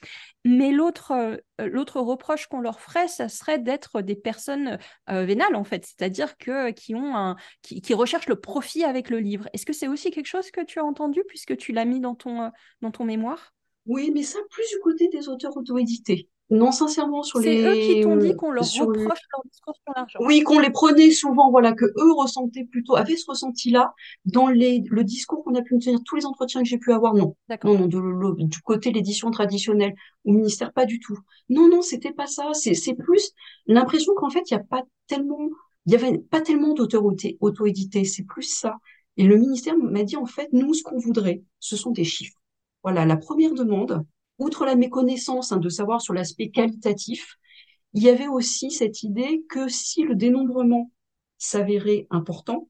Mais 0.46 0.72
l'autre 0.72 1.12
euh, 1.12 1.36
l'autre 1.66 2.00
reproche 2.00 2.46
qu'on 2.46 2.62
leur 2.62 2.80
ferait, 2.80 3.08
ça 3.08 3.28
serait 3.28 3.58
d'être 3.58 4.00
des 4.00 4.16
personnes 4.16 4.78
vénales 5.06 5.54
en 5.54 5.64
fait, 5.64 5.84
c'est-à-dire 5.84 6.38
que 6.38 6.70
qui, 6.70 7.92
recherchent 7.92 8.28
le 8.28 8.40
profit 8.40 8.84
avec 8.84 9.10
le 9.10 9.18
livre. 9.18 9.50
Est-ce 9.52 9.66
que 9.66 9.74
c'est 9.74 9.88
aussi 9.88 10.10
quelque 10.10 10.28
chose 10.28 10.50
que 10.50 10.64
tu 10.64 10.78
as 10.78 10.84
entendu 10.84 11.24
puisque 11.28 11.58
tu 11.58 11.72
l'as 11.72 11.84
mis 11.84 12.00
dans 12.00 12.14
ton 12.14 12.50
dans 12.80 12.90
ton 12.90 13.04
mémoire? 13.04 13.52
Oui, 13.84 14.10
mais 14.14 14.22
ça 14.22 14.38
plus 14.48 14.66
du 14.70 14.78
côté 14.80 15.08
des 15.08 15.28
auteurs 15.28 15.54
auto-édités. 15.58 16.30
Non, 16.48 16.70
sincèrement, 16.70 17.24
sur 17.24 17.40
les. 17.40 17.62
C'est 17.62 17.68
eux 17.68 17.74
qui 17.74 18.00
t'ont 18.02 18.16
dit 18.16 18.36
qu'on 18.36 18.52
leur 18.52 18.64
reproche 18.64 19.20
leur 19.32 19.42
discours 19.50 19.74
sur 19.74 19.92
l'argent. 19.96 20.18
Oui, 20.22 20.42
qu'on 20.42 20.60
les 20.60 20.70
prenait 20.70 21.10
souvent, 21.10 21.50
voilà, 21.50 21.72
que 21.72 21.86
eux 21.86 22.12
ressentaient 22.12 22.64
plutôt, 22.64 22.94
avaient 22.94 23.16
ce 23.16 23.24
ressenti-là 23.28 23.92
dans 24.26 24.46
les, 24.46 24.84
le 24.88 25.02
discours 25.02 25.42
qu'on 25.42 25.56
a 25.56 25.62
pu 25.62 25.74
me 25.74 25.80
tenir, 25.80 25.98
tous 26.04 26.14
les 26.14 26.24
entretiens 26.24 26.62
que 26.62 26.68
j'ai 26.68 26.78
pu 26.78 26.92
avoir, 26.92 27.14
non. 27.14 27.36
Non, 27.64 27.78
non, 27.78 27.86
du 27.88 28.60
côté 28.60 28.92
l'édition 28.92 29.30
traditionnelle, 29.32 29.94
au 30.24 30.32
ministère, 30.32 30.72
pas 30.72 30.86
du 30.86 31.00
tout. 31.00 31.18
Non, 31.48 31.68
non, 31.68 31.82
c'était 31.82 32.12
pas 32.12 32.26
ça. 32.26 32.50
C'est, 32.52 32.74
c'est 32.74 32.94
plus 32.94 33.32
l'impression 33.66 34.14
qu'en 34.14 34.30
fait, 34.30 34.48
il 34.50 34.54
n'y 34.54 34.60
a 34.60 34.64
pas 34.64 34.82
tellement, 35.08 35.48
il 35.86 35.92
y 35.92 35.96
avait 35.96 36.18
pas 36.18 36.40
tellement 36.40 36.74
d'auteurs 36.74 37.02
auto-édités. 37.40 38.04
C'est 38.04 38.24
plus 38.24 38.42
ça. 38.42 38.76
Et 39.16 39.24
le 39.24 39.36
ministère 39.36 39.76
m'a 39.76 40.04
dit, 40.04 40.16
en 40.16 40.26
fait, 40.26 40.48
nous, 40.52 40.74
ce 40.74 40.84
qu'on 40.84 40.98
voudrait, 40.98 41.42
ce 41.58 41.76
sont 41.76 41.90
des 41.90 42.04
chiffres. 42.04 42.38
Voilà, 42.82 43.04
la 43.04 43.16
première 43.16 43.54
demande, 43.54 44.04
outre 44.38 44.64
la 44.64 44.76
méconnaissance 44.76 45.52
hein, 45.52 45.58
de 45.58 45.68
savoir 45.68 46.00
sur 46.00 46.14
l'aspect 46.14 46.50
qualitatif, 46.50 47.36
il 47.94 48.02
y 48.02 48.08
avait 48.08 48.28
aussi 48.28 48.70
cette 48.70 49.02
idée 49.02 49.44
que 49.48 49.68
si 49.68 50.02
le 50.02 50.14
dénombrement 50.14 50.90
s'avérait 51.38 52.06
important, 52.10 52.68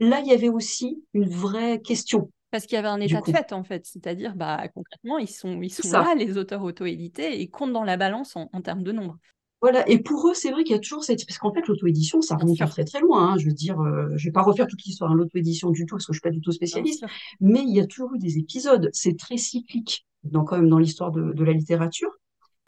là, 0.00 0.20
il 0.20 0.26
y 0.26 0.32
avait 0.32 0.48
aussi 0.48 1.02
une 1.12 1.28
vraie 1.28 1.80
question. 1.80 2.30
Parce 2.50 2.66
qu'il 2.66 2.76
y 2.76 2.78
avait 2.78 2.88
un 2.88 3.00
état 3.00 3.20
de 3.20 3.30
fait, 3.30 3.52
en 3.52 3.64
fait. 3.64 3.84
C'est-à-dire, 3.84 4.36
bah, 4.36 4.68
concrètement, 4.74 5.18
ils 5.18 5.28
sont, 5.28 5.60
ils 5.60 5.72
sont 5.72 5.90
là, 5.90 6.14
les 6.14 6.38
auteurs 6.38 6.62
auto-édités, 6.62 7.40
et 7.40 7.48
comptent 7.48 7.72
dans 7.72 7.84
la 7.84 7.96
balance 7.96 8.36
en 8.36 8.62
termes 8.62 8.82
de 8.82 8.92
nombre. 8.92 9.18
Voilà, 9.64 9.88
et 9.88 9.98
pour 9.98 10.28
eux, 10.28 10.34
c'est 10.34 10.50
vrai 10.50 10.62
qu'il 10.62 10.76
y 10.76 10.78
a 10.78 10.78
toujours 10.78 11.02
cette... 11.04 11.26
Parce 11.26 11.38
qu'en 11.38 11.50
fait, 11.50 11.66
l'auto-édition, 11.66 12.20
ça 12.20 12.36
remonte 12.36 12.58
très 12.58 12.84
très 12.84 13.00
loin. 13.00 13.32
Hein. 13.32 13.38
Je 13.38 13.46
veux 13.46 13.54
dire, 13.54 13.80
euh, 13.80 14.10
je 14.14 14.28
vais 14.28 14.30
pas 14.30 14.42
refaire 14.42 14.66
toute 14.66 14.84
l'histoire 14.84 15.10
de 15.10 15.16
l'auto-édition 15.16 15.70
du 15.70 15.86
tout, 15.86 15.94
parce 15.94 16.04
que 16.04 16.12
je 16.12 16.18
suis 16.18 16.20
pas 16.20 16.28
du 16.28 16.42
tout 16.42 16.52
spécialiste, 16.52 17.06
mais 17.40 17.62
il 17.62 17.74
y 17.74 17.80
a 17.80 17.86
toujours 17.86 18.14
eu 18.14 18.18
des 18.18 18.36
épisodes. 18.36 18.90
C'est 18.92 19.18
très 19.18 19.38
cyclique, 19.38 20.06
dans, 20.24 20.44
quand 20.44 20.56
même 20.56 20.68
dans 20.68 20.78
l'histoire 20.78 21.10
de, 21.10 21.32
de, 21.32 21.44
la 21.44 21.52
littérature. 21.52 22.10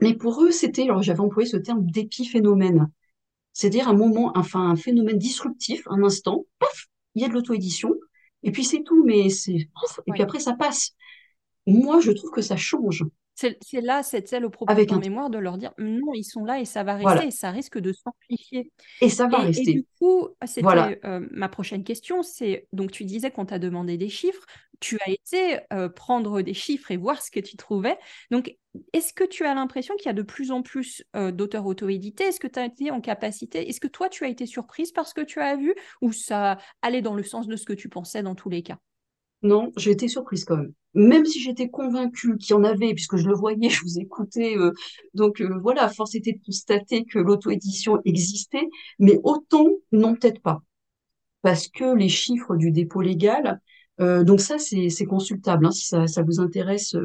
Mais 0.01 0.15
pour 0.15 0.43
eux, 0.43 0.51
c'était, 0.51 0.83
alors 0.83 1.03
j'avais 1.03 1.21
employé 1.21 1.49
ce 1.49 1.57
terme 1.57 1.85
d'épiphénomène. 1.91 2.91
C'est-à-dire 3.53 3.89
un 3.89 3.95
moment, 3.95 4.33
enfin 4.35 4.69
un 4.71 4.77
phénomène 4.77 5.19
disruptif, 5.19 5.87
un 5.89 6.03
instant, 6.03 6.45
paf, 6.59 6.87
il 7.15 7.23
y 7.23 7.25
a 7.25 7.29
de 7.29 7.33
l'auto-édition, 7.33 7.95
et 8.43 8.51
puis 8.53 8.65
c'est 8.65 8.83
tout, 8.83 9.05
mais 9.05 9.31
c'est... 9.31 9.69
Et 10.07 10.13
puis 10.13 10.23
après, 10.23 10.41
ça 10.41 10.53
passe. 10.53 10.93
Moi, 11.67 12.01
je 12.01 12.13
trouve 12.13 12.31
que 12.31 12.43
ça 12.43 12.57
change. 12.57 13.05
C'est 13.37 13.81
là 13.83 14.03
cette 14.03 14.29
celle 14.29 14.47
au 14.47 14.51
propos 14.51 14.75
de 14.75 14.85
ton 14.85 14.99
mémoire 14.99 15.29
de 15.29 15.37
leur 15.39 15.59
dire 15.59 15.73
non, 15.77 16.15
ils 16.15 16.25
sont 16.25 16.45
là 16.45 16.59
et 16.59 16.65
ça 16.65 16.85
va 16.85 16.95
rester 16.95 17.27
et 17.27 17.31
ça 17.31 17.51
risque 17.51 17.79
de 17.79 17.93
s'amplifier. 17.93 18.73
Et 19.03 19.11
ça 19.11 19.29
va 19.29 19.39
rester. 19.39 19.71
Et 19.71 19.75
du 19.75 19.87
coup, 20.01 20.29
c'était 20.47 20.99
euh, 21.05 21.27
ma 21.31 21.51
prochaine 21.51 21.85
question. 21.85 22.23
C'est 22.23 22.67
donc 22.73 22.93
tu 22.93 23.05
disais 23.05 23.31
qu'on 23.31 23.45
t'a 23.45 23.59
demandé 23.59 23.99
des 23.99 24.09
chiffres, 24.09 24.47
tu 24.81 24.99
as 25.07 25.11
été 25.11 25.61
euh, 25.73 25.89
prendre 25.89 26.41
des 26.41 26.55
chiffres 26.55 26.91
et 26.91 26.97
voir 26.97 27.21
ce 27.21 27.31
que 27.31 27.41
tu 27.41 27.57
trouvais. 27.57 27.99
Donc, 28.31 28.57
est-ce 28.93 29.13
que 29.13 29.25
tu 29.25 29.45
as 29.45 29.55
l'impression 29.55 29.95
qu'il 29.97 30.07
y 30.07 30.11
a 30.11 30.15
de 30.15 30.23
plus 30.23 30.51
en 30.51 30.63
plus 30.63 31.05
euh, 31.15 31.31
d'auteurs 31.31 31.67
auto-édités? 31.67 32.25
Est-ce 32.25 32.41
que 32.41 32.47
tu 32.47 32.59
as 32.59 32.67
été 32.67 32.91
en 32.91 33.01
capacité? 33.01 33.69
Est-ce 33.69 33.81
que 33.81 33.89
toi, 33.89 34.09
tu 34.09 34.25
as 34.25 34.29
été 34.29 34.47
surprise 34.47 34.93
par 34.93 35.07
ce 35.07 35.15
que 35.15 35.23
tu 35.23 35.41
as 35.41 35.57
vu? 35.57 35.75
Ou 36.03 36.13
ça 36.13 36.59
allait 36.83 37.03
dans 37.03 37.15
le 37.15 37.23
sens 37.23 37.47
de 37.47 37.57
ce 37.57 37.65
que 37.65 37.73
tu 37.73 37.89
pensais 37.89 38.23
dans 38.23 38.35
tous 38.35 38.51
les 38.51 38.63
cas? 38.63 38.79
Non, 39.47 39.73
j'ai 39.77 39.93
été 39.93 40.09
surprise 40.09 40.45
quand 40.45 40.57
même. 40.57 40.73
Même 40.95 41.25
si 41.27 41.41
j'étais 41.41 41.69
convaincue 41.69 42.37
qu'il 42.39 42.51
y 42.51 42.55
en 42.55 42.65
avait, 42.65 42.95
puisque 42.95 43.17
je 43.17 43.29
le 43.29 43.35
voyais, 43.35 43.69
je 43.71 43.83
vous 43.83 43.99
écoutais. 43.99 44.57
Euh, 44.57 44.73
donc 45.15 45.41
euh, 45.41 45.59
voilà, 45.63 45.89
force 45.89 46.15
était 46.15 46.33
de 46.33 46.45
constater 46.45 47.05
que 47.05 47.19
l'auto-édition 47.19 48.01
existait, 48.05 48.69
mais 48.99 49.21
autant, 49.25 49.69
non, 49.93 50.15
peut-être 50.15 50.41
pas. 50.41 50.63
Parce 51.43 51.69
que 51.69 51.95
les 51.97 52.09
chiffres 52.09 52.57
du 52.57 52.73
dépôt 52.73 53.03
légal, 53.03 53.61
euh, 54.01 54.25
donc 54.25 54.41
ça, 54.41 54.59
c'est 54.59 55.07
consultable. 55.07 55.67
Hein, 55.67 55.71
si 55.71 55.87
ça, 55.87 56.23
vous 56.23 56.41
intéresse, 56.41 56.97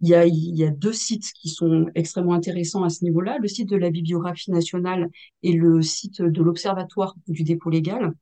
il 0.00 0.08
y 0.08 0.64
a 0.64 0.70
deux 0.70 0.92
sites 0.92 1.32
qui 1.34 1.48
sont 1.48 1.86
extrêmement 1.94 2.34
intéressants 2.34 2.84
à 2.84 2.90
ce 2.90 3.04
niveau-là. 3.04 3.38
Le 3.38 3.48
site 3.48 3.68
de 3.68 3.76
la 3.76 3.90
Bibliographie 3.90 4.50
nationale 4.50 5.10
et 5.42 5.52
le 5.52 5.82
site 5.82 6.22
de 6.22 6.42
l'Observatoire 6.42 7.14
du 7.28 7.44
dépôt 7.44 7.70
légal. 7.70 8.14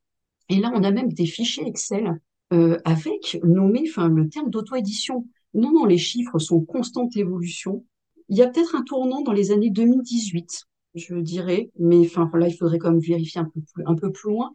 Et 0.48 0.56
là, 0.56 0.72
on 0.74 0.82
a 0.82 0.90
même 0.90 1.12
des 1.12 1.26
fichiers 1.26 1.66
Excel 1.66 2.18
euh, 2.52 2.78
avec 2.84 3.38
nommé 3.44 3.84
enfin, 3.88 4.08
le 4.08 4.28
terme 4.28 4.50
d'auto-édition. 4.50 5.26
Non, 5.54 5.72
non, 5.72 5.84
les 5.84 5.98
chiffres 5.98 6.38
sont 6.38 6.60
constante 6.60 7.16
évolution. 7.16 7.84
Il 8.28 8.36
y 8.36 8.42
a 8.42 8.48
peut-être 8.48 8.74
un 8.74 8.82
tournant 8.82 9.22
dans 9.22 9.32
les 9.32 9.50
années 9.50 9.70
2018, 9.70 10.64
je 10.94 11.16
dirais, 11.16 11.70
mais 11.78 12.00
enfin 12.00 12.30
là, 12.34 12.48
il 12.48 12.56
faudrait 12.56 12.78
quand 12.78 12.90
même 12.90 13.00
vérifier 13.00 13.40
un 13.40 13.46
peu 13.46 13.60
plus, 13.72 13.84
un 13.86 13.94
peu 13.94 14.12
plus 14.12 14.30
loin. 14.30 14.50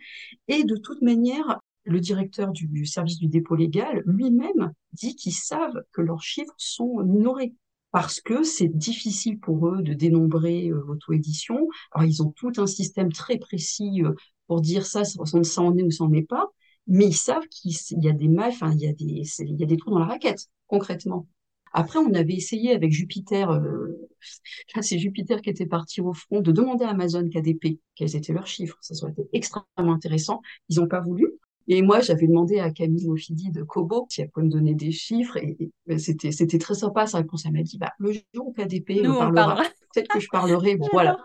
Et 0.48 0.64
de 0.64 0.76
toute 0.76 1.02
manière, 1.02 1.60
le 1.86 2.00
directeur 2.00 2.52
du 2.52 2.86
service 2.86 3.18
du 3.18 3.28
dépôt 3.28 3.56
légal 3.56 4.04
lui-même 4.06 4.72
dit 4.94 5.16
qu'ils 5.16 5.34
savent 5.34 5.84
que 5.92 6.02
leurs 6.02 6.22
chiffres 6.22 6.54
sont 6.58 7.04
minorés 7.04 7.54
parce 7.92 8.22
que 8.22 8.44
c'est 8.44 8.70
difficile 8.70 9.40
pour 9.40 9.68
eux 9.68 9.84
de 9.84 9.94
dénombrer 9.94 10.70
euh, 10.70 10.84
l'auto-édition. 10.88 11.68
Alors, 11.92 12.10
ils 12.10 12.24
ont 12.24 12.32
tout 12.32 12.52
un 12.58 12.66
système 12.66 13.12
très 13.12 13.38
précis 13.38 14.02
euh, 14.04 14.14
pour 14.48 14.62
dire 14.62 14.86
ça, 14.86 15.04
ça, 15.04 15.44
ça 15.44 15.62
en 15.62 15.78
est 15.78 15.84
ou 15.84 15.92
ça 15.92 16.04
n'en 16.04 16.14
est 16.14 16.28
pas 16.28 16.48
mais 16.88 17.06
ils 17.06 17.16
savent 17.16 17.48
qu'il 17.48 17.74
y 18.04 18.10
a 18.10 18.14
des 18.14 18.28
mailles, 18.28 18.54
enfin, 18.54 18.72
il 18.74 18.82
y 18.82 18.88
a 18.88 18.94
des, 18.94 19.24
il 19.40 19.60
y 19.60 19.64
a 19.64 19.68
des 19.68 19.78
trous 19.78 19.92
dans 19.92 20.00
la 20.00 20.06
raquette, 20.06 20.48
concrètement. 20.68 21.28
Après, 21.74 21.98
on 21.98 22.14
avait 22.14 22.36
essayé 22.36 22.74
avec 22.74 22.92
Jupiter, 22.92 23.50
euh, 23.50 23.88
c'est 24.82 25.00
Jupiter 25.00 25.42
qui 25.42 25.50
était 25.50 25.66
parti 25.66 26.02
au 26.02 26.14
front, 26.14 26.42
de 26.42 26.52
demander 26.52 26.86
à 26.86 26.90
Amazon 26.90 27.28
KDP 27.28 27.80
quels 27.96 28.16
étaient 28.16 28.34
leurs 28.34 28.48
chiffres. 28.48 28.78
Ça 28.82 28.94
aurait 29.04 29.14
été 29.14 29.28
extrêmement 29.34 29.94
intéressant. 29.94 30.42
Ils 30.70 30.80
n'ont 30.80 30.88
pas 30.88 31.02
voulu. 31.02 31.28
Et 31.68 31.82
moi, 31.82 32.02
j'avais 32.02 32.28
demandé 32.28 32.60
à 32.60 32.72
Camille 32.72 33.08
Mofidi 33.08 33.50
de 33.50 33.64
Kobo 33.64 34.06
si 34.10 34.22
elle 34.22 34.30
pouvait 34.30 34.46
me 34.46 34.52
donner 34.52 34.76
des 34.76 34.92
chiffres. 34.92 35.38
Et, 35.38 35.72
c'était, 35.98 36.32
c'était 36.32 36.58
très 36.58 36.76
sympa 36.76 37.08
sa 37.08 37.20
réponse. 37.20 37.46
Elle 37.46 37.54
m'a 37.54 37.64
dit, 37.64 37.78
bah, 37.78 37.94
le 38.00 38.12
jour 38.12 38.48
où 38.48 38.52
KDP 38.52 39.02
Nous, 39.02 39.14
parlera, 39.14 39.64
peut-être 39.94 40.10
que 40.10 40.20
je 40.20 40.28
parlerai. 40.30 40.78
voilà. 40.92 41.18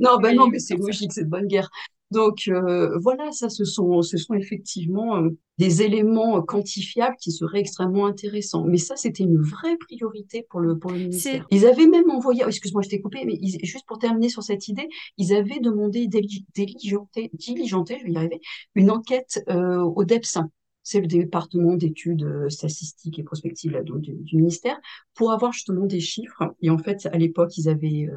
Non, 0.00 0.18
ben 0.18 0.34
non, 0.34 0.48
mais 0.48 0.58
c'est 0.58 0.76
logique, 0.76 1.12
c'est 1.12 1.24
de 1.24 1.30
bonne 1.30 1.46
guerre. 1.46 1.70
Donc 2.10 2.48
euh, 2.48 2.98
voilà, 2.98 3.30
ça, 3.30 3.48
ce 3.48 3.64
sont, 3.64 4.02
ce 4.02 4.16
sont 4.16 4.34
effectivement 4.34 5.18
euh, 5.18 5.30
des 5.58 5.82
éléments 5.82 6.42
quantifiables 6.42 7.16
qui 7.20 7.30
seraient 7.30 7.60
extrêmement 7.60 8.06
intéressants. 8.06 8.64
Mais 8.64 8.78
ça, 8.78 8.96
c'était 8.96 9.22
une 9.22 9.40
vraie 9.40 9.76
priorité 9.76 10.44
pour 10.50 10.60
le, 10.60 10.76
pour 10.76 10.90
le 10.90 10.98
ministère. 10.98 11.46
Ils 11.50 11.66
avaient 11.66 11.86
même 11.86 12.10
envoyé, 12.10 12.42
oh, 12.44 12.48
excuse-moi, 12.48 12.82
je 12.82 12.88
t'ai 12.88 13.00
coupé, 13.00 13.24
mais 13.24 13.38
juste 13.62 13.86
pour 13.86 13.98
terminer 13.98 14.28
sur 14.28 14.42
cette 14.42 14.66
idée, 14.66 14.88
ils 15.18 15.34
avaient 15.34 15.60
demandé 15.60 16.08
diligenter, 16.08 17.30
diligenter 17.32 17.98
je 18.00 18.04
vais 18.06 18.12
y 18.12 18.16
arriver, 18.16 18.40
une 18.74 18.90
enquête 18.90 19.44
euh, 19.48 19.78
au 19.78 20.04
DEPS, 20.04 20.38
c'est 20.82 21.00
le 21.00 21.06
département 21.06 21.76
d'études 21.76 22.48
statistiques 22.48 23.20
et 23.20 23.22
prospectives 23.22 23.70
là, 23.70 23.82
du, 23.82 23.92
du, 24.00 24.36
ministère, 24.36 24.80
pour 25.14 25.30
avoir 25.30 25.52
justement 25.52 25.86
des 25.86 26.00
chiffres. 26.00 26.42
Et 26.62 26.70
en 26.70 26.78
fait, 26.78 27.06
à 27.12 27.18
l'époque, 27.18 27.56
ils 27.56 27.68
avaient, 27.68 28.08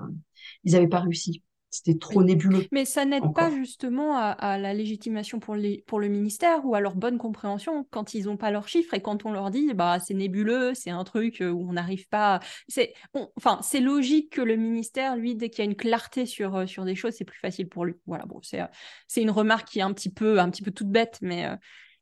ils 0.64 0.72
n'avaient 0.72 0.88
pas 0.88 1.02
réussi 1.02 1.44
c'était 1.74 1.98
trop 1.98 2.24
nébuleux. 2.24 2.66
Mais 2.72 2.86
ça 2.86 3.04
n'aide 3.06 3.34
pas 3.34 3.50
justement 3.50 4.16
à, 4.16 4.58
la 4.58 4.74
légitimation 4.74 5.40
pour, 5.40 5.56
les, 5.56 5.84
pour 5.88 6.00
le 6.00 6.08
ministère 6.08 6.66
ou 6.66 6.76
à 6.76 6.80
leur 6.80 6.96
bonne 6.96 7.18
compréhension 7.18 7.86
quand 7.90 8.14
ils 8.14 8.26
n'ont 8.26 8.38
pas 8.38 8.52
leurs 8.52 8.68
chiffres 8.68 8.94
et 8.94 9.02
quand 9.02 9.26
on 9.26 9.32
leur 9.32 9.50
dit 9.50 9.74
bah 9.74 9.98
c'est 10.00 10.14
nébuleux, 10.14 10.74
c'est 10.76 10.92
un 10.92 11.04
truc 11.04 11.42
euh, 11.42 11.50
où 11.50 11.68
on 11.68 11.74
n'arrive 11.74 12.08
pas. 12.10 12.40
C'est 12.68 12.94
enfin 13.36 13.60
c'est 13.64 13.80
logique 13.80 14.34
que 14.34 14.42
le 14.42 14.56
ministère 14.56 15.16
lui 15.16 15.36
dès 15.36 15.50
qu'il 15.50 15.66
y 15.66 15.68
a 15.68 15.72
une 15.72 15.76
clarté 15.76 16.26
sur 16.26 16.56
euh, 16.56 16.66
sur 16.68 16.86
des 16.86 16.96
choses 16.96 17.14
c'est 17.14 17.26
plus 17.26 17.40
facile 17.40 17.68
pour 17.68 17.86
lui. 17.86 17.96
Voilà 18.06 18.26
bon 18.26 18.40
c'est 18.44 18.62
euh, 18.62 18.68
c'est 19.08 19.22
une 19.22 19.32
remarque 19.32 19.68
qui 19.70 19.80
est 19.80 19.84
un 19.84 19.94
petit 19.94 20.12
peu 20.12 20.40
un 20.40 20.50
petit 20.52 20.62
peu 20.62 20.72
toute 20.72 20.90
bête 20.90 21.18
mais 21.22 21.48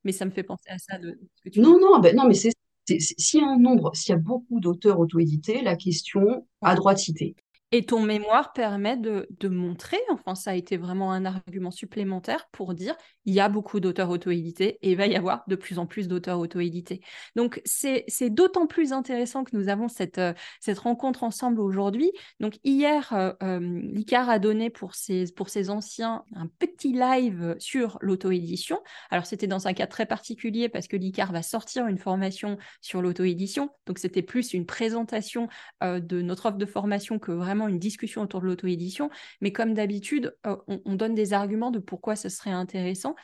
mais 0.04 0.12
ça 0.12 0.26
me 0.26 0.32
fait 0.32 0.44
penser 0.44 0.70
à 0.70 0.78
ça 0.78 0.98
de, 0.98 1.18
non 1.56 1.80
non 1.80 2.00
ben, 2.00 2.16
non 2.16 2.28
mais 2.28 2.34
c'est 2.34 2.52
s'il 3.00 3.40
y 3.40 3.44
a 3.44 3.48
un 3.48 3.58
nombre, 3.58 3.96
s'il 3.96 4.10
y 4.12 4.16
a 4.16 4.20
beaucoup 4.20 4.60
d'auteurs 4.60 5.00
auto-édités, 5.00 5.62
la 5.62 5.76
question 5.76 6.46
à 6.62 6.76
droite 6.76 6.98
citée. 6.98 7.36
Et 7.74 7.86
ton 7.86 8.02
mémoire 8.02 8.52
permet 8.52 8.98
de, 8.98 9.28
montrer, 9.48 10.00
enfin 10.10 10.36
ça 10.36 10.52
a 10.52 10.56
été 10.56 10.76
vraiment 10.76 11.14
un 11.14 11.24
argument 11.24 11.72
supplémentaire 11.72 12.50
pour 12.52 12.74
dire 12.74 12.96
il 13.24 13.34
y 13.34 13.40
a 13.40 13.48
beaucoup 13.48 13.80
d'auteurs 13.80 14.10
auto-édités 14.10 14.78
et 14.82 14.92
il 14.92 14.98
va 14.98 15.08
y 15.08 15.16
avoir 15.16 15.46
de 15.48 15.56
plus 15.56 15.80
en 15.80 15.86
plus 15.86 16.10
d'auteurs 16.10 16.40
auto-édités. 16.40 17.00
Donc 17.38 17.62
c'est 17.64 18.30
d'autant 18.30 18.68
plus 18.68 18.92
intéressant 18.92 19.46
que 19.46 19.56
nous 19.56 19.70
avons 19.70 19.88
cette, 19.88 20.18
euh, 20.18 20.34
rencontre 20.78 21.24
ensemble 21.24 21.62
aujourd'hui. 21.62 22.12
Donc 22.42 22.56
hier, 22.66 23.14
euh, 23.14 23.32
euh, 23.42 23.60
l'ICAR 23.60 24.30
a 24.30 24.40
donné 24.40 24.70
pour 24.70 24.96
ses, 24.96 25.32
pour 25.32 25.48
ses 25.48 25.70
anciens 25.70 26.26
un 26.36 26.48
petit 26.48 26.92
live 26.92 27.56
sur 27.60 27.98
l'auto-édition. 28.02 28.82
Alors 29.12 29.26
c'était 29.26 29.48
dans 29.48 29.68
un 29.68 29.74
cas 29.74 29.88
très 29.88 30.06
particulier 30.06 30.68
parce 30.68 30.88
que 30.88 30.98
l'ICAR 30.98 31.32
va 31.32 31.42
sortir 31.42 31.88
une 31.88 31.98
formation 31.98 32.58
sur 32.82 33.02
l'auto-édition. 33.02 33.70
Donc 33.86 33.98
c'était 33.98 34.24
plus 34.24 34.54
une 34.54 34.66
présentation 34.66 35.48
de 35.82 36.22
notre 36.22 36.48
offre 36.48 36.58
de 36.58 36.66
formation 36.66 37.18
que 37.20 37.32
vraiment 37.32 37.61
une 37.68 37.80
discussion 37.80 38.22
autour 38.22 38.42
de 38.42 38.46
l'auto-édition, 38.48 39.10
mais 39.42 39.52
comme 39.52 39.74
d'habitude, 39.74 40.36
euh, 40.46 40.56
on, 40.68 40.96
donne 40.96 41.16
des 41.16 41.34
arguments 41.34 41.72
de 41.72 41.80
pourquoi 41.80 42.16
ce 42.16 42.30
serait 42.30 42.52
intéressant. 42.52 43.16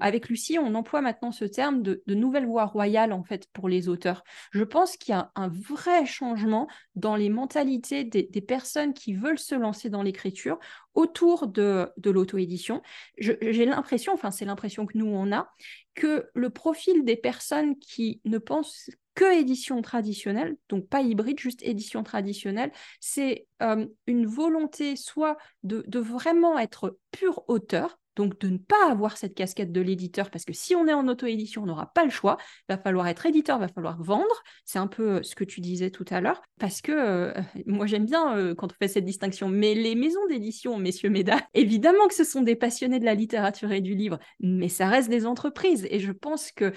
avec 0.00 0.28
Lucie, 0.28 0.58
on 0.58 0.74
emploie 0.74 1.00
maintenant 1.00 1.32
ce 1.32 1.44
terme 1.44 1.82
de, 1.82 2.02
de 2.06 2.14
nouvelle 2.14 2.46
voie 2.46 2.66
royale 2.66 3.12
en 3.12 3.22
fait 3.22 3.46
pour 3.52 3.68
les 3.68 3.88
auteurs. 3.88 4.24
Je 4.52 4.64
pense 4.64 4.96
qu'il 4.96 5.12
y 5.12 5.16
a 5.16 5.30
un 5.34 5.48
vrai 5.48 6.06
changement 6.06 6.68
dans 6.94 7.16
les 7.16 7.28
mentalités 7.28 8.04
des, 8.04 8.40
personnes 8.40 8.94
qui 8.94 9.14
veulent 9.14 9.38
se 9.38 9.54
lancer 9.54 9.90
dans 9.90 10.02
l'écriture 10.02 10.58
autour 10.94 11.46
de, 11.46 11.88
de 11.98 12.10
l'auto-édition. 12.10 12.82
J'ai 13.18 13.66
l'impression, 13.66 14.12
enfin 14.12 14.30
c'est 14.30 14.44
l'impression 14.44 14.86
que 14.86 14.96
nous 14.96 15.06
on 15.06 15.32
a, 15.32 15.50
que 15.94 16.28
le 16.34 16.50
profil 16.50 17.04
des 17.04 17.16
personnes 17.16 17.78
qui 17.78 18.20
ne 18.24 18.38
pensent 18.38 18.90
que 19.14 19.38
édition 19.38 19.82
traditionnelle, 19.82 20.56
donc 20.68 20.88
pas 20.88 21.02
hybride, 21.02 21.38
juste 21.38 21.62
édition 21.62 22.02
traditionnelle, 22.02 22.72
c'est 23.00 23.46
euh, 23.62 23.86
une 24.06 24.26
volonté 24.26 24.96
soit 24.96 25.36
de, 25.62 25.84
vraiment 25.98 26.58
être 26.58 26.98
pur 27.10 27.42
auteur, 27.48 27.98
donc 28.16 28.38
de 28.40 28.48
ne 28.48 28.58
pas 28.58 28.90
avoir 28.90 29.16
cette 29.16 29.34
casquette 29.34 29.72
de 29.72 29.80
l'éditeur, 29.80 30.30
parce 30.30 30.44
que 30.44 30.52
si 30.52 30.74
on 30.74 30.86
est 30.86 30.92
en 30.92 31.06
auto-édition, 31.08 31.62
on 31.62 31.66
n'aura 31.66 31.92
pas 31.92 32.04
le 32.04 32.10
choix. 32.10 32.36
Il 32.68 32.74
va 32.74 32.78
falloir 32.78 33.06
être 33.06 33.24
éditeur, 33.24 33.58
il 33.58 33.60
va 33.60 33.68
falloir 33.68 34.02
vendre. 34.02 34.42
C'est 34.64 34.78
un 34.78 34.88
peu 34.88 35.16
euh, 35.16 35.22
ce 35.22 35.34
que 35.34 35.44
tu 35.44 35.60
disais 35.60 35.90
tout 35.90 36.04
à 36.10 36.20
l'heure, 36.20 36.42
parce 36.58 36.80
que 36.80 36.92
euh, 36.92 37.32
moi 37.66 37.86
j'aime 37.86 38.06
bien 38.06 38.54
quand 38.56 38.72
on 38.72 38.74
fait 38.78 38.88
cette 38.88 39.04
distinction. 39.04 39.48
Mais 39.48 39.74
les 39.74 39.94
maisons 39.94 40.26
d'édition, 40.28 40.76
messieurs, 40.76 41.10
mesdames, 41.10 41.40
évidemment 41.54 42.08
que 42.08 42.14
ce 42.14 42.24
sont 42.24 42.42
des 42.42 42.56
passionnés 42.56 42.98
de 42.98 43.04
la 43.04 43.14
littérature 43.14 43.72
et 43.72 43.80
du 43.80 43.94
livre, 43.94 44.18
mais 44.40 44.68
ça 44.68 44.88
reste 44.88 45.08
des 45.08 45.26
entreprises. 45.26 45.86
Et 45.90 46.00
je 46.00 46.12
pense 46.12 46.52
que 46.52 46.72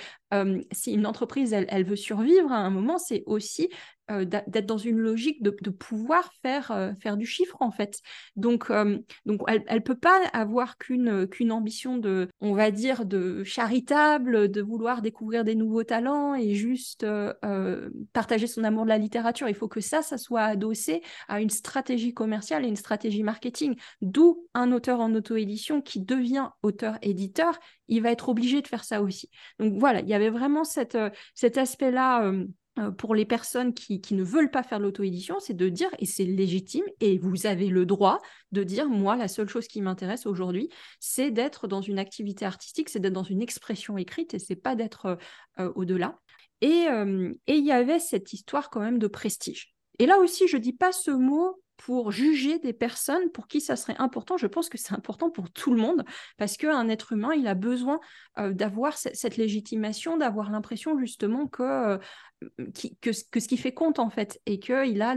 si 0.72 0.93
une 0.93 1.06
entreprise, 1.06 1.54
elle, 1.54 1.86
veut 1.86 1.96
survivre 1.96 2.52
à 2.52 2.58
un 2.58 2.69
moment, 2.69 2.98
c'est 2.98 3.24
aussi 3.26 3.69
d'être 4.10 4.65
dans 4.65 4.78
une 4.78 4.98
logique 4.98 5.41
de, 5.41 5.69
pouvoir 5.69 6.32
faire, 6.41 6.93
faire 7.02 7.17
du 7.17 7.26
chiffre 7.26 7.58
en 7.62 7.72
fait. 7.72 8.00
Donc, 8.36 8.72
donc 9.26 9.41
elle 9.48 9.63
ne 9.72 9.80
peut 9.80 9.98
pas 9.98 10.19
avoir 10.34 10.78
qu'une 10.78 11.28
qu'une 11.28 11.52
ambition 11.52 11.98
de, 11.98 12.28
on 12.41 12.54
va 12.54 12.69
dire, 12.72 13.06
de 13.06 13.43
charitable, 13.43 14.50
de 14.52 14.62
vouloir 14.62 15.02
découvrir 15.02 15.43
des 15.43 15.56
nouveaux 15.56 15.84
talents 15.84 16.36
et 16.36 16.54
juste 16.54 17.06
partager 18.12 18.48
son 18.48 18.63
amour 18.63 18.84
de 18.84 18.89
la 18.89 18.98
littérature. 18.98 19.48
Il 19.48 19.56
faut 19.56 19.69
que 19.69 19.82
ça, 19.82 20.02
ça 20.02 20.17
soit 20.17 20.43
adossé 20.43 21.02
à 21.28 21.41
une 21.41 21.50
stratégie 21.50 22.13
commerciale 22.13 22.65
et 22.65 22.67
une 22.67 22.76
stratégie 22.76 23.24
marketing. 23.24 23.76
D'où 24.02 24.48
un 24.54 24.72
auteur 24.72 25.00
en 25.00 25.13
auto-édition 25.13 25.82
qui 25.82 26.02
devient 26.02 26.50
auteur-éditeur, 26.62 27.58
il 27.88 28.02
va 28.02 28.12
être 28.12 28.30
obligé 28.30 28.62
de 28.62 28.67
faire 28.67 28.84
ça 28.84 29.02
aussi. 29.02 29.30
Donc 29.60 29.74
voilà, 29.80 30.02
il 30.02 30.08
y 30.08 30.13
avait 30.13 30.30
vraiment 30.30 30.63
cette, 30.63 30.98
cet 31.36 31.58
aspect-là 31.58 32.32
euh, 32.80 32.89
pour 32.89 33.13
les 33.13 33.26
personnes 33.26 33.74
qui, 33.74 34.02
ne 34.12 34.24
veulent 34.24 34.50
pas 34.50 34.63
faire 34.63 34.80
l'auto-édition, 34.80 35.39
c'est 35.39 35.54
de 35.54 35.69
dire, 35.69 35.89
et 36.00 36.08
c'est 36.08 36.26
légitime, 36.26 36.86
et 37.02 37.19
vous 37.19 37.46
avez 37.46 37.67
le 37.67 37.86
droit 37.86 38.19
de 38.52 38.63
dire, 38.63 38.89
moi, 38.89 39.15
la 39.15 39.28
seule 39.28 39.48
chose 39.48 39.67
qui 39.67 39.80
m'intéresse 39.82 40.26
aujourd'hui, 40.26 40.69
c'est 41.00 41.30
d'être 41.30 41.67
dans 41.67 41.82
une 41.82 42.00
activité 42.00 42.46
artistique, 42.46 42.89
c'est 42.89 43.00
d'être 43.00 43.13
dans 43.13 43.22
une 43.22 43.43
expression 43.43 43.96
écrite, 43.98 44.34
et 44.34 44.39
c'est 44.39 44.56
pas 44.56 44.76
d'être 44.76 45.06
euh, 45.06 45.15
euh, 45.60 45.72
au-delà. 45.76 46.19
Et 46.62 46.88
il 47.48 47.65
y 47.65 47.74
avait 47.74 48.00
cette 48.00 48.32
histoire 48.32 48.69
quand 48.69 48.80
même 48.80 48.98
de 48.98 49.08
prestige. 49.08 49.76
Et 50.00 50.06
là 50.06 50.17
aussi, 50.19 50.48
je 50.48 50.56
dis 50.56 50.72
pas 50.72 50.93
ce 50.93 51.12
mot 51.12 51.62
pour 51.77 52.12
juger 52.12 52.59
des 52.59 52.73
personnes 52.73 53.29
pour 53.31 53.47
qui 53.47 53.62
ça 53.62 53.75
serait 53.75 53.97
important. 53.97 54.38
Je 54.38 54.47
pense 54.47 54.69
que 54.69 54.77
c'est 54.77 54.93
important 54.93 55.29
pour 55.29 55.51
tout 55.51 55.73
le 55.73 55.81
monde 55.81 56.03
parce 56.38 56.57
qu'un 56.57 56.88
être 56.89 57.13
humain, 57.13 57.33
il 57.33 57.47
a 57.47 57.55
besoin 57.55 57.99
d'avoir 58.38 58.97
cette 58.97 59.38
légitimation, 59.38 60.17
d'avoir 60.17 60.51
l'impression 60.51 60.97
justement 60.97 61.47
que 61.47 61.99
que, 63.01 63.12
ce 63.12 63.47
qui 63.47 63.58
fait 63.58 63.73
compte 63.73 63.99
en 63.99 64.10
fait 64.10 64.39
et 64.45 64.60
qu'il 64.60 65.01
a 65.01 65.15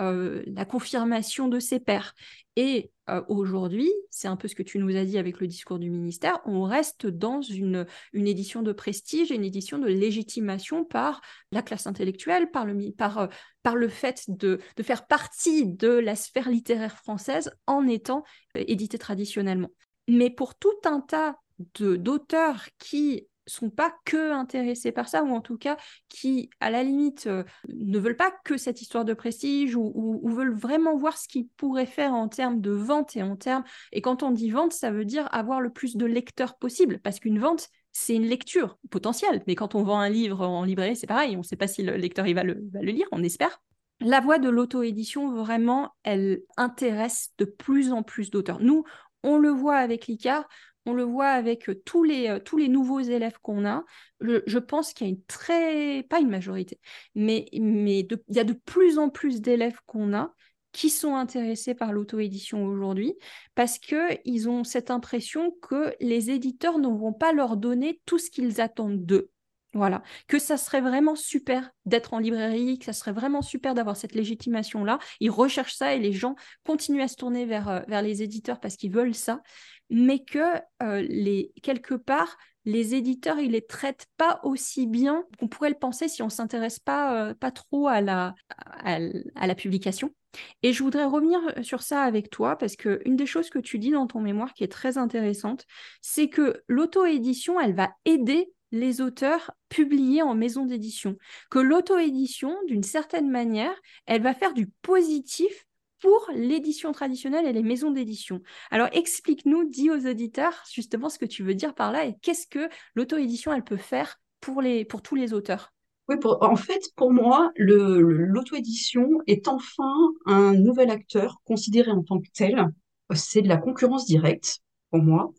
euh, 0.00 0.42
la 0.46 0.64
confirmation 0.64 1.48
de 1.48 1.58
ses 1.58 1.80
pairs. 1.80 2.14
Et 2.56 2.90
euh, 3.10 3.22
aujourd'hui, 3.28 3.90
c'est 4.10 4.28
un 4.28 4.36
peu 4.36 4.48
ce 4.48 4.54
que 4.54 4.62
tu 4.62 4.78
nous 4.78 4.96
as 4.96 5.04
dit 5.04 5.18
avec 5.18 5.40
le 5.40 5.46
discours 5.46 5.78
du 5.78 5.90
ministère, 5.90 6.40
on 6.46 6.62
reste 6.62 7.06
dans 7.06 7.42
une, 7.42 7.86
une 8.12 8.26
édition 8.26 8.62
de 8.62 8.72
prestige 8.72 9.30
et 9.30 9.34
une 9.34 9.44
édition 9.44 9.78
de 9.78 9.86
légitimation 9.88 10.84
par 10.84 11.20
la 11.52 11.62
classe 11.62 11.86
intellectuelle, 11.86 12.50
par 12.50 12.64
le, 12.64 12.74
euh, 12.74 13.28
par 13.62 13.76
le 13.76 13.88
fait 13.88 14.24
de, 14.28 14.58
faire 14.82 15.06
partie 15.06 15.66
de 15.66 15.88
la 15.88 16.16
sphère 16.16 16.48
littéraire 16.48 16.96
française 16.96 17.50
en 17.66 17.86
étant 17.86 18.24
édité 18.54 18.98
traditionnellement. 18.98 19.70
Mais 20.08 20.30
pour 20.30 20.54
tout 20.54 20.78
un 20.84 21.00
tas 21.00 21.36
d'auteurs 21.78 22.66
qui 22.78 23.28
sont 23.46 23.70
pas 23.70 23.94
que 24.04 24.32
intéressés 24.32 24.92
par 24.92 25.08
ça, 25.08 25.22
ou 25.22 25.30
en 25.30 25.40
tout 25.40 25.58
cas 25.58 25.76
qui, 26.08 26.50
à 26.60 26.70
la 26.70 26.82
limite, 26.82 27.26
euh, 27.26 27.44
ne 27.68 27.98
veulent 27.98 28.16
pas 28.16 28.32
que 28.44 28.56
cette 28.56 28.80
histoire 28.80 29.04
de 29.04 29.14
prestige, 29.14 29.76
ou, 29.76 30.20
veulent 30.24 30.54
vraiment 30.54 30.96
voir 30.96 31.16
ce 31.18 31.28
qu'ils 31.28 31.48
pourraient 31.56 31.86
faire 31.86 32.12
en 32.12 32.28
termes 32.28 32.60
de 32.60 32.70
vente 32.70 33.16
et 33.16 33.22
en 33.22 33.36
termes... 33.36 33.64
Et 33.92 34.00
quand 34.00 34.22
on 34.22 34.30
dit 34.30 34.50
vente, 34.50 34.72
ça 34.72 34.90
veut 34.90 35.04
dire 35.04 35.28
avoir 35.32 35.60
le 35.60 35.70
plus 35.70 35.96
de 35.96 36.06
lecteurs 36.06 36.56
possible, 36.56 37.00
parce 37.02 37.20
qu'une 37.20 37.38
vente, 37.38 37.68
c'est 37.92 38.16
une 38.16 38.26
lecture 38.26 38.78
potentielle, 38.90 39.42
mais 39.46 39.54
quand 39.54 39.74
on 39.74 39.84
vend 39.84 40.00
un 40.00 40.08
livre 40.08 40.46
en 40.46 40.64
librairie, 40.64 40.96
c'est 40.96 41.06
pareil, 41.06 41.36
on 41.36 41.40
ne 41.40 41.44
sait 41.44 41.56
pas 41.56 41.68
si 41.68 41.82
le 41.82 41.96
lecteur 41.96 42.26
il 42.26 42.34
va, 42.34 42.42
le, 42.42 42.64
va 42.72 42.80
le 42.80 42.90
lire, 42.90 43.06
on 43.12 43.22
espère. 43.22 43.62
La 44.00 44.20
voie 44.20 44.38
de 44.38 44.48
l'auto-édition, 44.48 45.32
vraiment, 45.32 45.92
elle 46.02 46.40
intéresse 46.56 47.30
de 47.38 47.44
plus 47.44 47.92
en 47.92 48.02
plus 48.02 48.30
d'auteurs. 48.30 48.60
Nous, 48.60 48.84
on 49.22 49.38
le 49.38 49.50
voit 49.50 49.76
avec 49.76 50.08
l'ICAR, 50.08 50.46
on 50.86 50.92
le 50.92 51.02
voit 51.02 51.28
avec 51.28 51.68
euh, 51.68 51.82
tous 51.84 52.04
les, 52.04 52.28
euh, 52.28 52.38
tous 52.38 52.56
les 52.56 52.68
nouveaux 52.68 53.00
élèves 53.00 53.38
qu'on 53.42 53.66
a. 53.66 53.84
Je, 54.20 54.58
pense 54.58 54.92
qu'il 54.92 55.06
y 55.06 55.10
a 55.10 55.12
une 55.12 55.22
très, 55.24 56.02
pas 56.04 56.20
une 56.20 56.30
majorité, 56.30 56.80
mais, 57.14 57.46
mais 57.52 58.00
il 58.00 58.36
y 58.36 58.38
a 58.38 58.44
de 58.44 58.52
plus 58.54 58.98
en 58.98 59.10
plus 59.10 59.40
d'élèves 59.40 59.78
qu'on 59.86 60.14
a 60.14 60.32
qui 60.72 60.90
sont 60.90 61.14
intéressés 61.14 61.74
par 61.74 61.92
l'auto-édition 61.92 62.66
aujourd'hui 62.66 63.14
parce 63.54 63.78
qu'ils 63.78 64.48
ont 64.48 64.64
cette 64.64 64.90
impression 64.90 65.52
que 65.62 65.94
les 66.00 66.30
éditeurs 66.30 66.78
ne 66.78 66.88
vont 66.88 67.12
pas 67.12 67.32
leur 67.32 67.56
donner 67.56 68.00
tout 68.06 68.18
ce 68.18 68.30
qu'ils 68.30 68.60
attendent 68.60 69.04
d'eux. 69.06 69.30
Voilà, 69.74 70.04
que 70.28 70.38
ça 70.38 70.56
serait 70.56 70.80
vraiment 70.80 71.16
super 71.16 71.68
d'être 71.84 72.14
en 72.14 72.20
librairie, 72.20 72.78
que 72.78 72.84
ça 72.84 72.92
serait 72.92 73.12
vraiment 73.12 73.42
super 73.42 73.74
d'avoir 73.74 73.96
cette 73.96 74.14
légitimation-là. 74.14 75.00
Ils 75.18 75.30
recherchent 75.30 75.74
ça 75.74 75.94
et 75.94 75.98
les 75.98 76.12
gens 76.12 76.36
continuent 76.64 77.02
à 77.02 77.08
se 77.08 77.16
tourner 77.16 77.44
vers, 77.44 77.68
euh, 77.68 77.80
vers 77.88 78.00
les 78.00 78.22
éditeurs 78.22 78.60
parce 78.60 78.76
qu'ils 78.76 78.92
veulent 78.92 79.16
ça 79.16 79.42
mais 79.90 80.20
que 80.24 80.56
euh, 80.82 81.02
les, 81.02 81.52
quelque 81.62 81.94
part, 81.94 82.36
les 82.64 82.94
éditeurs, 82.94 83.38
ils 83.38 83.50
les 83.50 83.66
traitent 83.66 84.06
pas 84.16 84.40
aussi 84.42 84.86
bien 84.86 85.24
qu'on 85.38 85.48
pourrait 85.48 85.68
le 85.68 85.78
penser 85.78 86.08
si 86.08 86.22
on 86.22 86.30
s'intéresse 86.30 86.78
pas, 86.78 87.28
euh, 87.28 87.34
pas 87.34 87.50
trop 87.50 87.88
à 87.88 88.00
la, 88.00 88.34
à, 88.48 88.98
la 89.46 89.54
publication. 89.54 90.14
Et 90.62 90.72
je 90.72 90.82
voudrais 90.82 91.04
revenir 91.04 91.40
sur 91.62 91.82
ça 91.82 92.02
avec 92.02 92.30
toi 92.30 92.56
parce 92.56 92.74
que 92.74 93.00
une 93.04 93.16
des 93.16 93.26
choses 93.26 93.50
que 93.50 93.58
tu 93.58 93.78
dis 93.78 93.90
dans 93.90 94.06
ton 94.06 94.20
mémoire 94.20 94.54
qui 94.54 94.64
est 94.64 94.72
très 94.72 94.98
intéressante, 94.98 95.64
c'est 96.00 96.28
que 96.28 96.62
l'auto-édition, 96.66 97.60
elle 97.60 97.74
va 97.74 97.90
aider 98.04 98.50
les 98.74 99.00
auteurs 99.00 99.52
publiés 99.68 100.22
en 100.22 100.34
maison 100.34 100.66
d'édition. 100.66 101.16
Que 101.48 101.60
l'auto-édition, 101.60 102.56
d'une 102.66 102.82
certaine 102.82 103.30
manière, 103.30 103.74
elle 104.06 104.22
va 104.22 104.34
faire 104.34 104.52
du 104.52 104.66
positif 104.82 105.66
pour 106.00 106.28
l'édition 106.34 106.92
traditionnelle 106.92 107.46
et 107.46 107.52
les 107.52 107.62
maisons 107.62 107.92
d'édition. 107.92 108.42
Alors 108.70 108.88
explique-nous, 108.92 109.70
dis 109.70 109.90
aux 109.90 110.06
auditeurs 110.06 110.62
justement 110.70 111.08
ce 111.08 111.18
que 111.18 111.24
tu 111.24 111.42
veux 111.42 111.54
dire 111.54 111.74
par 111.74 111.92
là 111.92 112.04
et 112.04 112.16
qu'est-ce 112.20 112.46
que 112.46 112.68
l'auto-édition 112.94 113.54
elle 113.54 113.64
peut 113.64 113.78
faire 113.78 114.20
pour, 114.40 114.60
les, 114.60 114.86
tous 114.86 115.14
les 115.14 115.32
auteurs? 115.32 115.72
Oui, 116.08 116.16
en 116.22 116.56
fait, 116.56 116.90
pour 116.96 117.12
moi, 117.12 117.52
l'auto-édition 117.56 119.08
est 119.26 119.48
enfin 119.48 120.12
un 120.26 120.52
nouvel 120.52 120.90
acteur 120.90 121.40
considéré 121.44 121.90
en 121.92 122.02
tant 122.02 122.20
que 122.20 122.28
tel 122.34 122.66
c'est 123.14 123.40
de 123.40 123.48
la 123.48 123.56
concurrence 123.56 124.04
directe, 124.04 124.58
pour 124.90 125.00
moi, 125.00 125.32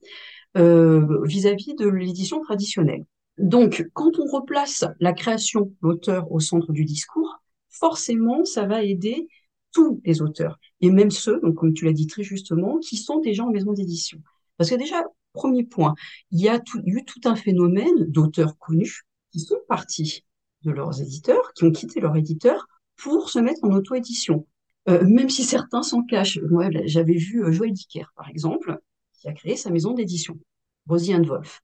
vis-à-vis 0.56 1.74
-vis 1.74 1.78
de 1.78 1.90
l'édition 1.90 2.42
traditionnelle. 2.42 3.06
Donc, 3.38 3.88
quand 3.94 4.20
on 4.20 4.26
replace 4.26 4.86
la 5.00 5.14
création, 5.14 5.74
l'auteur 5.82 6.32
au 6.32 6.40
centre 6.40 6.72
du 6.72 6.86
discours, 6.86 7.42
forcément, 7.70 8.46
ça 8.46 8.66
va 8.66 8.84
aider 8.84 9.28
tous 9.72 10.02
les 10.06 10.22
auteurs, 10.22 10.58
et 10.80 10.90
même 10.90 11.12
ceux, 11.12 11.42
donc 11.42 11.56
comme 11.56 11.74
tu 11.74 11.84
l'as 11.84 11.92
dit 11.92 12.08
très 12.08 12.24
justement, 12.24 12.80
qui 12.80 12.96
sont 12.96 13.20
déjà 13.20 13.44
en 13.44 13.52
maison 13.52 13.74
d'édition. 13.74 14.20
Parce 14.56 14.70
que 14.70 14.76
déjà, 14.76 15.04
premier 15.34 15.66
point, 15.66 15.96
il 16.32 16.40
y 16.40 16.48
a 16.48 16.62
eu 16.86 17.04
tout 17.04 17.20
un 17.26 17.36
phénomène 17.36 18.06
d'auteurs 18.08 18.58
connus 18.58 19.02
qui 19.32 19.42
sont 19.42 19.60
partis 19.68 20.24
de 20.64 20.72
leurs 20.72 21.02
éditeurs, 21.02 21.52
qui 21.54 21.66
ont 21.66 21.72
quitté 21.72 22.00
leur 22.00 22.16
éditeur 22.16 22.68
pour 22.96 23.30
se 23.30 23.40
mettre 23.40 23.64
en 23.64 23.72
auto-édition. 23.72 24.48
Euh, 24.88 25.04
même 25.06 25.30
si 25.30 25.44
certains 25.44 25.84
s'en 25.84 26.04
cachent. 26.04 26.40
Moi, 26.50 26.70
j'avais 26.86 27.16
vu 27.16 27.44
euh, 27.44 27.52
Joël 27.52 27.72
Dicker, 27.72 28.06
par 28.16 28.30
exemple, 28.30 28.80
qui 29.14 29.28
a 29.28 29.34
créé 29.34 29.56
sa 29.56 29.72
maison 29.72 29.94
d'édition, 29.94 30.40
Rosie 30.88 31.14
Wolf. 31.14 31.62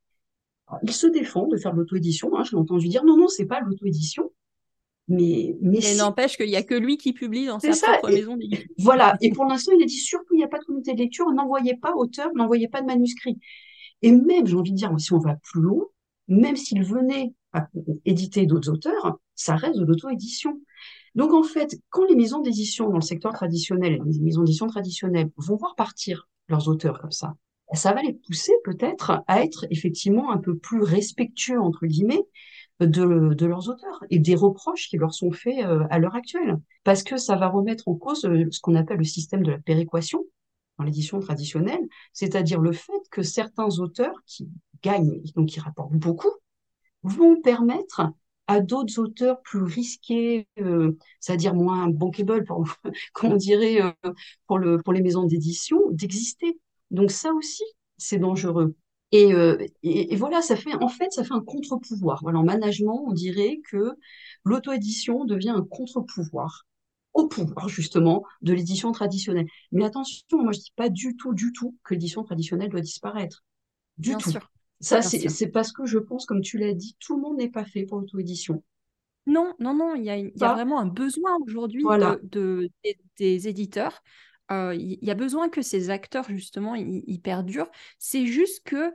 Il 0.84 0.92
se 0.92 1.08
défend 1.08 1.48
de 1.48 1.58
faire 1.58 1.74
de 1.74 1.80
l'auto-édition. 1.80 2.36
Hein, 2.38 2.44
je 2.44 2.52
l'ai 2.52 2.58
entendu 2.58 2.88
dire 2.88 3.04
non, 3.04 3.18
non, 3.18 3.28
c'est 3.28 3.46
pas 3.46 3.62
l'auto-édition. 3.62 4.32
Mais, 5.08 5.58
mais, 5.62 5.96
n'empêche 5.96 6.38
qu'il 6.38 6.48
n'y 6.48 6.56
a 6.56 6.64
que 6.64 6.76
lui 6.76 6.98
qui 6.98 7.12
publie 7.12 7.48
dans 7.48 7.60
sa 7.60 7.72
propre 7.72 8.10
maison 8.10 8.38
d'édition. 8.38 8.66
Voilà. 8.78 9.18
Et 9.22 9.32
pour 9.32 9.46
l'instant, 9.46 9.74
il 9.78 9.84
a 9.84 9.86
dit 9.86 9.98
surtout, 9.98 10.36
il 10.36 10.38
n'y 10.38 10.44
a 10.44 10.48
pas 10.48 10.60
de 10.60 10.64
comité 10.64 10.94
de 10.94 11.00
lecture, 11.00 11.30
n'envoyez 11.32 11.76
pas 11.76 11.94
auteur, 11.96 12.30
n'envoyez 12.36 12.70
pas 12.70 12.82
de 12.82 12.88
manuscrit. 12.88 13.38
Et 14.02 14.12
même, 14.12 14.48
j'ai 14.48 14.56
envie 14.56 14.72
de 14.72 14.78
dire, 14.78 14.94
si 15.00 15.12
on 15.14 15.20
va 15.20 15.36
plus 15.36 15.62
loin, 15.62 15.86
même 16.28 16.56
s'il 16.56 16.84
venait 16.84 17.34
à 17.52 17.68
éditer 18.06 18.46
d'autres 18.46 18.72
auteurs, 18.72 19.20
ça 19.36 19.56
reste 19.56 19.78
de 19.78 19.86
l'auto-édition. 19.86 20.62
Donc 21.16 21.34
en 21.34 21.44
fait, 21.44 21.78
quand 21.90 22.06
les 22.06 22.16
maisons 22.16 22.40
d'édition 22.40 22.88
dans 22.90 22.96
le 22.96 23.02
secteur 23.02 23.34
traditionnel, 23.34 24.00
les 24.06 24.20
maisons 24.20 24.44
d'édition 24.44 24.68
traditionnelles 24.68 25.30
vont 25.36 25.58
voir 25.58 25.76
partir 25.76 26.30
leurs 26.48 26.70
auteurs 26.70 27.00
comme 27.02 27.12
ça, 27.12 27.36
ça 27.74 27.94
va 27.94 28.02
les 28.02 28.14
pousser 28.14 28.54
peut-être 28.64 29.24
à 29.28 29.44
être 29.44 29.66
effectivement 29.70 30.32
un 30.32 30.38
peu 30.38 30.58
plus 30.58 30.82
respectueux, 30.82 31.60
entre 31.60 31.86
guillemets, 31.86 32.24
de, 32.80 33.46
leurs 33.46 33.70
auteurs 33.70 34.04
et 34.10 34.20
des 34.20 34.36
reproches 34.36 34.88
qui 34.90 34.98
leur 34.98 35.14
sont 35.14 35.32
faits 35.32 35.66
euh, 35.66 35.86
à 35.90 36.00
l'heure 36.00 36.16
actuelle. 36.16 36.58
Parce 36.84 37.04
que 37.04 37.18
ça 37.18 37.36
va 37.36 37.48
remettre 37.48 37.88
en 37.88 37.96
cause 37.96 38.26
euh, 38.26 38.48
ce 38.52 38.60
qu'on 38.60 38.76
appelle 38.76 38.98
le 38.98 39.04
système 39.04 39.44
de 39.44 39.52
la 39.52 39.60
péréquation 39.60 40.24
dans 40.78 40.86
l'édition 40.86 41.20
traditionnelle, 41.20 41.82
c'est-à-dire 42.14 42.60
le 42.60 42.72
fait 42.72 42.92
que 43.12 43.22
certains 43.22 43.80
auteurs 43.80 44.16
qui 44.26 44.50
gagnent, 44.82 45.22
donc 45.36 45.50
qui 45.50 45.60
rapportent 45.60 45.94
beaucoup, 45.94 46.32
vont 47.04 47.40
permettre 47.42 48.02
à 48.48 48.62
d'autres 48.62 49.00
auteurs 49.00 49.42
plus 49.42 49.62
risqués, 49.62 50.48
euh, 50.60 50.98
c'est-à-dire 51.20 51.54
moins 51.54 51.88
bankable, 51.88 52.44
pour, 52.46 52.68
comme 53.14 53.34
on 53.34 53.36
dirait 53.36 53.80
pour 54.48 54.60
les 54.60 55.02
maisons 55.02 55.26
d'édition, 55.26 55.80
d'exister. 55.92 56.60
Donc 56.92 57.12
ça 57.12 57.34
aussi, 57.34 57.64
c'est 57.98 58.20
dangereux. 58.20 58.76
Euh, 59.14 59.58
et, 59.84 60.14
et, 60.14 60.16
voilà, 60.16 60.42
ça 60.42 60.56
fait 60.56 60.74
en 60.76 60.88
fait, 60.88 61.12
ça 61.12 61.24
fait 61.24 61.34
un 61.34 61.42
contre-pouvoir. 61.42 62.20
Voilà, 62.22 62.40
en 62.40 62.44
management, 62.44 63.04
on 63.08 63.12
dirait 63.12 63.60
que 63.70 63.92
l'auto-édition 64.46 65.26
devient 65.26 65.50
un 65.50 65.64
contre-pouvoir 65.64 66.66
au 67.14 67.28
pouvoir 67.28 67.68
justement 67.68 68.24
de 68.42 68.54
l'édition 68.54 68.92
traditionnelle. 68.94 69.48
Mais 69.72 69.84
attention, 69.84 70.42
moi 70.42 70.54
je 70.54 70.60
dis 70.60 70.74
pas 70.76 70.90
du 70.90 71.18
tout, 71.18 71.34
du 71.34 71.52
tout 71.52 71.76
que 71.84 71.94
l'édition 71.94 72.24
traditionnelle 72.24 72.70
doit 72.70 72.82
disparaître. 72.82 73.44
Du 73.98 74.16
tout. 74.16 74.32
Ça, 74.80 75.02
c'est 75.02 75.48
parce 75.50 75.72
que 75.72 75.86
je 75.86 76.00
pense, 76.00 76.26
comme 76.26 76.42
tu 76.42 76.58
l'as 76.58 76.74
dit, 76.74 76.96
tout 77.00 77.16
le 77.16 77.22
monde 77.22 77.38
n'est 77.38 77.52
pas 77.52 77.66
fait 77.66 77.86
pour 77.86 78.00
l'auto-édition. 78.00 78.64
Non, 79.28 79.54
non, 79.60 79.76
non, 79.76 79.94
il 79.94 80.04
y 80.04 80.10
a, 80.10 80.18
y 80.18 80.34
a 80.40 80.54
vraiment 80.54 80.80
un 80.80 80.88
besoin 80.88 81.38
aujourd'hui 81.46 81.84
de, 82.24 82.70
des, 83.18 83.48
éditeurs 83.48 84.02
il 84.52 85.00
y 85.02 85.12
a 85.12 85.16
besoin 85.16 85.50
que 85.50 85.62
ces 85.62 85.90
acteurs, 85.90 86.26
justement, 86.30 86.76
ils 86.76 87.22
perdurent. 87.22 87.72
C'est 88.00 88.26
juste 88.26 88.64
que 88.64 88.94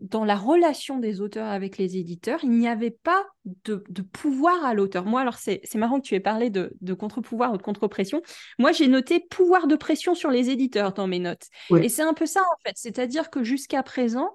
dans 0.00 0.24
la 0.24 0.36
relation 0.36 0.98
des 0.98 1.20
auteurs 1.20 1.48
avec 1.48 1.78
les 1.78 1.96
éditeurs, 1.96 2.40
il 2.42 2.50
n'y 2.50 2.68
avait 2.68 2.90
pas 2.90 3.26
de, 3.44 3.82
pouvoir 4.12 4.64
à 4.64 4.74
l'auteur. 4.74 5.04
Moi, 5.04 5.20
alors 5.20 5.36
c'est 5.36 5.74
marrant 5.74 6.00
que 6.00 6.06
tu 6.06 6.14
aies 6.14 6.20
parlé 6.20 6.50
de, 6.50 6.94
contre-pouvoir 6.94 7.52
ou 7.52 7.56
de 7.56 7.62
contre-pression. 7.62 8.22
Moi, 8.58 8.72
j'ai 8.72 8.88
noté 8.88 9.20
pouvoir 9.20 9.66
de 9.66 9.76
pression 9.76 10.14
sur 10.14 10.30
les 10.30 10.50
éditeurs 10.50 10.92
dans 10.92 11.06
mes 11.06 11.18
notes. 11.18 11.46
Et 11.80 11.88
c'est 11.88 12.02
un 12.02 12.14
peu 12.14 12.26
ça, 12.26 12.40
en 12.40 12.56
fait. 12.64 12.74
C'est-à-dire 12.76 13.30
que 13.30 13.42
jusqu'à 13.42 13.82
présent, 13.82 14.32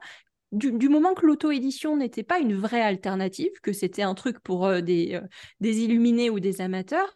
du, 0.51 0.89
moment 0.89 1.13
que 1.13 1.25
l'auto-édition 1.25 1.97
n'était 1.97 2.23
pas 2.23 2.39
une 2.39 2.55
vraie 2.55 2.83
alternative, 2.83 3.51
que 3.63 3.73
c'était 3.73 4.03
un 4.03 4.13
truc 4.13 4.39
pour 4.39 4.69
des, 4.81 5.19
des 5.59 5.79
illuminés 5.79 6.29
ou 6.29 6.39
des 6.39 6.61
amateurs, 6.61 7.15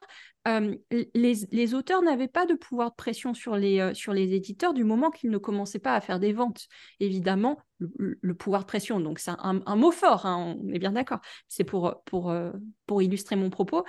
les, 1.23 1.73
auteurs 1.73 2.01
n'avaient 2.01 2.27
pas 2.27 2.45
de 2.45 2.53
pouvoir 2.53 2.91
de 2.91 2.95
pression 2.95 3.33
sur 3.33 3.55
les, 3.55 3.93
sur 3.93 4.13
les 4.13 4.33
éditeurs 4.33 4.73
du 4.73 4.83
moment 4.83 5.11
qu'ils 5.11 5.29
ne 5.29 5.37
commençaient 5.37 5.79
pas 5.79 5.95
à 5.95 6.01
faire 6.01 6.19
des 6.19 6.33
ventes. 6.33 6.67
Évidemment, 6.99 7.57
le, 7.79 8.33
pouvoir 8.33 8.61
de 8.61 8.67
pression, 8.67 8.99
donc 8.99 9.19
c'est 9.19 9.31
un, 9.37 9.75
mot 9.75 9.91
fort, 9.91 10.25
hein, 10.25 10.57
on 10.59 10.73
est 10.73 10.79
bien 10.79 10.93
d'accord. 10.93 11.19
C'est 11.47 11.63
pour, 11.63 12.01
pour, 12.05 12.33
pour 12.85 13.01
illustrer 13.01 13.35
mon 13.35 13.49
propos 13.49 13.83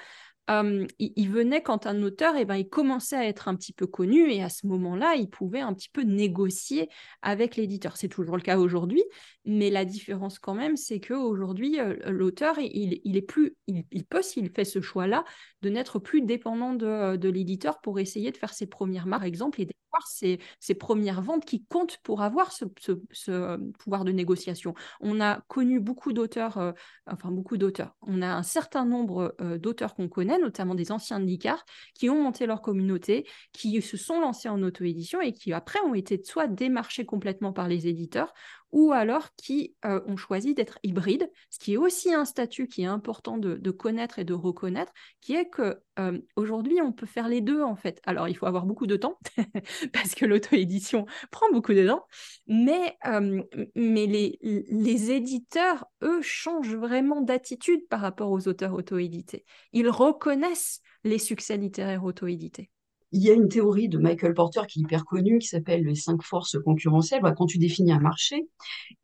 il, 0.49 1.31
venait 1.31 1.63
quand 1.63 1.87
un 1.87 2.03
auteur, 2.03 2.35
eh 2.37 2.45
ben, 2.47 2.57
il 2.57 2.69
commençait 2.69 3.17
à 3.17 3.27
être 3.27 3.49
un 3.49 3.55
petit 3.55 3.73
peu 3.73 3.87
connu 3.87 4.31
et 4.31 4.43
à 4.43 4.49
ce 4.49 4.67
moment-là, 4.67 5.15
il 5.17 5.29
pouvait 5.29 5.61
un 5.61 5.75
petit 5.75 5.91
peu 5.91 6.03
négocier 6.03 6.89
avec 7.21 7.57
l'éditeur. 7.57 7.99
C'est 7.99 8.09
toujours 8.09 8.37
le 8.37 8.43
cas 8.43 8.59
aujourd'hui, 8.59 9.03
mais 9.45 9.69
la 9.69 9.85
différence 9.85 10.39
quand 10.39 10.55
même, 10.55 10.77
c'est 10.77 11.01
qu'aujourd'hui, 11.01 11.79
l'auteur, 12.07 12.59
il, 12.59 13.01
il, 13.05 13.17
est 13.17 13.23
plus, 13.23 13.57
il, 13.67 14.05
peut, 14.05 14.23
s'il 14.23 14.49
fait 14.51 14.65
ce 14.65 14.81
choix-là, 14.81 15.25
de 15.61 15.69
n'être 15.69 15.99
plus 15.99 16.23
dépendant 16.23 16.73
de, 16.73 17.17
de 17.17 17.29
l'éditeur 17.29 17.81
pour 17.81 17.99
essayer 17.99 18.31
de 18.31 18.37
faire 18.37 18.55
ses 18.55 18.67
premières 18.67 19.07
marques, 19.07 19.19
par 19.19 19.25
exemple, 19.25 19.61
et 19.61 19.65
d'avoir 19.65 20.07
ses, 20.07 20.39
ses, 20.61 20.77
premières 20.77 21.23
ventes 21.23 21.45
qui 21.45 21.65
comptent 21.65 21.99
pour 22.05 22.23
avoir 22.23 22.53
ce, 22.53 22.67
ce, 23.11 23.57
pouvoir 23.79 24.05
de 24.05 24.13
négociation. 24.13 24.75
On 25.01 25.21
a 25.21 25.41
connu 25.49 25.81
beaucoup 25.81 26.13
d'auteurs, 26.13 26.75
enfin 27.07 27.33
beaucoup 27.33 27.57
d'auteurs. 27.57 27.97
On 28.03 28.23
a 28.23 28.29
un 28.29 28.45
certain 28.45 28.85
nombre 28.85 29.35
d'auteurs 29.59 29.97
qu'on 29.97 30.09
connaît 30.09 30.38
notamment 30.41 30.75
des 30.75 30.93
anciens 30.93 31.21
de 31.21 31.25
l'ICAR, 31.25 31.65
qui 31.95 32.11
ont 32.11 32.23
monté 32.23 32.47
leur 32.47 32.63
communauté, 32.63 33.27
qui 33.53 33.81
se 33.83 33.97
sont 33.97 34.21
lancés 34.21 34.49
en 34.49 34.63
auto-édition 34.63 35.21
et 35.21 35.33
qui 35.33 35.53
après 35.53 35.81
ont 35.81 35.95
été 35.95 36.23
soit 36.23 36.47
démarchés 36.47 37.05
complètement 37.05 37.53
par 37.53 37.69
les 37.69 37.87
éditeurs 37.87 38.33
ou 38.73 38.93
alors 38.93 39.35
qui 39.37 39.75
euh, 39.85 40.01
ont 40.07 40.17
choisi 40.17 40.55
d'être 40.55 40.79
hybrides, 40.83 41.31
ce 41.51 41.59
qui 41.59 41.75
est 41.75 41.77
aussi 41.77 42.13
un 42.13 42.25
statut 42.25 42.69
qui 42.69 42.83
est 42.83 42.87
important 42.87 43.39
de, 43.39 43.71
connaître 43.71 44.19
et 44.19 44.25
de 44.25 44.35
reconnaître, 44.35 44.93
qui 45.21 45.35
est 45.35 45.49
que 45.49 45.81
euh, 45.99 46.19
aujourd'hui 46.37 46.81
on 46.83 46.93
peut 46.93 47.07
faire 47.07 47.29
les 47.29 47.41
deux 47.41 47.63
en 47.63 47.77
fait. 47.77 48.01
Alors 48.05 48.29
il 48.29 48.35
faut 48.35 48.47
avoir 48.47 48.67
beaucoup 48.67 48.87
de 48.87 48.97
temps 48.97 49.19
parce 49.93 50.15
que 50.15 50.25
l'auto-édition 50.25 51.07
prend 51.31 51.47
beaucoup 51.53 51.75
de 51.75 51.87
temps, 51.87 52.07
mais, 52.47 52.97
euh, 53.07 53.43
mais 53.75 54.07
les, 54.07 54.39
les 54.43 55.11
éditeurs, 55.11 55.87
eux, 56.03 56.21
changent 56.23 56.77
vraiment 56.77 57.21
d'attitude 57.21 57.87
par 57.89 58.01
rapport 58.01 58.31
aux 58.31 58.49
auteurs 58.49 58.75
auto-édités. 58.75 59.45
Ils 59.73 59.89
reconnaissent 59.89 60.81
les 61.05 61.19
succès 61.19 61.57
littéraires 61.57 62.05
auto-édités 62.05 62.71
il 63.13 63.23
y 63.23 63.31
a 63.31 63.35
une 63.35 63.49
théorie 63.49 63.89
de 63.89 63.99
Michael 63.99 64.35
Porter 64.35 64.63
qui 64.69 64.81
est 64.81 64.83
hyper 64.83 65.05
connue, 65.05 65.39
qui 65.39 65.49
s'appelle 65.49 65.85
les 65.85 65.95
cinq 65.95 66.23
forces 66.23 66.59
concurrentielles. 66.63 67.23
Bah, 67.23 67.33
quand 67.33 67.47
tu 67.47 67.59
définis 67.59 67.93
un 67.93 68.01
marché, 68.01 68.49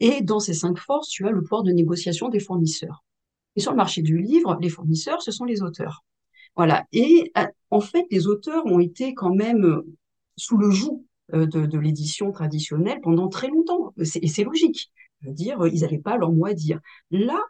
et 0.00 0.22
dans 0.22 0.40
ces 0.40 0.54
cinq 0.54 0.78
forces, 0.78 1.08
tu 1.08 1.26
as 1.26 1.30
le 1.30 1.42
pouvoir 1.42 1.62
de 1.62 1.72
négociation 1.72 2.28
des 2.28 2.40
fournisseurs. 2.40 3.04
Et 3.56 3.60
sur 3.60 3.70
le 3.70 3.76
marché 3.76 4.02
du 4.02 4.18
livre, 4.18 4.58
les 4.60 4.68
fournisseurs, 4.68 5.22
ce 5.22 5.30
sont 5.30 5.44
les 5.44 5.62
auteurs. 5.62 6.04
Voilà. 6.56 6.86
Et 6.92 7.32
euh, 7.38 7.46
en 7.70 7.80
fait, 7.80 8.06
les 8.10 8.26
auteurs 8.26 8.64
ont 8.66 8.78
été 8.78 9.14
quand 9.14 9.34
même 9.34 9.64
euh, 9.64 9.86
sous 10.36 10.56
le 10.56 10.70
joug 10.70 11.04
euh, 11.34 11.46
de, 11.46 11.78
l'édition 11.78 12.30
traditionnelle 12.32 13.00
pendant 13.02 13.28
très 13.28 13.48
longtemps. 13.48 13.92
Et 13.98 14.28
c'est 14.28 14.44
logique. 14.44 14.90
Je 15.20 15.28
veux 15.28 15.34
dire, 15.34 15.66
ils 15.66 15.80
n'avaient 15.80 15.98
pas 15.98 16.16
leur 16.16 16.32
mot 16.32 16.46
à 16.46 16.54
dire. 16.54 16.80
Là, 17.10 17.40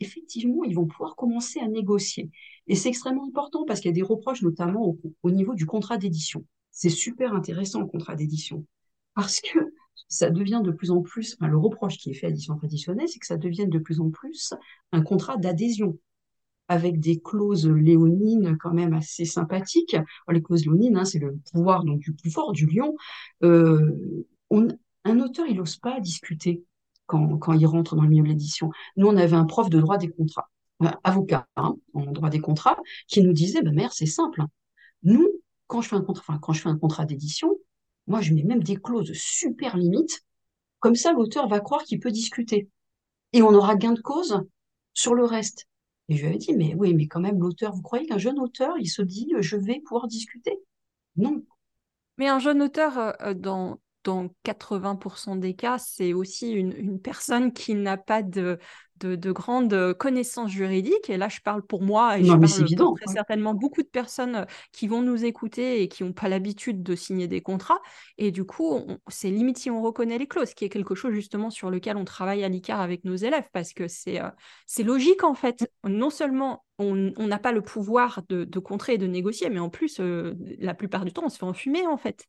effectivement, 0.00 0.64
ils 0.64 0.74
vont 0.74 0.86
pouvoir 0.86 1.16
commencer 1.16 1.60
à 1.60 1.68
négocier. 1.68 2.30
Et 2.66 2.74
c'est 2.74 2.88
extrêmement 2.88 3.26
important 3.26 3.64
parce 3.64 3.80
qu'il 3.80 3.90
y 3.90 3.94
a 3.94 3.94
des 3.94 4.02
reproches, 4.02 4.42
notamment 4.42 4.96
au, 5.22 5.30
niveau 5.30 5.54
du 5.54 5.66
contrat 5.66 5.98
d'édition. 5.98 6.44
C'est 6.70 6.90
super 6.90 7.34
intéressant, 7.34 7.80
le 7.80 7.86
contrat 7.86 8.16
d'édition. 8.16 8.64
Parce 9.14 9.40
que 9.40 9.58
ça 10.08 10.30
devient 10.30 10.60
de 10.62 10.70
plus 10.70 10.90
en 10.90 11.00
plus, 11.00 11.36
le 11.40 11.56
reproche 11.56 11.98
qui 11.98 12.10
est 12.10 12.14
fait 12.14 12.26
à 12.26 12.30
l'édition 12.30 12.56
traditionnelle, 12.56 13.08
c'est 13.08 13.18
que 13.18 13.26
ça 13.26 13.36
devienne 13.36 13.70
de 13.70 13.78
plus 13.78 14.00
en 14.00 14.10
plus 14.10 14.54
un 14.92 15.02
contrat 15.02 15.36
d'adhésion 15.36 15.98
avec 16.68 16.98
des 16.98 17.20
clauses 17.20 17.68
léonines 17.68 18.56
quand 18.58 18.72
même 18.72 18.92
assez 18.92 19.24
sympathiques. 19.24 19.96
les 20.28 20.42
clauses 20.42 20.64
léonines, 20.64 20.96
hein, 20.96 21.04
c'est 21.04 21.18
le 21.18 21.38
pouvoir 21.52 21.84
donc, 21.84 22.00
du 22.00 22.12
plus 22.12 22.30
fort, 22.30 22.52
du 22.52 22.66
lion. 22.66 22.96
Euh, 23.42 24.24
un 24.50 25.20
auteur, 25.20 25.46
il 25.48 25.56
n'ose 25.56 25.76
pas 25.76 26.00
discuter 26.00 26.64
quand, 27.06 27.38
quand 27.38 27.52
il 27.52 27.66
rentre 27.66 27.96
dans 27.96 28.02
le 28.02 28.08
milieu 28.08 28.22
de 28.22 28.28
l'édition. 28.28 28.70
Nous, 28.96 29.06
on 29.06 29.16
avait 29.16 29.36
un 29.36 29.44
prof 29.46 29.70
de 29.70 29.80
droit 29.80 29.98
des 29.98 30.08
contrats, 30.08 30.50
euh, 30.82 30.90
avocat 31.04 31.46
hein, 31.56 31.76
en 31.94 32.12
droit 32.12 32.30
des 32.30 32.40
contrats, 32.40 32.78
qui 33.08 33.22
nous 33.22 33.32
disait, 33.32 33.62
bah, 33.62 33.72
mère, 33.72 33.92
c'est 33.92 34.06
simple. 34.06 34.42
Hein. 34.42 34.48
Nous, 35.02 35.26
quand 35.66 35.80
je 35.80 35.88
fais 35.88 35.96
un 35.96 36.76
contrat, 36.78 37.04
d'édition, 37.06 37.56
moi, 38.06 38.20
je 38.20 38.32
mets 38.34 38.44
même 38.44 38.62
des 38.62 38.76
clauses 38.76 39.12
super 39.14 39.76
limites. 39.76 40.22
Comme 40.78 40.94
ça, 40.94 41.12
l'auteur 41.12 41.48
va 41.48 41.60
croire 41.60 41.82
qu'il 41.82 41.98
peut 41.98 42.10
discuter. 42.10 42.68
Et 43.32 43.42
on 43.42 43.52
aura 43.52 43.76
gain 43.76 43.92
de 43.92 44.00
cause 44.00 44.42
sur 44.92 45.14
le 45.14 45.24
reste. 45.24 45.66
Et 46.08 46.16
je 46.16 46.20
lui 46.20 46.28
avais 46.28 46.38
dit, 46.38 46.54
mais 46.54 46.74
oui, 46.76 46.94
mais 46.94 47.08
quand 47.08 47.20
même, 47.20 47.40
l'auteur, 47.40 47.74
vous 47.74 47.82
croyez 47.82 48.06
qu'un 48.06 48.18
jeune 48.18 48.38
auteur, 48.38 48.76
il 48.78 48.88
se 48.88 49.02
dit, 49.02 49.32
je 49.40 49.56
vais 49.56 49.80
pouvoir 49.80 50.06
discuter? 50.06 50.56
Non. 51.16 51.42
Mais 52.18 52.28
un 52.28 52.38
jeune 52.38 52.62
auteur, 52.62 52.96
euh, 53.20 53.34
dans, 53.34 53.78
dans 54.06 54.28
80% 54.44 55.34
des 55.34 55.54
cas, 55.54 55.78
c'est 55.78 56.12
aussi 56.12 56.52
une, 56.52 57.00
personne 57.00 57.52
qui 57.52 57.74
n'a 57.74 57.96
pas 57.96 58.22
de, 58.22 58.58
de, 59.00 59.32
grandes 59.32 59.94
connaissances 59.94 60.50
juridiques. 60.50 61.10
Et 61.10 61.16
là, 61.16 61.28
je 61.28 61.40
parle 61.40 61.62
pour 61.62 61.82
moi 61.82 62.18
et 62.18 62.24
je 62.24 62.32
parle 62.32 62.44
évident, 62.60 62.94
très 62.94 63.12
certainement 63.12 63.54
beaucoup 63.54 63.82
de 63.82 63.88
personnes 63.88 64.46
qui 64.72 64.88
vont 64.88 65.02
nous 65.02 65.24
écouter 65.24 65.82
et 65.82 65.88
qui 65.88 66.04
n'ont 66.04 66.12
pas 66.12 66.28
l'habitude 66.28 66.82
de 66.82 66.94
signer 66.94 67.28
des 67.28 67.40
contrats. 67.40 67.80
Et 68.18 68.30
du 68.30 68.44
coup, 68.44 68.86
c'est 69.08 69.30
limite 69.30 69.58
si 69.58 69.70
on 69.70 69.82
reconnaît 69.82 70.18
les 70.18 70.26
clauses, 70.26 70.54
qui 70.54 70.64
est 70.64 70.68
quelque 70.68 70.94
chose 70.94 71.12
justement 71.12 71.50
sur 71.50 71.70
lequel 71.70 71.96
on 71.96 72.04
travaille 72.04 72.44
à 72.44 72.48
l'ICAR 72.48 72.80
avec 72.80 73.04
nos 73.04 73.16
élèves, 73.16 73.48
parce 73.52 73.72
que 73.72 73.88
c'est 73.88 74.20
euh, 74.20 74.30
c'est 74.66 74.82
logique 74.82 75.24
en 75.24 75.34
fait. 75.34 75.70
Non 75.84 76.10
seulement 76.10 76.64
on 76.78 77.26
n'a 77.26 77.38
pas 77.38 77.52
le 77.52 77.62
pouvoir 77.62 78.22
de, 78.28 78.44
contrer 78.58 78.94
et 78.94 78.98
de 78.98 79.06
négocier, 79.06 79.48
mais 79.48 79.58
en 79.58 79.70
plus, 79.70 79.98
euh, 80.00 80.34
la 80.58 80.74
plupart 80.74 81.04
du 81.04 81.12
temps, 81.12 81.22
on 81.24 81.30
se 81.30 81.38
fait 81.38 81.44
enfumer 81.44 81.86
en 81.86 81.96
fait. 81.96 82.26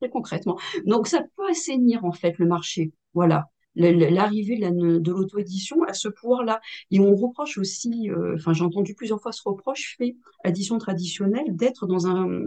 Très 0.00 0.10
concrètement. 0.10 0.58
Donc 0.86 1.08
ça 1.08 1.22
peut 1.36 1.50
assainir 1.50 2.04
en 2.04 2.12
fait 2.12 2.38
le 2.38 2.46
marché. 2.46 2.92
Voilà 3.14 3.50
l'arrivée 3.76 4.58
de 4.58 5.10
l'auto-édition 5.10 5.82
à 5.84 5.94
ce 5.94 6.08
pouvoir-là. 6.08 6.60
Et 6.90 7.00
on 7.00 7.14
reproche 7.14 7.58
aussi, 7.58 8.10
euh, 8.10 8.34
enfin 8.36 8.52
j'ai 8.52 8.64
entendu 8.64 8.94
plusieurs 8.94 9.20
fois 9.20 9.32
ce 9.32 9.42
reproche 9.44 9.96
fait 9.96 10.16
à 10.44 10.48
l'édition 10.48 10.78
traditionnelle 10.78 11.56
d'être 11.56 11.86
dans 11.86 12.06
un 12.06 12.44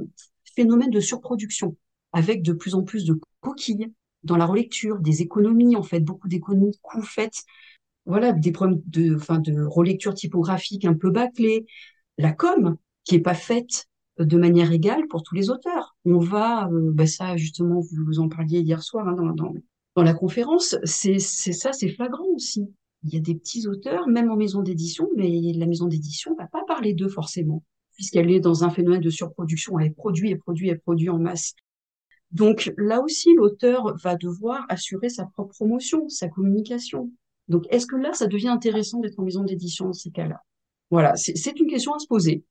phénomène 0.55 0.89
de 0.89 0.99
surproduction, 0.99 1.75
avec 2.11 2.43
de 2.43 2.53
plus 2.53 2.75
en 2.75 2.83
plus 2.83 3.05
de 3.05 3.19
coquilles 3.41 3.91
dans 4.23 4.37
la 4.37 4.45
relecture, 4.45 4.99
des 4.99 5.21
économies 5.21 5.75
en 5.75 5.83
fait, 5.83 5.99
beaucoup 5.99 6.27
d'économies 6.27 6.71
de 6.71 6.77
coûts 6.81 7.01
faites, 7.01 7.43
voilà, 8.05 8.31
des 8.31 8.51
problèmes 8.51 8.81
de, 8.87 9.15
enfin, 9.15 9.39
de 9.39 9.63
relecture 9.63 10.13
typographique 10.13 10.85
un 10.85 10.93
peu 10.93 11.09
bâclée, 11.09 11.65
la 12.17 12.31
com 12.31 12.77
qui 13.03 13.15
est 13.15 13.19
pas 13.19 13.33
faite 13.33 13.87
de 14.19 14.37
manière 14.37 14.71
égale 14.71 15.07
pour 15.09 15.23
tous 15.23 15.35
les 15.35 15.49
auteurs. 15.49 15.95
On 16.05 16.19
va, 16.19 16.67
euh, 16.69 16.91
bah 16.93 17.07
ça 17.07 17.35
justement, 17.37 17.79
vous, 17.79 18.05
vous 18.05 18.19
en 18.19 18.29
parliez 18.29 18.59
hier 18.59 18.83
soir 18.83 19.07
hein, 19.07 19.13
dans, 19.13 19.31
dans, 19.33 19.53
dans 19.95 20.03
la 20.03 20.13
conférence, 20.13 20.75
c'est 20.83 21.19
ça, 21.19 21.71
c'est 21.71 21.89
flagrant 21.89 22.27
aussi. 22.35 22.67
Il 23.03 23.13
y 23.13 23.17
a 23.17 23.19
des 23.19 23.35
petits 23.35 23.67
auteurs, 23.67 24.07
même 24.07 24.31
en 24.31 24.35
maison 24.35 24.61
d'édition, 24.61 25.09
mais 25.15 25.29
la 25.55 25.65
maison 25.65 25.87
d'édition 25.87 26.35
va 26.35 26.47
pas 26.47 26.63
parler 26.65 26.93
d'eux 26.93 27.09
forcément, 27.09 27.63
puisqu'elle 27.95 28.31
est 28.31 28.39
dans 28.39 28.63
un 28.63 28.69
phénomène 28.69 29.01
de 29.01 29.09
surproduction. 29.09 29.77
Elle 29.79 29.93
produit, 29.93 30.31
et 30.31 30.35
produit, 30.35 30.69
et 30.69 30.75
produit 30.75 31.09
en 31.09 31.19
masse. 31.19 31.53
Donc 32.31 32.73
là 32.77 33.01
aussi, 33.01 33.33
l'auteur 33.35 33.95
va 33.97 34.15
devoir 34.15 34.65
assurer 34.69 35.09
sa 35.09 35.25
propre 35.25 35.53
promotion, 35.53 36.09
sa 36.09 36.27
communication. 36.29 37.11
Donc 37.47 37.65
est-ce 37.69 37.85
que 37.85 37.95
là, 37.95 38.13
ça 38.13 38.27
devient 38.27 38.47
intéressant 38.47 38.99
d'être 38.99 39.19
en 39.19 39.23
maison 39.23 39.43
d'édition 39.43 39.85
dans 39.85 39.93
ces 39.93 40.09
cas-là? 40.09 40.41
Voilà, 40.89 41.15
c'est 41.15 41.59
une 41.59 41.67
question 41.67 41.93
à 41.93 41.99
se 41.99 42.07
poser. 42.07 42.43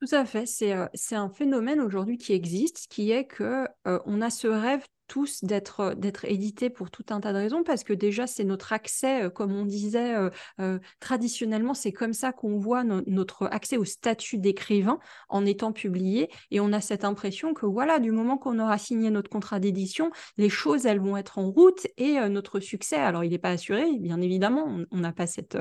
Tout 0.00 0.14
à 0.14 0.24
fait, 0.24 0.46
c'est 0.46 0.72
euh, 0.72 0.86
un 1.12 1.28
phénomène 1.28 1.80
aujourd'hui 1.80 2.16
qui 2.16 2.32
existe, 2.32 2.86
qui 2.88 3.10
est 3.10 3.26
que 3.26 3.66
euh, 3.86 3.98
on 4.06 4.22
a 4.22 4.30
ce 4.30 4.48
rêve 4.48 4.84
tous 5.10 5.42
d'être 5.42 5.80
euh, 5.80 5.94
d'être 5.94 6.24
édités 6.24 6.70
pour 6.70 6.88
tout 6.88 7.04
un 7.10 7.20
tas 7.20 7.32
de 7.32 7.38
raisons 7.38 7.64
parce 7.64 7.82
que 7.82 7.92
déjà 7.92 8.28
c'est 8.28 8.44
notre 8.44 8.72
accès 8.72 9.24
euh, 9.24 9.28
comme 9.28 9.52
on 9.52 9.64
disait 9.64 10.14
euh, 10.60 10.78
traditionnellement 11.00 11.74
c'est 11.74 11.90
comme 11.90 12.12
ça 12.12 12.32
qu'on 12.32 12.58
voit 12.58 12.84
notre 12.84 13.46
accès 13.46 13.76
au 13.76 13.84
statut 13.84 14.38
d'écrivain 14.38 15.00
en 15.28 15.44
étant 15.44 15.72
publié. 15.72 16.30
Et 16.52 16.60
on 16.60 16.72
a 16.72 16.80
cette 16.80 17.04
impression 17.04 17.54
que 17.54 17.66
voilà 17.66 17.98
du 17.98 18.12
moment 18.12 18.38
qu'on 18.38 18.60
aura 18.60 18.78
signé 18.78 19.10
notre 19.10 19.28
contrat 19.28 19.58
d'édition 19.58 20.12
les 20.36 20.48
choses 20.48 20.86
elles 20.86 21.00
vont 21.00 21.16
être 21.16 21.38
en 21.38 21.50
route 21.50 21.88
et 21.96 22.20
notre 22.28 22.60
succès. 22.60 22.96
Alors 22.96 23.24
il 23.24 23.30
n'est 23.30 23.38
pas 23.38 23.50
assuré 23.50 23.98
bien 23.98 24.20
évidemment 24.20 24.78
on 24.92 24.98
n'a 24.98 25.12
pas 25.12 25.26
cette 25.26 25.58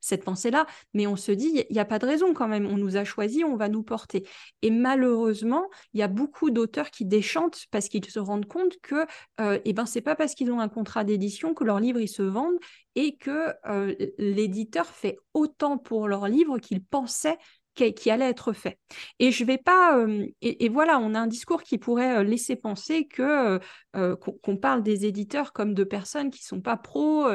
cette 0.00 0.22
pensée 0.22 0.52
là 0.52 0.66
mais 0.94 1.08
on 1.08 1.16
se 1.16 1.32
dit 1.32 1.64
il 1.68 1.72
n'y 1.72 1.80
a 1.80 1.84
pas 1.84 1.98
de 1.98 2.06
raison 2.06 2.34
quand 2.34 2.48
même. 2.48 2.66
On 2.66 2.76
nous 2.76 2.96
a 2.96 3.04
choisi 3.04 3.42
on 3.42 3.56
va 3.56 3.68
nous 3.68 3.82
porter. 3.82 4.28
Et 4.62 4.70
malheureusement 4.70 5.64
il 5.92 6.00
y 6.00 6.04
a 6.04 6.08
beaucoup 6.08 6.50
d'auteurs 6.50 6.90
qui 6.90 7.04
déchantent 7.04 7.66
parce 7.72 7.88
qu'ils 7.88 8.04
se 8.08 8.20
rendent 8.20 8.46
compte 8.46 8.80
que 8.80 8.91
que 8.92 9.06
euh, 9.40 9.58
eh 9.64 9.72
ben, 9.72 9.86
c'est 9.86 10.00
pas 10.00 10.14
parce 10.14 10.34
qu'ils 10.34 10.52
ont 10.52 10.60
un 10.60 10.68
contrat 10.68 11.04
d'édition 11.04 11.54
que 11.54 11.64
leurs 11.64 11.80
livres 11.80 12.04
se 12.06 12.22
vendent 12.22 12.58
et 12.94 13.16
que 13.16 13.54
euh, 13.66 13.94
l'éditeur 14.18 14.86
fait 14.86 15.18
autant 15.34 15.78
pour 15.78 16.08
leurs 16.08 16.28
livres 16.28 16.58
qu'il 16.58 16.82
pensait 16.84 17.38
qui, 17.74 18.10
allait 18.10 18.28
être 18.28 18.52
fait. 18.52 18.78
Et 19.18 19.30
je 19.32 19.44
vais 19.44 19.56
pas. 19.56 19.96
Euh, 19.96 20.26
et, 20.42 20.68
voilà, 20.68 20.98
on 20.98 21.14
a 21.14 21.20
un 21.20 21.26
discours 21.26 21.62
qui 21.62 21.78
pourrait 21.78 22.22
laisser 22.22 22.54
penser 22.54 23.06
que 23.06 23.58
qu'on 23.94 24.56
parle 24.58 24.82
des 24.82 25.06
éditeurs 25.06 25.54
comme 25.54 25.72
de 25.72 25.82
personnes 25.82 26.30
qui 26.30 26.44
sont 26.44 26.60
pas 26.60 26.76
pros, 26.76 27.28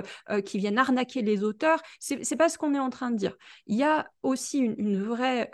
qui 0.45 0.59
viennent 0.59 0.77
arnaquer 0.77 1.23
les 1.23 1.43
auteurs. 1.43 1.81
C'est 1.99 2.35
pas 2.35 2.49
ce 2.49 2.59
qu'on 2.59 2.75
est 2.75 2.79
en 2.79 2.91
train 2.91 3.09
de 3.09 3.17
dire. 3.17 3.35
Il 3.65 3.77
y 3.77 3.83
a 3.83 4.11
aussi 4.21 4.59
une 4.59 5.01
vraie 5.01 5.49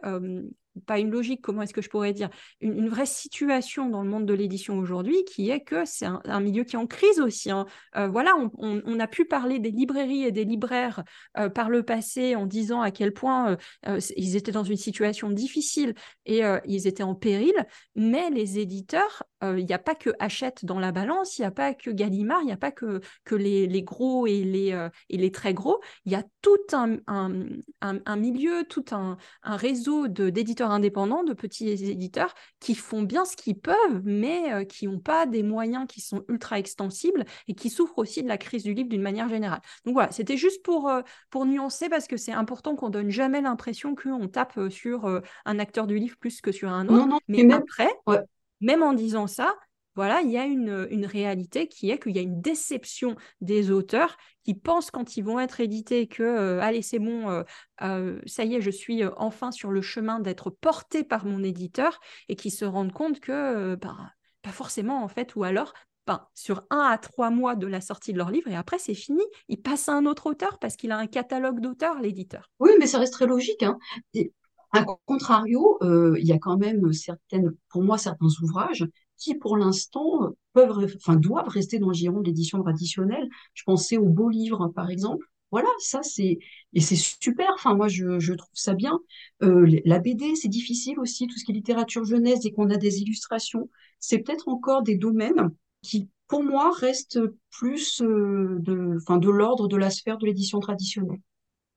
pas 0.86 1.00
une 1.00 1.12
logique, 1.12 1.42
comment 1.42 1.62
est-ce 1.62 1.74
que 1.74 1.82
je 1.82 1.90
pourrais 1.90 2.14
dire, 2.14 2.30
une, 2.62 2.90
vraie 2.90 3.06
situation 3.06 3.90
dans 3.90 4.04
le 4.04 4.10
monde 4.10 4.26
de 4.26 4.34
l'édition 4.34 4.78
aujourd'hui 4.78 5.24
qui 5.26 5.50
est 5.50 5.62
que 5.62 5.86
c'est 5.86 6.06
un, 6.06 6.40
milieu 6.40 6.64
qui 6.64 6.76
est 6.76 6.80
en 6.80 6.88
crise 6.88 7.20
aussi. 7.20 7.52
Hein. 7.52 7.66
Euh, 7.96 8.08
voilà, 8.08 8.34
on, 8.58 9.00
a 9.00 9.08
pu 9.08 9.26
parler 9.26 9.60
des 9.60 9.72
librairies 9.72 10.26
et 10.26 10.32
des 10.32 10.46
libraires 10.46 11.04
euh, 11.38 11.50
par 11.50 11.70
le 11.70 11.84
passé 11.84 12.36
en 12.36 12.46
disant 12.46 12.82
à 12.82 12.92
quel 12.92 13.14
point 13.14 13.58
euh, 13.88 14.00
ils 14.16 14.36
étaient 14.36 14.52
dans 14.52 14.64
une 14.64 14.78
situation 14.78 15.30
difficile 15.30 15.94
et 16.26 16.42
ils 16.66 16.88
étaient 16.88 17.04
en 17.04 17.16
péril, 17.16 17.54
mais 17.96 18.30
les 18.30 18.60
éditeurs, 18.60 19.24
il 19.42 19.66
n'y 19.66 19.74
a 19.74 19.80
pas 19.80 19.96
que 19.96 20.12
Hachette 20.20 20.64
dans 20.64 20.80
la 20.80 20.92
balance, 20.92 21.38
il 21.38 21.42
n'y 21.42 21.48
a 21.48 21.52
pas 21.52 21.74
que 21.74 21.90
Gallimard, 21.90 22.42
il 22.42 22.46
n'y 22.46 22.52
a 22.52 22.58
pas 22.58 22.72
que, 22.72 23.02
que 23.26 23.36
les, 23.36 23.68
les 23.68 23.84
gros 23.84 24.26
et 24.26 24.44
les, 24.44 24.88
et 25.10 25.18
les 25.18 25.32
très 25.32 25.54
gros, 25.54 25.82
il 26.06 26.12
y 26.12 26.16
a 26.16 26.24
tout 26.42 26.58
un, 26.72 26.98
un, 27.08 27.34
un 27.82 28.16
milieu, 28.16 28.64
tout 28.70 28.86
un, 28.92 29.18
réseau 29.44 30.08
d'éditeurs 30.08 30.63
indépendants, 30.72 31.24
de 31.24 31.34
petits 31.34 31.70
éditeurs 31.70 32.34
qui 32.60 32.76
font 32.76 33.02
bien 33.04 33.26
ce 33.26 33.36
qu'ils 33.36 33.60
peuvent, 33.60 34.02
mais 34.04 34.54
euh, 34.54 34.64
qui 34.66 34.88
n'ont 34.88 35.00
pas 35.00 35.26
des 35.26 35.44
moyens 35.44 35.86
qui 35.88 36.02
sont 36.02 36.24
ultra 36.30 36.60
extensibles 36.60 37.26
et 37.48 37.56
qui 37.56 37.70
souffrent 37.70 37.98
aussi 37.98 38.24
de 38.24 38.28
la 38.28 38.38
crise 38.38 38.64
du 38.64 38.74
livre 38.74 38.90
d'une 38.90 39.02
manière 39.02 39.30
générale. 39.30 39.62
Donc 39.86 39.94
voilà, 39.94 40.12
c'était 40.12 40.38
juste 40.38 40.64
pour, 40.64 40.90
euh, 40.90 41.02
pour 41.30 41.46
nuancer 41.46 41.90
parce 41.90 42.08
que 42.08 42.18
c'est 42.18 42.32
important 42.32 42.76
qu'on 42.76 42.90
donne 42.90 43.10
jamais 43.10 43.42
l'impression 43.42 43.96
qu'on 43.96 44.28
tape 44.28 44.58
euh, 44.58 44.70
sur 44.70 45.22
un 45.46 45.60
acteur 45.60 45.88
du 45.88 45.98
livre 45.98 46.18
plus 46.18 46.42
que 46.42 46.52
sur 46.52 46.70
un 46.70 46.88
autre. 46.88 47.20
mais, 47.28 47.44
même, 47.44 47.52
après, 47.52 47.90
même 48.62 48.84
en 48.84 48.94
disant 48.94 49.28
ça, 49.28 49.54
voilà, 49.96 50.22
il 50.22 50.32
y 50.32 50.38
a 50.38 50.46
une, 50.46 50.88
une 50.90 51.06
réalité 51.06 51.68
qui 51.68 51.92
est 51.92 52.00
qu'il 52.00 52.16
y 52.16 52.20
a 52.20 52.24
une 52.24 52.42
déception 52.42 53.16
des 53.42 53.72
auteurs 53.72 54.18
qui 54.44 54.54
pensent 54.56 54.92
quand 54.92 55.18
ils 55.18 55.24
vont 55.24 55.40
être 55.40 55.60
édités 55.60 56.08
que, 56.08 56.24
euh, 56.24 56.62
allez, 56.62 56.82
c'est 56.82 57.00
bon, 57.00 57.30
euh, 57.30 57.44
euh, 57.82 58.20
ça 58.26 58.44
y 58.44 58.56
est, 58.56 58.62
je 58.62 58.72
suis 58.72 59.04
enfin 59.18 59.52
sur 59.52 59.72
le 59.72 59.82
chemin 59.82 60.20
d'être 60.20 60.50
porté 60.50 61.04
par 61.04 61.26
mon 61.26 61.44
éditeur 61.44 62.00
et 62.28 62.36
qui 62.36 62.52
se 62.52 62.66
rendent 62.66 62.92
compte 62.92 63.20
que, 63.20 63.76
bah, 63.76 64.12
pas 64.42 64.52
forcément 64.52 65.04
en 65.04 65.08
fait, 65.08 65.36
ou 65.36 65.44
alors 65.44 65.74
ben, 66.06 66.28
sur 66.34 66.64
un 66.70 66.82
à 66.82 66.98
trois 66.98 67.30
mois 67.30 67.56
de 67.56 67.66
la 67.66 67.80
sortie 67.80 68.12
de 68.12 68.18
leur 68.18 68.30
livre 68.30 68.50
et 68.50 68.56
après 68.56 68.78
c'est 68.78 68.94
fini. 68.94 69.24
Ils 69.48 69.62
passent 69.62 69.88
à 69.88 69.94
un 69.94 70.06
autre 70.06 70.26
auteur 70.26 70.60
parce 70.60 70.76
qu'il 70.76 70.92
a 70.92 70.98
un 70.98 71.08
catalogue 71.08 71.62
d'auteurs, 71.62 72.02
l'éditeur. 72.02 72.50
Oui, 72.60 72.72
mais 72.80 72.88
ça 72.88 73.00
reste 73.00 73.14
très 73.14 73.28
logique. 73.28 73.64
Hein. 73.64 73.78
à 74.74 74.86
contrario, 75.06 75.80
il 75.82 76.26
y 76.26 76.34
a 76.34 76.40
quand 76.40 76.58
même 76.58 76.92
certaines, 76.92 77.54
pour 77.70 77.84
moi, 77.84 77.98
certains 77.98 78.28
ouvrages 78.42 78.86
qui, 79.18 79.36
pour 79.36 79.58
l'instant, 79.58 80.34
peuvent, 80.54 80.94
enfin, 80.98 81.16
doivent 81.16 81.48
rester 81.48 81.80
dans 81.80 81.88
le 81.88 81.94
giron 81.94 82.22
de 82.22 82.28
l'édition 82.28 82.62
traditionnelle. 82.62 83.30
Je 83.54 83.64
pensais 83.64 83.98
aux 83.98 84.10
beaux 84.10 84.30
livres, 84.30 84.70
par 84.70 84.90
exemple. 84.90 85.26
Voilà, 85.52 85.70
ça 85.78 86.02
c'est 86.02 86.40
et 86.74 86.82
c'est 86.82 86.96
super. 86.96 87.48
Enfin, 87.54 87.76
moi 87.76 87.88
je, 87.88 88.20
je 88.20 88.34
trouve 88.34 88.50
ça 88.54 88.74
bien. 88.74 89.00
Euh, 89.44 89.68
la 89.86 90.00
BD, 90.00 90.36
c'est 90.36 90.48
difficile 90.48 91.00
aussi, 91.00 91.28
tout 91.28 91.38
ce 91.38 91.46
qui 91.46 91.52
est 91.52 91.56
littérature 91.56 92.06
jeunesse, 92.06 92.46
et 92.46 92.52
qu'on 92.52 92.72
a 92.72 92.78
des 92.78 93.02
illustrations, 93.02 93.70
c'est 94.00 94.18
peut-être 94.20 94.48
encore 94.48 94.82
des 94.82 94.96
domaines 94.98 95.52
qui, 95.84 96.10
pour 96.28 96.44
moi, 96.44 96.72
restent 96.76 97.20
plus 97.52 98.02
euh, 98.02 98.58
de, 98.62 98.98
enfin, 98.98 99.18
de 99.18 99.30
l'ordre 99.30 99.68
de 99.68 99.78
la 99.78 99.92
sphère 99.92 100.18
de 100.18 100.26
l'édition 100.26 100.60
traditionnelle 100.60 101.20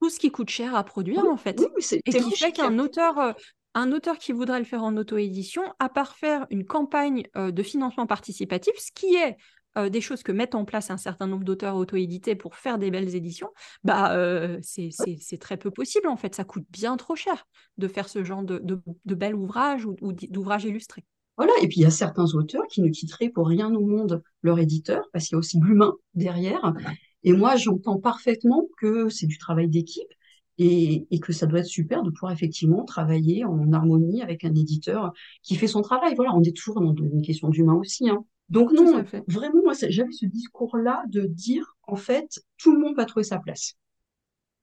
tout 0.00 0.10
ce 0.10 0.18
qui 0.18 0.30
coûte 0.30 0.50
cher 0.50 0.74
à 0.74 0.84
produire 0.84 1.24
en 1.26 1.36
fait. 1.36 1.58
Oui, 1.58 2.00
et 2.04 2.12
qui 2.12 2.30
fait 2.36 2.52
qu'un 2.52 2.78
auteur, 2.78 3.18
euh, 3.18 3.32
un 3.76 3.92
auteur 3.92 4.18
qui 4.18 4.32
voudrait 4.32 4.58
le 4.58 4.64
faire 4.64 4.82
en 4.82 4.96
auto-édition, 4.96 5.62
à 5.78 5.90
part 5.90 6.16
faire 6.16 6.46
une 6.50 6.64
campagne 6.64 7.24
euh, 7.36 7.50
de 7.50 7.62
financement 7.62 8.06
participatif, 8.06 8.72
ce 8.78 8.90
qui 8.90 9.14
est 9.14 9.36
euh, 9.76 9.90
des 9.90 10.00
choses 10.00 10.22
que 10.22 10.32
mettent 10.32 10.54
en 10.54 10.64
place 10.64 10.90
un 10.90 10.96
certain 10.96 11.26
nombre 11.26 11.44
d'auteurs 11.44 11.76
auto-édités 11.76 12.34
pour 12.34 12.56
faire 12.56 12.78
des 12.78 12.90
belles 12.90 13.14
éditions, 13.14 13.50
bah, 13.84 14.16
euh, 14.16 14.58
c'est 14.62 15.38
très 15.38 15.58
peu 15.58 15.70
possible 15.70 16.08
en 16.08 16.16
fait. 16.16 16.34
Ça 16.34 16.44
coûte 16.44 16.64
bien 16.70 16.96
trop 16.96 17.16
cher 17.16 17.46
de 17.76 17.86
faire 17.86 18.08
ce 18.08 18.24
genre 18.24 18.42
de, 18.42 18.80
bel 19.04 19.34
ouvrage 19.34 19.84
ou, 19.84 20.12
d'ouvrage 20.30 20.64
illustré. 20.64 21.04
Voilà, 21.36 21.52
et 21.60 21.68
puis 21.68 21.80
il 21.80 21.82
y 21.82 21.86
a 21.86 21.90
certains 21.90 22.32
auteurs 22.32 22.66
qui 22.68 22.80
ne 22.80 22.88
quitteraient 22.88 23.28
pour 23.28 23.46
rien 23.46 23.74
au 23.74 23.84
monde 23.84 24.22
leur 24.40 24.58
éditeur, 24.58 25.04
parce 25.12 25.26
qu'il 25.26 25.34
y 25.34 25.36
a 25.36 25.38
aussi 25.40 25.60
l'humain 25.60 25.92
derrière. 26.14 26.72
Et 27.24 27.34
moi, 27.34 27.56
j'entends 27.56 27.98
parfaitement 27.98 28.66
que 28.78 29.10
c'est 29.10 29.26
du 29.26 29.36
travail 29.36 29.68
d'équipe, 29.68 30.08
et, 30.58 31.20
que 31.20 31.32
ça 31.32 31.46
doit 31.46 31.60
être 31.60 31.66
super 31.66 32.02
de 32.02 32.10
pouvoir 32.10 32.32
effectivement 32.32 32.84
travailler 32.84 33.44
en 33.44 33.72
harmonie 33.72 34.22
avec 34.22 34.44
un 34.44 34.54
éditeur 34.54 35.12
qui 35.42 35.56
fait 35.56 35.66
son 35.66 35.82
travail. 35.82 36.14
Voilà, 36.14 36.34
on 36.34 36.42
est 36.42 36.56
toujours 36.56 36.80
dans 36.80 36.94
une 36.94 37.22
question 37.22 37.48
d'humain 37.48 37.74
aussi. 37.74 38.08
Hein. 38.08 38.24
Donc 38.48 38.72
non, 38.72 39.04
vraiment, 39.26 39.62
moi, 39.64 39.74
j'avais 39.88 40.12
ce 40.12 40.26
discours-là 40.26 41.02
de 41.08 41.22
dire, 41.22 41.76
en 41.82 41.96
fait, 41.96 42.40
tout 42.58 42.72
le 42.72 42.78
monde 42.78 42.96
va 42.96 43.04
trouver 43.04 43.24
sa 43.24 43.38
place. 43.38 43.74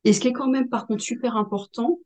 Et 0.03 0.13
ce 0.13 0.19
qui 0.19 0.29
est 0.29 0.33
quand 0.33 0.49
même, 0.49 0.69
par 0.69 0.87
contre, 0.87 1.03
super 1.03 1.35
important, 1.37 1.99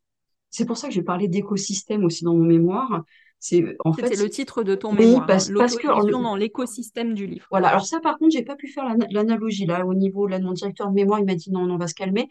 c'est 0.50 0.66
pour 0.66 0.78
ça 0.78 0.88
que 0.88 0.94
j'ai 0.94 1.04
parlé 1.04 1.28
d'écosystème 1.28 2.04
aussi 2.04 2.24
dans 2.24 2.36
mon 2.36 2.46
mémoire, 2.46 3.04
C'est 3.40 3.64
en 3.86 3.94
fait. 3.94 4.16
Le 4.18 4.30
titre 4.30 4.64
de 4.64 4.74
ton 4.74 4.94
mémoire. 4.94 5.22
Oui, 5.22 5.26
parce, 5.28 5.50
hein, 5.50 5.56
parce 5.58 5.76
que 5.76 6.12
dans 6.12 6.36
l'écosystème 6.36 7.14
du 7.14 7.28
livre. 7.28 7.46
Voilà. 7.52 7.70
Alors 7.70 7.86
ça, 7.86 8.00
par 8.00 8.18
contre, 8.18 8.32
j'ai 8.32 8.44
pas 8.44 8.56
pu 8.56 8.68
faire 8.68 8.86
l'analogie 9.12 9.66
là 9.66 9.86
au 9.86 9.94
niveau 9.94 10.28
là 10.28 10.40
de 10.40 10.44
mon 10.44 10.54
directeur 10.54 10.90
de 10.90 10.94
mémoire. 10.96 11.20
Il 11.20 11.26
m'a 11.26 11.36
dit 11.36 11.52
non, 11.52 11.66
non, 11.66 11.76
on 11.76 11.78
va 11.78 11.88
se 11.88 11.94
calmer. 11.94 12.28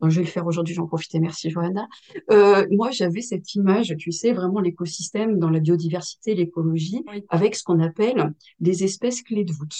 Donc, 0.00 0.10
je 0.10 0.16
vais 0.16 0.24
le 0.24 0.30
faire 0.30 0.46
aujourd'hui. 0.46 0.74
J'en 0.74 0.86
profite. 0.86 1.14
Merci, 1.14 1.50
Johanna. 1.50 1.88
Euh, 2.30 2.66
moi, 2.70 2.90
j'avais 2.90 3.22
cette 3.22 3.54
image, 3.54 3.94
tu 3.98 4.12
sais, 4.12 4.32
vraiment 4.32 4.60
l'écosystème 4.60 5.38
dans 5.38 5.50
la 5.50 5.60
biodiversité, 5.60 6.34
l'écologie, 6.34 7.02
Oui. 7.08 7.22
avec 7.28 7.54
ce 7.54 7.62
qu'on 7.62 7.80
appelle 7.80 8.32
des 8.60 8.84
espèces 8.84 9.22
clés 9.22 9.44
de 9.44 9.52
voûte, 9.52 9.74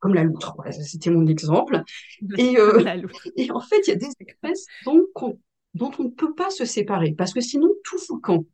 comme 0.00 0.14
la 0.14 0.24
loutre. 0.24 0.54
Voilà, 0.56 0.72
c'était 0.72 1.10
mon 1.10 1.26
exemple. 1.26 1.82
Et, 2.36 2.56
euh, 2.58 3.02
et 3.36 3.50
en 3.50 3.60
fait, 3.60 3.80
il 3.86 3.90
y 3.90 3.92
a 3.92 3.96
des 3.96 4.10
espèces 4.20 4.66
dont, 4.84 5.02
dont 5.74 5.90
on 5.98 6.04
ne 6.04 6.10
peut 6.10 6.34
pas 6.34 6.50
se 6.50 6.64
séparer, 6.64 7.14
parce 7.16 7.32
que 7.32 7.40
sinon, 7.40 7.68
tout 7.84 7.98
fout 7.98 8.16
le 8.16 8.20
camp. 8.20 8.44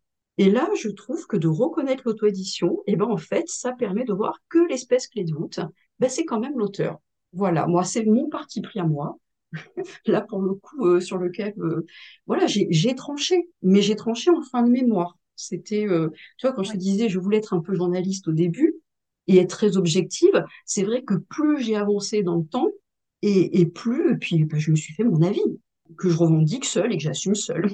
Et 0.41 0.51
là, 0.51 0.71
je 0.75 0.89
trouve 0.89 1.27
que 1.27 1.37
de 1.37 1.49
reconnaître 1.49 2.05
l'auto-édition, 2.07 2.79
eh 2.87 2.97
ben, 2.97 3.05
en 3.05 3.19
fait, 3.19 3.45
ça 3.47 3.73
permet 3.73 4.05
de 4.05 4.15
voir 4.15 4.39
que 4.49 4.59
l'espèce 4.71 5.07
clé 5.07 5.23
de 5.23 5.35
voûte, 5.35 5.61
ben, 5.99 6.09
c'est 6.09 6.25
quand 6.25 6.41
même 6.41 6.59
l'auteur. 6.59 6.99
Voilà, 7.35 7.67
moi, 7.67 7.85
c'est 7.85 8.07
mon 8.07 8.31
parti 8.31 8.63
pris 8.63 8.81
à 8.81 8.85
moi. 8.85 9.19
Là, 10.07 10.23
pour 10.23 10.41
le 10.41 10.55
coup, 10.55 10.87
euh, 10.87 10.99
sur 10.99 11.19
lequel, 11.19 11.53
euh, 11.59 11.85
voilà, 12.27 12.47
j'ai 12.47 12.95
tranché, 12.95 13.51
mais 13.61 13.83
j'ai 13.83 13.97
tranché 13.97 14.31
en 14.31 14.41
fin 14.41 14.63
de 14.63 14.71
mémoire. 14.71 15.15
C'était, 15.37 15.87
euh, 15.87 16.09
tu 16.39 16.47
vois, 16.47 16.57
quand 16.57 16.63
je 16.63 16.73
te 16.73 16.79
disais, 16.79 17.11
je 17.11 17.19
voulais 17.19 17.37
être 17.37 17.53
un 17.53 17.61
peu 17.61 17.75
journaliste 17.75 18.27
au 18.27 18.33
début 18.33 18.77
et 19.27 19.37
être 19.37 19.51
très 19.51 19.77
objective, 19.77 20.43
c'est 20.65 20.85
vrai 20.85 21.03
que 21.03 21.17
plus 21.17 21.61
j'ai 21.61 21.77
avancé 21.77 22.23
dans 22.23 22.37
le 22.37 22.47
temps 22.47 22.71
et, 23.21 23.61
et 23.61 23.67
plus, 23.67 24.15
et 24.15 24.17
puis 24.17 24.43
ben, 24.47 24.59
je 24.59 24.71
me 24.71 24.77
suis 24.77 24.95
fait 24.95 25.05
mon 25.05 25.21
avis, 25.21 25.43
que 25.99 26.09
je 26.09 26.17
revendique 26.17 26.65
seule 26.65 26.95
et 26.95 26.97
que 26.97 27.03
j'assume 27.03 27.35
seule. 27.35 27.69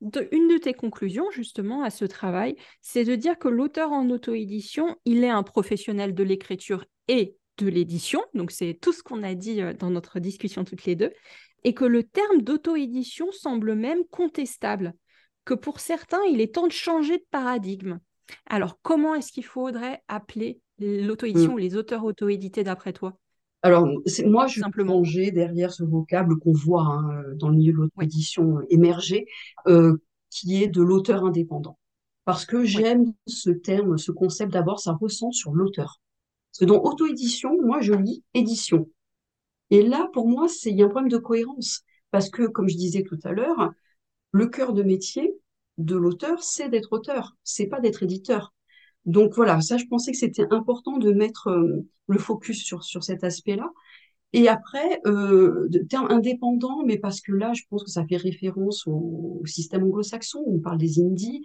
De- 0.00 0.28
une 0.30 0.48
de 0.48 0.58
tes 0.58 0.74
conclusions, 0.74 1.30
justement, 1.30 1.82
à 1.82 1.90
ce 1.90 2.04
travail, 2.04 2.56
c'est 2.82 3.04
de 3.04 3.14
dire 3.14 3.38
que 3.38 3.48
l'auteur 3.48 3.92
en 3.92 4.10
auto-édition, 4.10 4.96
il 5.04 5.24
est 5.24 5.30
un 5.30 5.42
professionnel 5.42 6.14
de 6.14 6.22
l'écriture 6.22 6.84
et 7.08 7.36
de 7.58 7.68
l'édition. 7.68 8.22
Donc, 8.34 8.50
c'est 8.50 8.78
tout 8.80 8.92
ce 8.92 9.02
qu'on 9.02 9.22
a 9.22 9.34
dit 9.34 9.62
euh, 9.62 9.72
dans 9.72 9.90
notre 9.90 10.20
discussion 10.20 10.64
toutes 10.64 10.84
les 10.84 10.96
deux. 10.96 11.12
Et 11.64 11.72
que 11.72 11.84
le 11.84 12.04
terme 12.04 12.42
d'auto-édition 12.42 13.32
semble 13.32 13.74
même 13.74 14.04
contestable. 14.10 14.92
Que 15.44 15.54
pour 15.54 15.80
certains, 15.80 16.22
il 16.30 16.40
est 16.40 16.54
temps 16.54 16.66
de 16.66 16.72
changer 16.72 17.18
de 17.18 17.24
paradigme. 17.30 17.98
Alors, 18.46 18.78
comment 18.82 19.14
est-ce 19.14 19.32
qu'il 19.32 19.44
faudrait 19.44 20.02
appeler 20.08 20.60
l'auto-édition 20.78 21.54
ou 21.54 21.58
les 21.58 21.76
auteurs 21.76 22.04
auto-édités 22.04 22.64
d'après 22.64 22.92
toi? 22.92 23.16
Alors, 23.62 23.88
c'est, 24.06 24.24
moi, 24.24 24.46
je 24.46 24.60
Simplement. 24.60 24.94
plongeais 24.94 25.30
derrière 25.30 25.72
ce 25.72 25.82
vocable 25.82 26.38
qu'on 26.38 26.52
voit 26.52 26.82
hein, 26.82 27.24
dans 27.34 27.48
le 27.48 27.56
milieu 27.56 27.72
de 27.72 27.78
l'auto-édition 27.78 28.60
émerger, 28.70 29.26
euh, 29.66 29.96
qui 30.30 30.62
est 30.62 30.68
de 30.68 30.82
l'auteur 30.82 31.24
indépendant. 31.24 31.78
Parce 32.24 32.44
que 32.44 32.64
j'aime 32.64 33.12
ce 33.26 33.50
terme, 33.50 33.98
ce 33.98 34.12
concept 34.12 34.52
d'abord, 34.52 34.80
ça 34.80 34.92
ressent 34.92 35.32
sur 35.32 35.52
l'auteur. 35.52 36.00
Parce 36.52 36.60
que 36.60 36.64
dans 36.64 36.82
auto-édition, 36.82 37.56
moi, 37.62 37.80
je 37.80 37.94
lis 37.94 38.22
édition. 38.34 38.88
Et 39.70 39.82
là, 39.82 40.08
pour 40.12 40.28
moi, 40.28 40.48
c'est, 40.48 40.70
il 40.70 40.78
y 40.78 40.82
a 40.82 40.86
un 40.86 40.88
problème 40.88 41.10
de 41.10 41.18
cohérence. 41.18 41.82
Parce 42.10 42.30
que, 42.30 42.46
comme 42.46 42.68
je 42.68 42.76
disais 42.76 43.02
tout 43.02 43.18
à 43.24 43.32
l'heure, 43.32 43.72
le 44.32 44.46
cœur 44.48 44.72
de 44.72 44.82
métier 44.82 45.34
de 45.78 45.96
l'auteur, 45.96 46.42
c'est 46.42 46.68
d'être 46.68 46.92
auteur, 46.92 47.36
c'est 47.44 47.66
pas 47.66 47.80
d'être 47.80 48.02
éditeur. 48.02 48.54
Donc 49.06 49.34
voilà, 49.34 49.60
ça, 49.60 49.76
je 49.78 49.86
pensais 49.86 50.12
que 50.12 50.18
c'était 50.18 50.46
important 50.50 50.98
de 50.98 51.12
mettre 51.12 51.48
euh, 51.48 51.86
le 52.08 52.18
focus 52.18 52.62
sur, 52.64 52.84
sur 52.84 53.04
cet 53.04 53.24
aspect-là. 53.24 53.70
Et 54.32 54.48
après, 54.48 55.00
euh, 55.06 55.68
de 55.70 55.78
terme 55.78 56.08
indépendant, 56.10 56.84
mais 56.84 56.98
parce 56.98 57.20
que 57.20 57.32
là, 57.32 57.52
je 57.54 57.62
pense 57.70 57.84
que 57.84 57.90
ça 57.90 58.04
fait 58.06 58.16
référence 58.16 58.86
au, 58.86 59.40
au 59.40 59.46
système 59.46 59.84
anglo-saxon, 59.84 60.42
on 60.46 60.58
parle 60.58 60.78
des 60.78 61.00
indies. 61.00 61.42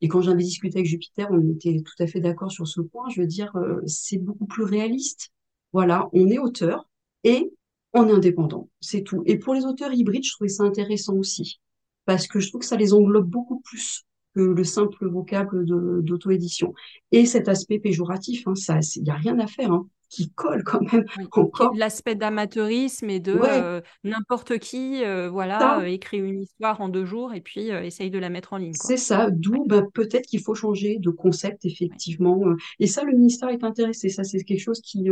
Et 0.00 0.08
quand 0.08 0.22
j'avais 0.22 0.42
discuté 0.42 0.78
avec 0.78 0.88
Jupiter, 0.88 1.28
on 1.30 1.52
était 1.52 1.82
tout 1.82 2.02
à 2.02 2.06
fait 2.06 2.20
d'accord 2.20 2.50
sur 2.50 2.66
ce 2.66 2.80
point. 2.80 3.08
Je 3.10 3.20
veux 3.20 3.26
dire, 3.26 3.54
euh, 3.56 3.80
c'est 3.86 4.18
beaucoup 4.18 4.46
plus 4.46 4.64
réaliste. 4.64 5.30
Voilà, 5.72 6.08
on 6.12 6.28
est 6.28 6.38
auteur 6.38 6.88
et 7.24 7.52
on 7.94 8.08
est 8.08 8.12
indépendant, 8.12 8.68
c'est 8.80 9.02
tout. 9.02 9.22
Et 9.26 9.38
pour 9.38 9.54
les 9.54 9.64
auteurs 9.64 9.92
hybrides, 9.92 10.24
je 10.24 10.32
trouvais 10.32 10.48
ça 10.48 10.64
intéressant 10.64 11.14
aussi, 11.16 11.60
parce 12.04 12.26
que 12.26 12.40
je 12.40 12.48
trouve 12.48 12.60
que 12.60 12.66
ça 12.66 12.76
les 12.76 12.94
englobe 12.94 13.28
beaucoup 13.28 13.60
plus 13.60 14.04
que 14.34 14.40
le 14.40 14.64
simple 14.64 15.08
vocable 15.08 15.64
d'auto-édition. 16.02 16.72
Et 17.10 17.26
cet 17.26 17.48
aspect 17.48 17.78
péjoratif, 17.78 18.46
hein, 18.46 18.54
ça, 18.54 18.78
il 18.96 19.02
n'y 19.02 19.10
a 19.10 19.14
rien 19.14 19.38
à 19.38 19.46
faire, 19.46 19.72
hein, 19.72 19.86
qui 20.08 20.30
colle 20.30 20.62
quand 20.62 20.80
même 20.92 21.04
Oui. 21.18 21.24
encore. 21.32 21.72
L'aspect 21.74 22.14
d'amateurisme 22.14 23.08
et 23.10 23.20
de 23.20 23.34
Ouais, 23.34 23.48
euh, 23.50 23.80
n'importe 24.04 24.58
qui 24.58 25.02
euh, 25.04 25.28
voilà, 25.30 25.80
euh, 25.80 25.84
écrit 25.84 26.18
une 26.18 26.40
histoire 26.40 26.80
en 26.80 26.88
deux 26.88 27.04
jours 27.04 27.32
et 27.32 27.40
puis 27.40 27.68
essaye 27.68 28.10
de 28.10 28.18
la 28.18 28.28
mettre 28.28 28.52
en 28.52 28.58
ligne. 28.58 28.74
C'est 28.74 28.96
ça. 28.96 29.28
D'où 29.30 29.64
ben, 29.66 29.86
peut-être 29.92 30.26
qu'il 30.26 30.40
faut 30.40 30.54
changer 30.54 30.98
de 30.98 31.10
concept, 31.10 31.64
effectivement. 31.64 32.42
Et 32.78 32.86
ça, 32.86 33.04
le 33.04 33.12
ministère 33.12 33.48
est 33.48 33.64
intéressé. 33.64 34.08
Ça, 34.08 34.24
c'est 34.24 34.42
quelque 34.44 34.60
chose 34.60 34.80
qui, 34.80 35.08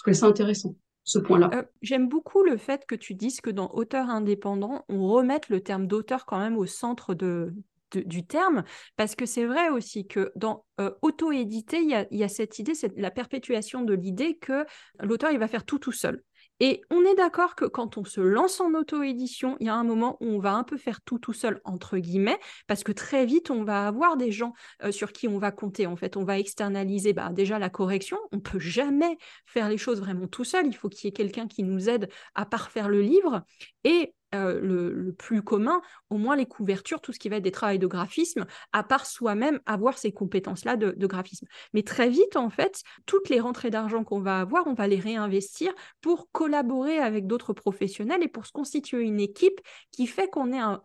trouvais 0.00 0.14
ça 0.14 0.26
intéressant, 0.26 0.74
ce 1.04 1.18
point-là. 1.18 1.50
Euh, 1.54 1.62
J'aime 1.82 2.08
beaucoup 2.08 2.42
le 2.42 2.56
fait 2.56 2.86
que 2.86 2.94
tu 2.94 3.14
dises 3.14 3.40
que 3.40 3.50
dans 3.50 3.70
auteur 3.70 4.08
indépendant, 4.08 4.84
on 4.88 5.06
remette 5.08 5.48
le 5.48 5.60
terme 5.60 5.86
d'auteur 5.86 6.26
quand 6.26 6.38
même 6.38 6.56
au 6.56 6.66
centre 6.66 7.14
de, 7.14 7.54
du 7.98 8.26
terme, 8.26 8.64
parce 8.96 9.14
que 9.14 9.26
c'est 9.26 9.44
vrai 9.44 9.68
aussi 9.68 10.06
que 10.06 10.32
dans 10.36 10.64
euh, 10.80 10.90
auto-éditer, 11.02 11.80
il 11.80 11.90
y 11.90 11.94
a, 11.94 12.06
il 12.10 12.18
y 12.18 12.24
a 12.24 12.28
cette 12.28 12.58
idée, 12.58 12.74
c'est 12.74 12.96
la 12.96 13.10
perpétuation 13.10 13.82
de 13.82 13.94
l'idée 13.94 14.36
que 14.36 14.64
l'auteur, 15.00 15.30
il 15.30 15.38
va 15.38 15.48
faire 15.48 15.64
tout 15.64 15.78
tout 15.78 15.92
seul. 15.92 16.22
Et 16.62 16.82
on 16.90 17.02
est 17.04 17.14
d'accord 17.14 17.54
que 17.54 17.64
quand 17.64 17.96
on 17.96 18.04
se 18.04 18.20
lance 18.20 18.60
en 18.60 18.74
auto-édition, 18.74 19.56
il 19.60 19.66
y 19.66 19.70
a 19.70 19.74
un 19.74 19.82
moment 19.82 20.18
où 20.20 20.26
on 20.26 20.38
va 20.38 20.52
un 20.52 20.62
peu 20.62 20.76
faire 20.76 21.00
tout 21.00 21.18
tout 21.18 21.32
seul, 21.32 21.60
entre 21.64 21.96
guillemets, 21.96 22.38
parce 22.66 22.84
que 22.84 22.92
très 22.92 23.24
vite, 23.24 23.50
on 23.50 23.64
va 23.64 23.86
avoir 23.86 24.18
des 24.18 24.30
gens 24.30 24.52
euh, 24.84 24.92
sur 24.92 25.12
qui 25.12 25.26
on 25.26 25.38
va 25.38 25.52
compter. 25.52 25.86
En 25.86 25.96
fait, 25.96 26.18
on 26.18 26.24
va 26.24 26.38
externaliser 26.38 27.14
bah, 27.14 27.30
déjà 27.32 27.58
la 27.58 27.70
correction. 27.70 28.18
On 28.30 28.40
peut 28.40 28.58
jamais 28.58 29.16
faire 29.46 29.70
les 29.70 29.78
choses 29.78 30.00
vraiment 30.00 30.28
tout 30.28 30.44
seul. 30.44 30.66
Il 30.66 30.74
faut 30.74 30.90
qu'il 30.90 31.06
y 31.06 31.08
ait 31.08 31.12
quelqu'un 31.12 31.48
qui 31.48 31.62
nous 31.62 31.88
aide 31.88 32.10
à 32.34 32.44
parfaire 32.44 32.90
le 32.90 33.00
livre. 33.00 33.42
Et 33.84 34.12
euh, 34.34 34.60
le, 34.60 35.12
plus 35.12 35.42
commun, 35.42 35.82
au 36.08 36.16
moins 36.16 36.36
les 36.36 36.46
couvertures, 36.46 37.00
tout 37.00 37.12
ce 37.12 37.18
qui 37.18 37.28
va 37.28 37.36
être 37.36 37.42
des 37.42 37.50
travaux 37.50 37.78
de 37.78 37.86
graphisme, 37.86 38.46
à 38.72 38.84
part 38.84 39.06
soi-même 39.06 39.60
avoir 39.66 39.98
ces 39.98 40.12
compétences-là 40.12 40.76
de, 40.76 41.06
graphisme. 41.06 41.46
Mais 41.74 41.82
très 41.82 42.08
vite, 42.08 42.36
en 42.36 42.48
fait, 42.48 42.82
toutes 43.06 43.28
les 43.28 43.40
rentrées 43.40 43.70
d'argent 43.70 44.04
qu'on 44.04 44.20
va 44.20 44.40
avoir, 44.40 44.66
on 44.66 44.74
va 44.74 44.86
les 44.86 45.00
réinvestir 45.00 45.72
pour 46.00 46.30
collaborer 46.30 46.98
avec 46.98 47.26
d'autres 47.26 47.52
professionnels 47.52 48.22
et 48.22 48.28
pour 48.28 48.46
se 48.46 48.52
constituer 48.52 49.02
une 49.02 49.20
équipe 49.20 49.60
qui 49.90 50.06
fait 50.06 50.28
qu'on 50.28 50.52
est 50.52 50.60
un, 50.60 50.80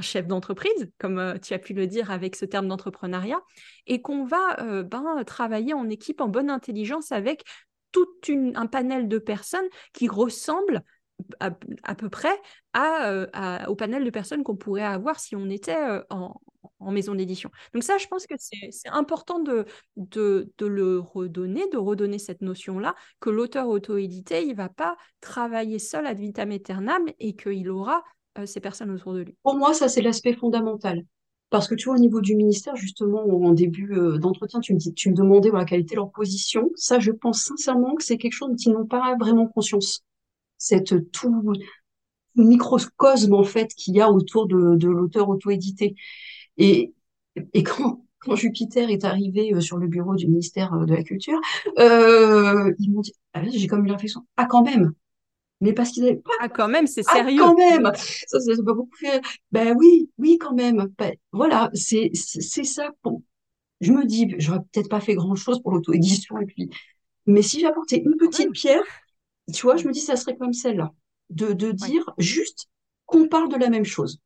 chef 0.00 0.26
d'entreprise, 0.26 0.90
comme 0.98 1.18
euh, 1.18 1.38
tu 1.38 1.52
as 1.52 1.58
pu 1.58 1.74
le 1.74 1.86
dire 1.86 2.10
avec 2.10 2.34
ce 2.34 2.44
terme 2.44 2.68
d'entrepreneuriat, 2.68 3.40
et 3.86 4.00
qu'on 4.00 4.24
va 4.24 4.60
euh, 4.60 4.82
ben, 4.82 5.22
travailler 5.26 5.74
en 5.74 5.88
équipe 5.90 6.20
en 6.20 6.28
bonne 6.28 6.50
intelligence 6.50 7.12
avec 7.12 7.44
tout 7.92 8.06
un 8.54 8.66
panel 8.66 9.08
de 9.08 9.18
personnes 9.18 9.68
qui 9.92 10.08
ressemblent 10.08 10.82
à, 11.40 11.94
peu 11.94 12.08
près 12.08 12.34
euh, 12.76 13.26
au 13.68 13.74
panel 13.74 14.04
de 14.04 14.10
personnes 14.10 14.42
qu'on 14.42 14.56
pourrait 14.56 14.82
avoir 14.82 15.20
si 15.20 15.36
on 15.36 15.48
était 15.48 15.76
euh, 15.76 16.02
en, 16.10 16.40
maison 16.92 17.14
d'édition. 17.14 17.50
Donc 17.74 17.82
ça, 17.82 17.98
je 17.98 18.06
pense 18.06 18.26
que 18.26 18.34
c'est 18.38 18.88
important 18.88 19.40
de, 19.40 19.66
le 19.96 20.98
redonner, 20.98 21.68
de 21.72 21.78
redonner 21.78 22.18
cette 22.18 22.42
notion-là, 22.42 22.94
que 23.20 23.30
l'auteur 23.30 23.68
auto-édité, 23.68 24.42
il 24.42 24.50
ne 24.50 24.54
va 24.54 24.68
pas 24.68 24.96
travailler 25.20 25.78
seul 25.78 26.06
ad 26.06 26.18
vitam 26.18 26.50
aeternam 26.50 27.02
et 27.18 27.34
qu'il 27.34 27.70
aura 27.70 28.04
euh, 28.38 28.46
ces 28.46 28.60
personnes 28.60 28.90
autour 28.90 29.14
de 29.14 29.20
lui. 29.20 29.36
Pour 29.42 29.56
moi, 29.56 29.74
ça, 29.74 29.88
c'est 29.88 30.02
l'aspect 30.02 30.34
fondamental. 30.34 31.02
Parce 31.50 31.68
que 31.68 31.74
tu 31.74 31.86
vois, 31.86 31.94
au 31.94 32.00
niveau 32.00 32.20
du 32.20 32.34
ministère, 32.34 32.76
justement, 32.76 33.24
en 33.24 33.52
début 33.52 33.94
d'entretien, 34.18 34.58
tu 34.60 34.74
me 34.74 34.78
dis, 34.78 34.92
tu 34.94 35.10
me 35.10 35.14
demandais 35.14 35.48
voilà, 35.48 35.64
quelle 35.64 35.80
était 35.80 35.94
leur 35.94 36.10
position. 36.10 36.70
Ça, 36.74 36.98
je 36.98 37.12
pense 37.12 37.42
sincèrement 37.42 37.94
que 37.94 38.02
c'est 38.02 38.18
quelque 38.18 38.32
chose 38.32 38.50
dont 38.50 38.56
ils 38.56 38.72
n'ont 38.72 38.86
pas 38.86 39.16
vraiment 39.18 39.46
conscience. 39.46 40.04
Cette 40.58 41.10
tout 41.12 41.52
microcosme, 42.36 43.34
en 43.34 43.44
fait, 43.44 43.68
qu'il 43.74 43.94
y 43.96 44.00
a 44.00 44.10
autour 44.10 44.46
de, 44.46 44.76
de 44.76 44.88
l'auteur 44.88 45.28
auto-édité. 45.28 45.96
Et, 46.58 46.92
et 47.54 47.62
quand, 47.62 48.04
quand 48.18 48.36
Jupiter 48.36 48.90
est 48.90 49.04
arrivé 49.04 49.54
euh, 49.54 49.60
sur 49.60 49.78
le 49.78 49.86
bureau 49.86 50.14
du 50.16 50.26
ministère 50.28 50.72
euh, 50.74 50.84
de 50.84 50.94
la 50.94 51.02
Culture, 51.02 51.40
euh, 51.78 52.72
ils 52.78 52.92
m'ont 52.92 53.00
dit, 53.00 53.14
ah, 53.34 53.42
j'ai 53.48 53.66
comme 53.66 53.84
eu 53.86 53.88
l'impression, 53.88 54.26
ah, 54.36 54.46
quand 54.46 54.62
même. 54.62 54.92
Mais 55.62 55.72
parce 55.72 55.90
qu'ils 55.90 56.04
avaient 56.04 56.22
Ah, 56.40 56.48
quand 56.50 56.68
même, 56.68 56.86
c'est 56.86 57.02
ah, 57.08 57.12
sérieux. 57.14 57.38
quand 57.40 57.56
même! 57.56 57.90
Ça, 58.26 58.40
ça 58.40 58.52
m'a 58.62 58.74
beaucoup 58.74 58.96
fait. 58.96 59.22
Ben 59.52 59.74
oui, 59.78 60.10
oui, 60.18 60.36
quand 60.38 60.54
même. 60.54 60.88
Ben, 60.98 61.14
voilà, 61.32 61.70
c'est 61.72 62.10
c'est 62.14 62.64
ça. 62.64 62.90
Bon, 63.02 63.22
je 63.80 63.90
me 63.92 64.04
dis, 64.04 64.34
j'aurais 64.38 64.60
peut-être 64.72 64.90
pas 64.90 65.00
fait 65.00 65.14
grand-chose 65.14 65.62
pour 65.62 65.72
l'auto-édition, 65.72 66.38
et 66.38 66.44
puis, 66.46 66.68
mais 67.26 67.40
si 67.40 67.60
j'apportais 67.60 67.98
une 67.98 68.16
petite 68.16 68.52
pierre, 68.52 68.82
tu 69.52 69.62
vois, 69.62 69.76
je 69.76 69.86
me 69.86 69.92
dis, 69.92 70.00
ça 70.00 70.16
serait 70.16 70.36
comme 70.36 70.52
celle-là. 70.52 70.92
De, 71.30 71.52
de 71.52 71.68
oui. 71.68 71.74
dire 71.74 72.14
juste 72.18 72.68
qu'on 73.04 73.26
parle 73.26 73.48
de 73.48 73.56
la 73.56 73.68
même 73.68 73.84
chose. 73.84 74.20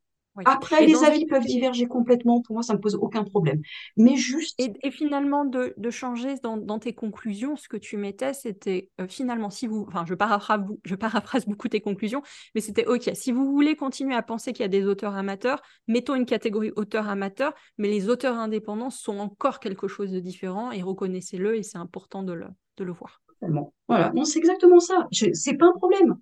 Après, 0.45 0.87
les 0.87 1.03
avis 1.05 1.27
peuvent 1.27 1.45
diverger 1.45 1.87
complètement. 1.87 2.41
Pour 2.41 2.55
moi, 2.55 2.62
ça 2.62 2.73
ne 2.73 2.79
me 2.79 2.83
pose 2.83 2.95
aucun 2.95 3.25
problème. 3.25 3.61
Mais 3.97 4.16
juste. 4.16 4.59
Et, 4.59 4.91
finalement, 4.91 5.45
de, 5.45 5.75
changer 5.91 6.37
dans, 6.43 6.79
tes 6.79 6.93
conclusions, 6.93 7.57
ce 7.57 7.68
que 7.68 7.77
tu 7.77 7.97
mettais, 7.97 8.33
c'était 8.33 8.91
euh, 9.01 9.09
finalement, 9.09 9.51
si 9.51 9.66
vous. 9.66 9.85
Enfin, 9.89 10.05
je 10.07 10.14
paraphrase, 10.14 10.61
je 10.85 10.95
paraphrase 10.95 11.47
beaucoup 11.47 11.68
tes 11.68 11.81
conclusions, 11.81 12.23
mais 12.55 12.61
c'était 12.61 12.87
OK. 12.87 13.11
Si 13.14 13.33
vous 13.33 13.51
voulez 13.51 13.77
continuer 13.77 14.14
à 14.14 14.23
penser 14.23 14.53
qu'il 14.53 14.62
y 14.62 14.64
a 14.64 14.68
des 14.68 14.87
auteurs 14.87 15.14
amateurs, 15.14 15.62
mettons 15.89 16.14
une 16.14 16.27
catégorie 16.27 16.73
auteurs 16.77 17.09
amateurs, 17.09 17.53
mais 17.79 17.89
les 17.89 18.09
auteurs 18.09 18.37
indépendants 18.37 18.91
sont 18.91 19.18
encore 19.18 19.61
quelque 19.61 19.89
chose 19.89 20.12
de 20.12 20.21
différent 20.21 20.71
et 20.71 20.83
reconnaissez-le 20.83 21.57
et 21.57 21.62
c'est 21.62 21.79
important 21.79 22.23
de 22.23 22.33
le, 22.33 22.47
de 22.77 22.85
le 22.85 22.93
voir. 22.93 23.21
Voilà, 23.88 24.12
c'est 24.24 24.38
exactement 24.38 24.80
ça. 24.80 25.09
C'est 25.11 25.55
pas 25.55 25.66
un 25.66 25.72
problème. 25.72 26.18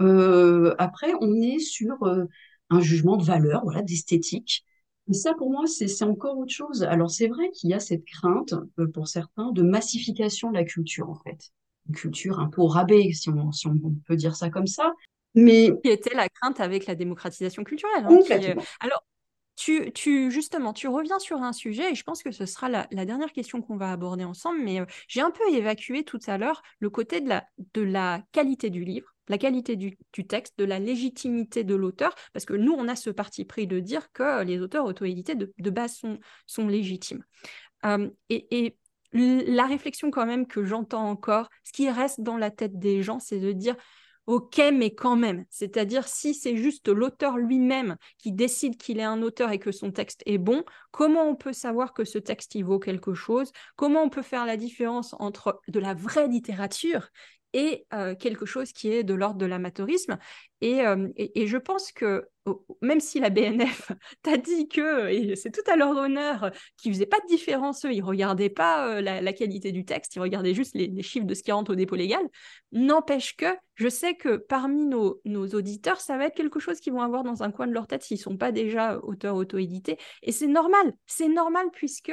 Euh, 0.00 0.74
après, 0.78 1.12
on 1.20 1.40
est 1.40 1.58
sur. 1.58 2.02
Euh, 2.04 2.24
un 2.72 2.80
jugement 2.80 3.16
de 3.16 3.24
valeur, 3.24 3.62
voilà, 3.64 3.82
d'esthétique. 3.82 4.64
Et 5.08 5.14
ça, 5.14 5.34
pour 5.34 5.50
moi, 5.50 5.66
c'est 5.66 6.04
encore 6.04 6.38
autre 6.38 6.52
chose. 6.52 6.84
Alors, 6.84 7.10
c'est 7.10 7.26
vrai 7.26 7.50
qu'il 7.50 7.70
y 7.70 7.74
a 7.74 7.80
cette 7.80 8.04
crainte, 8.04 8.54
euh, 8.78 8.86
pour 8.86 9.08
certains, 9.08 9.52
de 9.52 9.62
massification 9.62 10.50
de 10.50 10.56
la 10.56 10.64
culture, 10.64 11.10
en 11.10 11.16
fait. 11.16 11.50
Une 11.88 11.94
culture 11.94 12.38
un 12.38 12.48
peu 12.48 12.62
au 12.62 12.68
rabais, 12.68 13.10
si 13.12 13.28
on, 13.28 13.52
si 13.52 13.66
on 13.66 13.78
peut 14.06 14.16
dire 14.16 14.36
ça 14.36 14.48
comme 14.48 14.66
ça. 14.66 14.92
Mais... 15.34 15.72
Qui 15.82 15.90
était 15.90 16.14
la 16.14 16.28
crainte 16.28 16.60
avec 16.60 16.86
la 16.86 16.94
démocratisation 16.94 17.64
culturelle. 17.64 18.06
Hein, 18.06 18.20
euh, 18.30 18.54
Alors, 18.80 19.04
tu, 19.94 20.30
justement, 20.30 20.72
tu 20.72 20.88
reviens 20.88 21.18
sur 21.18 21.42
un 21.42 21.52
sujet 21.52 21.92
et 21.92 21.94
je 21.94 22.02
pense 22.02 22.22
que 22.22 22.30
ce 22.30 22.46
sera 22.46 22.68
la, 22.68 22.86
dernière 23.04 23.32
question 23.32 23.62
qu'on 23.62 23.76
va 23.76 23.92
aborder 23.92 24.24
ensemble, 24.24 24.60
mais 24.60 24.80
j'ai 25.08 25.20
un 25.20 25.30
peu 25.30 25.42
évacué 25.50 26.04
tout 26.04 26.20
à 26.26 26.38
l'heure 26.38 26.62
le 26.78 26.90
côté 26.90 27.20
de 27.20 27.82
la, 27.82 28.22
qualité 28.32 28.70
du 28.70 28.84
livre 28.84 29.08
la 29.28 29.38
qualité 29.38 29.76
du, 29.76 29.96
texte, 30.26 30.58
de 30.58 30.64
la 30.64 30.78
légitimité 30.78 31.64
de 31.64 31.74
l'auteur, 31.74 32.14
parce 32.32 32.44
que 32.44 32.54
nous, 32.54 32.72
on 32.72 32.88
a 32.88 32.96
ce 32.96 33.08
parti 33.08 33.44
pris 33.44 33.66
de 33.66 33.78
dire 33.78 34.12
que 34.12 34.42
les 34.42 34.60
auteurs 34.60 34.84
auto-édités 34.84 35.34
de, 35.36 35.70
base 35.70 36.02
sont, 36.46 36.68
légitimes. 36.68 37.24
Et, 38.28 38.76
la 39.14 39.66
réflexion 39.66 40.10
quand 40.10 40.26
même 40.26 40.46
que 40.46 40.64
j'entends 40.64 41.08
encore, 41.08 41.48
ce 41.64 41.72
qui 41.72 41.88
reste 41.88 42.20
dans 42.20 42.36
la 42.36 42.50
tête 42.50 42.78
des 42.78 43.02
gens, 43.02 43.20
c'est 43.20 43.38
de 43.38 43.52
dire, 43.52 43.76
ok, 44.26 44.60
mais 44.72 44.94
quand 44.94 45.16
même, 45.16 45.44
c'est-à-dire 45.50 46.06
si 46.06 46.34
c'est 46.34 46.56
juste 46.56 46.88
l'auteur 46.88 47.36
lui-même 47.38 47.96
qui 48.18 48.32
décide 48.32 48.76
qu'il 48.76 48.98
est 49.00 49.04
un 49.04 49.20
auteur 49.22 49.50
et 49.50 49.58
que 49.58 49.72
son 49.72 49.90
texte 49.90 50.22
est 50.26 50.38
bon, 50.38 50.64
comment 50.92 51.24
on 51.24 51.34
peut 51.34 51.52
savoir 51.52 51.92
que 51.92 52.04
ce 52.04 52.18
texte 52.18 52.54
y 52.54 52.62
vaut 52.62 52.78
quelque 52.78 53.14
chose? 53.14 53.50
Comment 53.76 54.02
on 54.02 54.10
peut 54.10 54.22
faire 54.22 54.46
la 54.46 54.56
différence 54.56 55.14
entre 55.18 55.60
de 55.68 55.80
la 55.80 55.94
vraie 55.94 56.28
littérature 56.28 57.08
et 57.52 57.86
euh, 57.92 58.14
quelque 58.14 58.46
chose 58.46 58.72
qui 58.72 58.92
est 58.92 59.02
de 59.04 59.14
l'ordre 59.14 59.38
de 59.38 59.46
l'amateurisme? 59.46 60.18
Euh, 60.62 61.08
et, 61.16 61.46
je 61.46 61.56
pense 61.56 61.92
que 61.92 62.28
même 62.80 63.00
si 63.00 63.20
la 63.20 63.30
BNF 63.30 63.92
t'a 64.22 64.36
dit 64.36 64.68
que, 64.68 65.08
et 65.08 65.36
c'est 65.36 65.50
tout 65.50 65.70
à 65.70 65.76
leur 65.76 65.90
honneur, 65.90 66.50
qu'ils 66.76 66.90
ne 66.90 66.96
faisaient 66.96 67.06
pas 67.06 67.20
de 67.20 67.26
différence, 67.26 67.84
eux, 67.84 67.92
ils 67.92 68.00
ne 68.00 68.06
regardaient 68.06 68.50
pas 68.50 68.88
euh, 68.88 69.00
la, 69.00 69.32
qualité 69.32 69.72
du 69.72 69.84
texte, 69.84 70.16
ils 70.16 70.20
regardaient 70.20 70.54
juste 70.54 70.74
les, 70.74 71.02
chiffres 71.02 71.26
de 71.26 71.34
ce 71.34 71.42
qui 71.42 71.52
rentre 71.52 71.72
au 71.72 71.74
dépôt 71.74 71.96
légal, 71.96 72.24
n'empêche 72.72 73.36
que 73.36 73.46
je 73.74 73.88
sais 73.88 74.14
que 74.14 74.36
parmi 74.36 74.86
nos, 74.86 75.20
auditeurs, 75.24 76.00
ça 76.00 76.16
va 76.16 76.26
être 76.26 76.36
quelque 76.36 76.60
chose 76.60 76.78
qu'ils 76.80 76.92
vont 76.92 77.00
avoir 77.00 77.24
dans 77.24 77.42
un 77.42 77.50
coin 77.50 77.66
de 77.66 77.72
leur 77.72 77.86
tête 77.86 78.02
s'ils 78.02 78.18
ne 78.18 78.22
sont 78.22 78.36
pas 78.36 78.52
déjà 78.52 78.98
auteurs 78.98 79.34
auto-édités. 79.36 79.96
Et 80.22 80.30
c'est 80.30 80.46
normal, 80.46 80.92
c'est 81.06 81.28
normal 81.28 81.66
puisque 81.72 82.12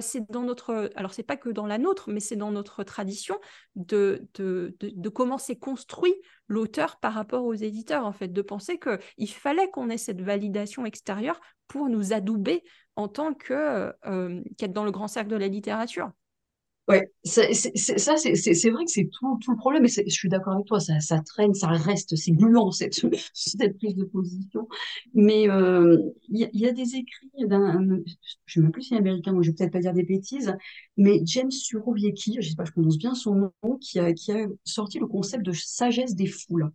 c'est 0.00 0.28
dans 0.30 0.42
notre, 0.42 0.90
alors 0.96 1.12
c'est 1.12 1.22
pas 1.22 1.36
que 1.36 1.50
dans 1.50 1.66
la 1.66 1.78
nôtre, 1.78 2.10
mais 2.10 2.20
c'est 2.20 2.36
dans 2.36 2.50
notre 2.50 2.82
tradition 2.84 3.38
de, 3.76 4.26
de, 4.34 4.74
de, 4.80 4.90
de 4.94 5.08
comment 5.10 5.38
c'est 5.38 5.56
construit 5.56 6.14
l'auteur 6.48 6.96
par 6.96 7.14
rapport 7.14 7.44
aux 7.44 7.54
éditeurs, 7.54 8.04
en 8.04 8.12
fait, 8.12 8.28
de 8.28 8.42
penser 8.42 8.78
qu'il 8.78 9.30
fallait 9.30 9.70
qu'on 9.70 9.90
ait 9.90 9.98
cette 9.98 10.20
validation 10.20 10.84
extérieure 10.86 11.40
pour 11.68 11.88
nous 11.88 12.12
adouber 12.12 12.62
en 12.96 13.08
tant 13.08 13.36
euh, 13.50 13.92
qu'être 14.56 14.72
dans 14.72 14.84
le 14.84 14.90
grand 14.90 15.08
cercle 15.08 15.30
de 15.30 15.36
la 15.36 15.48
littérature. 15.48 16.12
Ouais, 16.86 17.10
ça, 17.24 17.42
c'est 17.54 18.70
vrai 18.70 18.84
que 18.84 18.90
c'est 18.90 19.08
tout, 19.10 19.38
tout, 19.40 19.52
le 19.52 19.56
problème, 19.56 19.86
et 19.86 19.88
je 19.88 20.14
suis 20.14 20.28
d'accord 20.28 20.52
avec 20.52 20.66
toi, 20.66 20.80
ça, 20.80 21.00
ça, 21.00 21.18
traîne, 21.20 21.54
ça 21.54 21.68
reste, 21.68 22.14
c'est 22.14 22.32
gluant 22.32 22.72
cette, 22.72 22.92
cette 23.32 23.78
prise 23.78 23.94
de 23.94 24.04
position. 24.04 24.68
Mais 25.14 25.48
euh, 25.48 25.96
il 26.28 26.50
y, 26.52 26.66
a 26.66 26.72
des 26.72 26.96
écrits 26.96 27.46
d'un, 27.46 27.80
je 27.80 27.94
ne 27.94 28.04
sais 28.46 28.60
même 28.60 28.70
plus 28.70 28.82
si 28.82 28.88
c'est 28.90 28.96
américain, 28.96 29.32
donc 29.32 29.44
je 29.44 29.50
vais 29.50 29.54
peut-être 29.54 29.72
pas 29.72 29.80
dire 29.80 29.94
des 29.94 30.02
bêtises, 30.02 30.54
mais 30.98 31.22
James 31.24 31.50
Surowiecki, 31.50 32.36
je 32.42 32.50
sais 32.50 32.54
pas, 32.54 32.66
je 32.66 32.72
prononce 32.72 32.98
bien 32.98 33.14
son 33.14 33.34
nom, 33.34 33.78
qui 33.80 33.98
a, 33.98 34.12
qui 34.12 34.32
a 34.32 34.46
sorti 34.64 34.98
le 34.98 35.06
concept 35.06 35.42
de 35.42 35.52
sagesse 35.52 36.14
des 36.14 36.26
foules. 36.26 36.70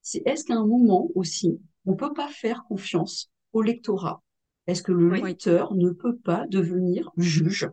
C'est 0.00 0.22
est-ce 0.24 0.44
qu'à 0.44 0.56
un 0.56 0.66
moment 0.66 1.10
aussi, 1.14 1.60
on 1.84 1.94
peut 1.94 2.14
pas 2.14 2.28
faire 2.28 2.64
confiance 2.64 3.30
au 3.52 3.60
lectorat? 3.60 4.22
Est-ce 4.66 4.82
que 4.82 4.92
le 4.92 5.10
lecteur 5.10 5.74
ne 5.74 5.90
peut 5.90 6.16
pas 6.16 6.46
devenir 6.46 7.10
juge? 7.18 7.68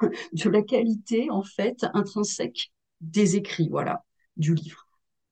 de 0.32 0.48
la 0.50 0.62
qualité 0.62 1.30
en 1.30 1.42
fait 1.42 1.84
intrinsèque 1.94 2.72
des 3.00 3.36
écrits, 3.36 3.68
voilà, 3.68 4.04
du 4.36 4.54
livre. 4.54 4.86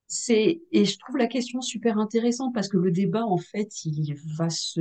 C'est 0.07 0.61
et 0.73 0.85
je 0.85 0.99
trouve 0.99 1.17
la 1.17 1.27
question 1.27 1.63
super 1.63 1.99
intéressante 1.99 2.53
parce 2.55 2.69
que 2.69 2.77
le 2.77 2.91
débat 2.91 3.25
en 3.25 3.39
fait 3.39 3.85
il 3.87 4.15
va 4.37 4.51
se 4.51 4.81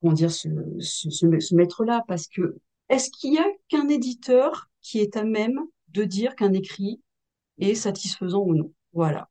comment 0.00 0.12
dire 0.12 0.30
se, 0.30 0.48
se, 0.78 1.10
se 1.10 1.54
mettre 1.54 1.84
là 1.84 2.04
parce 2.06 2.28
que 2.28 2.56
est-ce 2.88 3.10
qu'il 3.10 3.34
y 3.34 3.38
a 3.38 3.46
qu'un 3.68 3.88
éditeur 3.88 4.68
qui 4.80 5.00
est 5.00 5.16
à 5.16 5.24
même 5.24 5.58
de 5.88 6.04
dire 6.04 6.36
qu'un 6.36 6.52
écrit 6.52 7.00
est 7.58 7.74
satisfaisant 7.74 8.42
ou 8.42 8.54
non? 8.54 8.72
Voilà. 8.92 9.28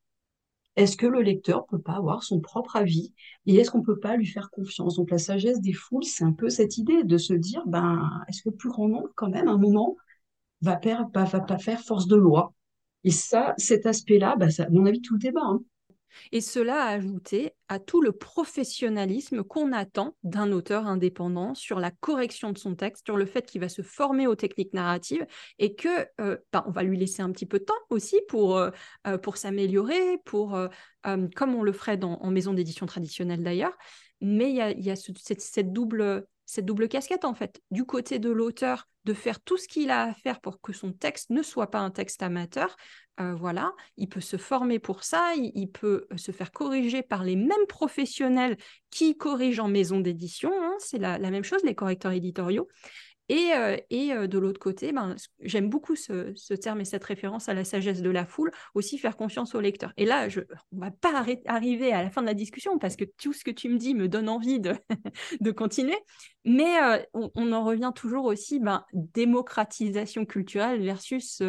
Est-ce 0.76 0.98
que 0.98 1.06
le 1.06 1.22
lecteur 1.22 1.66
peut 1.68 1.80
pas 1.80 1.94
avoir 1.94 2.24
son 2.24 2.40
propre 2.40 2.76
avis 2.76 3.14
et 3.46 3.56
est-ce 3.56 3.70
qu'on 3.70 3.84
peut 3.84 4.00
pas 4.00 4.16
lui 4.18 4.26
faire 4.26 4.50
confiance? 4.50 4.96
Donc 4.96 5.12
la 5.12 5.20
sagesse 5.20 5.62
des 5.62 5.74
foules, 5.74 6.04
c'est 6.04 6.24
un 6.24 6.34
peu 6.34 6.50
cette 6.50 6.78
idée 6.78 7.04
de 7.04 7.18
se 7.18 7.34
dire, 7.34 7.64
ben, 7.68 8.10
est-ce 8.28 8.42
que 8.42 8.50
le 8.50 8.56
plus 8.56 8.70
grand 8.70 8.88
nombre, 8.88 9.10
quand 9.16 9.30
même, 9.30 9.48
à 9.48 9.52
un 9.52 9.58
moment, 9.58 9.96
va, 10.62 10.80
va 11.14 11.58
faire 11.60 11.82
force 11.82 12.08
de 12.08 12.16
loi? 12.16 12.54
Et 13.04 13.12
ça, 13.12 13.54
cet 13.58 13.86
aspect-là, 13.86 14.36
ben, 14.38 14.50
ça, 14.50 14.64
à 14.64 14.70
mon 14.70 14.86
avis, 14.86 15.02
tout 15.02 15.14
le 15.14 15.20
débat. 15.20 15.42
Hein. 15.44 15.62
Et 16.32 16.42
cela 16.42 16.84
a 16.84 16.90
ajouté 16.90 17.54
à 17.68 17.80
tout 17.80 18.02
le 18.02 18.12
professionnalisme 18.12 19.44
qu'on 19.44 19.72
attend 19.72 20.16
d'un 20.24 20.52
auteur 20.52 20.86
indépendant 20.88 21.56
sur 21.56 21.80
la 21.80 21.92
correction 21.92 22.52
de 22.52 22.58
son 22.58 22.76
texte, 22.76 23.06
sur 23.06 23.18
le 23.18 23.26
fait 23.26 23.46
qu'il 23.46 23.62
va 23.62 23.70
se 23.70 23.82
former 23.82 24.28
aux 24.28 24.36
techniques 24.36 24.74
narratives 24.74 25.26
et 25.60 25.76
que 25.76 26.08
euh, 26.22 26.38
ben, 26.52 26.64
on 26.68 26.72
va 26.72 26.84
lui 26.84 26.98
laisser 26.98 27.22
un 27.22 27.32
petit 27.32 27.46
peu 27.46 27.60
de 27.60 27.66
temps 27.66 27.74
aussi 27.90 28.20
pour, 28.28 28.58
euh, 28.58 28.70
euh, 29.08 29.18
pour 29.18 29.38
s'améliorer, 29.38 30.18
pour 30.26 30.58
comme 31.36 31.54
on 31.54 31.64
le 31.64 31.74
ferait 31.74 31.98
dans, 31.98 32.14
en 32.22 32.32
maison 32.32 32.54
d'édition 32.54 32.86
traditionnelle 32.86 33.44
d'ailleurs. 33.44 33.78
Mais 34.22 34.52
il 34.52 34.86
y 34.86 34.90
a, 34.90 34.96
cette, 34.96 35.74
double 35.74 36.26
cette 36.54 36.66
double 36.66 36.88
casquette 36.88 37.26
en 37.26 37.34
fait, 37.34 37.62
du 37.72 37.84
côté 37.84 38.20
de 38.20 38.30
l'auteur, 38.30 38.88
de 39.06 39.14
faire 39.14 39.42
tout 39.42 39.58
ce 39.58 39.68
qu'il 39.68 39.90
a 39.90 40.04
à 40.04 40.14
faire 40.14 40.40
pour 40.40 40.62
que 40.62 40.72
son 40.72 40.94
texte 40.94 41.30
ne 41.30 41.42
soit 41.42 41.72
pas 41.72 41.80
un 41.80 41.92
texte 41.92 42.24
amateur, 42.24 42.76
euh, 43.20 43.36
voilà, 43.36 43.74
il 43.98 44.08
peut 44.08 44.22
se 44.22 44.38
former 44.38 44.80
pour 44.80 45.04
ça, 45.04 45.34
il, 45.36 45.68
peut 45.68 46.08
euh, 46.12 46.18
se 46.18 46.32
faire 46.32 46.52
corriger 46.52 47.04
par 47.04 47.24
les 47.24 47.36
mêmes 47.36 47.68
professionnels 47.68 48.58
qui 48.90 49.18
corrigent 49.18 49.60
en 49.60 49.68
maison 49.68 50.00
d'édition, 50.00 50.52
hein, 50.54 50.76
c'est 50.80 50.98
la, 50.98 51.18
même 51.20 51.44
chose, 51.44 51.64
les 51.64 51.76
correcteurs 51.76 52.12
éditoriaux. 52.12 52.68
Et, 53.30 53.52
euh, 53.56 53.78
et 53.90 54.28
de 54.28 54.38
l'autre 54.38 54.60
côté, 54.60 54.92
ben, 54.92 55.16
j'aime 55.40 55.70
beaucoup 55.70 55.96
ce, 55.96 56.54
terme 56.56 56.82
et 56.82 56.86
cette 56.86 57.06
référence 57.06 57.48
à 57.48 57.54
la 57.54 57.64
sagesse 57.64 58.02
de 58.02 58.10
la 58.10 58.26
foule, 58.26 58.52
aussi 58.74 58.98
faire 58.98 59.16
confiance 59.16 59.56
au 59.56 59.62
lecteur. 59.62 59.94
Et 59.96 60.06
là, 60.06 60.28
on 60.72 60.76
ne 60.76 60.82
va 60.82 60.92
pas 60.92 61.24
arriver 61.46 61.94
à 61.94 62.04
la 62.04 62.10
fin 62.10 62.22
de 62.22 62.28
la 62.28 62.34
discussion 62.34 62.78
parce 62.80 62.96
que 62.96 63.06
tout 63.06 63.32
ce 63.32 63.44
que 63.44 63.52
tu 63.52 63.70
me 63.70 63.78
dis 63.78 63.96
me 63.96 64.10
donne 64.10 64.28
envie 64.28 64.60
de, 64.60 64.74
de 65.40 65.52
continuer. 65.52 65.98
Mais 66.46 66.74
on, 67.14 67.52
en 67.52 67.64
revient 67.64 67.92
toujours 67.96 68.26
aussi, 68.26 68.60
ben, 68.60 68.86
démocratisation 68.94 70.26
culturelle 70.26 70.82
versus 70.82 71.42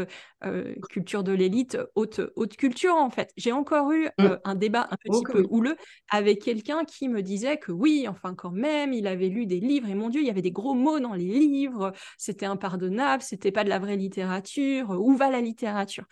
culture 0.91 1.25
de 1.25 1.33
l'élite, 1.33 1.79
haute, 1.95 2.21
haute 2.37 2.57
culture 2.57 2.95
en 2.95 3.11
fait. 3.11 3.33
J'ai 3.37 3.53
encore 3.53 3.93
eu 3.93 4.09
mmh. 4.19 4.27
un 4.45 4.55
débat 4.55 4.87
un 4.91 4.97
petit 4.97 5.23
peu 5.25 5.47
houleux 5.51 5.77
avec 6.11 6.43
quelqu'un 6.43 6.85
qui 6.85 7.09
me 7.09 7.23
disait 7.23 7.57
que 7.57 7.73
oui, 7.73 8.07
enfin 8.09 8.35
quand 8.35 8.51
même, 8.51 8.93
il 8.93 9.07
avait 9.07 9.29
lu 9.29 9.47
des 9.47 9.61
livres 9.61 9.89
et 9.89 9.95
mon 9.95 10.09
Dieu, 10.09 10.21
il 10.21 10.27
y 10.27 10.31
avait 10.31 10.43
des 10.43 10.53
gros 10.53 10.75
mots 10.75 11.01
dans 11.01 11.15
les 11.15 11.25
livres, 11.25 11.93
c'était 12.19 12.47
impardonnable, 12.47 13.23
c'était 13.23 13.53
pas 13.53 13.65
de 13.65 13.69
la 13.69 13.79
vraie 13.79 13.97
littérature, 13.97 14.91
où 14.91 15.17
va 15.17 15.31
la 15.31 15.41
littérature? 15.41 16.05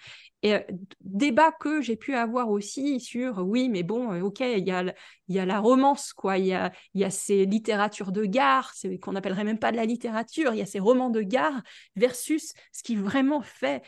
Et 0.43 0.57
débat 1.01 1.53
que 1.53 1.81
j'ai 1.81 1.97
pu 1.97 2.15
avoir 2.15 2.51
aussi 2.51 2.99
sur 2.99 3.39
oui, 3.47 3.69
mais 3.69 3.85
bon, 3.85 4.21
ok, 4.23 4.41
il 4.41 4.67
y 4.67 4.73
a, 4.73 4.93
y 5.29 5.39
a 5.39 5.47
la 5.47 5.61
romance, 5.61 6.13
quoi, 6.13 6.39
il 6.39 6.47
y 6.47 6.55
a, 6.55 6.73
y 6.95 7.05
a 7.05 7.11
ces 7.11 7.47
littératures 7.47 8.11
de 8.11 8.25
gare, 8.25 8.72
qu'on 9.01 9.13
n'appellerait 9.13 9.45
même 9.45 9.59
pas 9.59 9.73
de 9.73 9.77
la 9.77 9.85
littérature, 9.85 10.53
il 10.55 10.59
y 10.59 10.63
a 10.63 10.67
ces 10.67 10.81
romans 10.81 11.11
de 11.11 11.23
gare 11.23 11.63
versus 11.97 12.53
ce 12.73 12.83
qui 12.83 12.97
vraiment 12.97 13.43
fait 13.43 13.83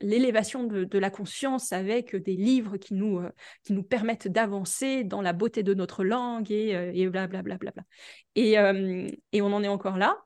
l'élévation 0.00 0.64
de, 0.64 0.98
la 0.98 1.10
conscience 1.10 1.72
avec 1.72 2.16
des 2.16 2.36
livres 2.36 2.76
qui 2.76 2.94
nous, 2.94 3.22
qui 3.62 3.72
nous 3.72 3.82
permettent 3.82 4.28
d'avancer 4.28 5.04
dans 5.04 5.22
la 5.22 5.32
beauté 5.32 5.62
de 5.62 5.72
notre 5.72 6.04
langue 6.04 6.50
et, 6.50 6.90
et 6.94 7.08
blablabla. 7.08 7.42
Bla, 7.42 7.56
bla, 7.56 7.70
bla, 7.72 7.82
et, 8.34 8.52
et 9.32 9.42
on 9.42 9.52
en 9.52 9.62
est 9.62 9.68
encore 9.68 9.96
là. 9.96 10.18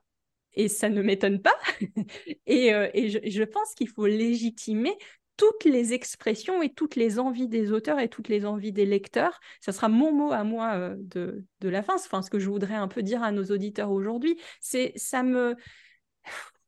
Et 0.53 0.67
ça 0.67 0.89
ne 0.89 1.01
m'étonne 1.01 1.41
pas. 1.41 1.55
et, 2.45 2.67
et 2.93 3.09
je 3.09 3.43
pense 3.43 3.73
qu'il 3.73 3.87
faut 3.87 4.07
légitimer 4.07 4.97
toutes 5.41 5.65
les 5.65 5.93
expressions 5.93 6.61
et 6.61 6.71
toutes 6.71 6.95
les 6.95 7.17
envies 7.17 7.47
des 7.47 7.71
auteurs 7.71 7.99
et 7.99 8.09
toutes 8.09 8.27
les 8.27 8.45
envies 8.45 8.71
des 8.71 8.85
lecteurs. 8.85 9.39
Ça 9.59 9.71
sera 9.71 9.89
mon 9.89 10.13
mot 10.13 10.31
à 10.31 10.43
moi 10.43 10.73
euh, 10.75 10.95
de, 10.99 11.43
de, 11.61 11.69
la 11.69 11.81
fin. 11.81 11.95
Enfin, 11.95 12.21
ce 12.21 12.29
que 12.29 12.37
je 12.37 12.47
voudrais 12.47 12.75
un 12.75 12.87
peu 12.87 13.01
dire 13.01 13.23
à 13.23 13.31
nos 13.31 13.45
auditeurs 13.45 13.89
aujourd'hui, 13.89 14.39
c'est 14.59 14.93
ça 14.97 15.23
me 15.23 15.55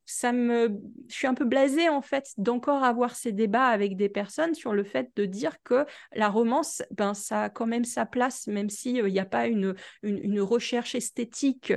ça 0.05 0.34
me, 0.34 0.82
je 1.07 1.13
suis 1.13 1.28
un 1.28 1.36
peu 1.36 1.45
blasée 1.45 1.88
en 1.88 2.01
fait 2.01 2.34
d'encore 2.38 2.84
avoir 2.84 3.15
ces 3.15 3.32
débats 3.32 3.67
avec 3.67 3.95
des 3.95 4.09
personnes 4.09 4.55
sur 4.55 4.74
le 4.74 4.84
fait 4.84 5.11
de 5.15 5.26
dire 5.26 5.61
que 5.63 5.86
la 6.15 6.30
romance, 6.30 6.82
ben 6.89 7.13
ça 7.13 7.43
a 7.43 7.49
quand 7.51 7.67
même 7.67 7.86
sa 7.86 8.07
place, 8.07 8.47
même 8.47 8.71
s'il 8.71 9.05
n'y 9.05 9.19
a 9.19 9.26
pas 9.26 9.45
une, 9.45 9.76
une, 10.01 10.41
recherche 10.41 10.95
esthétique. 10.95 11.74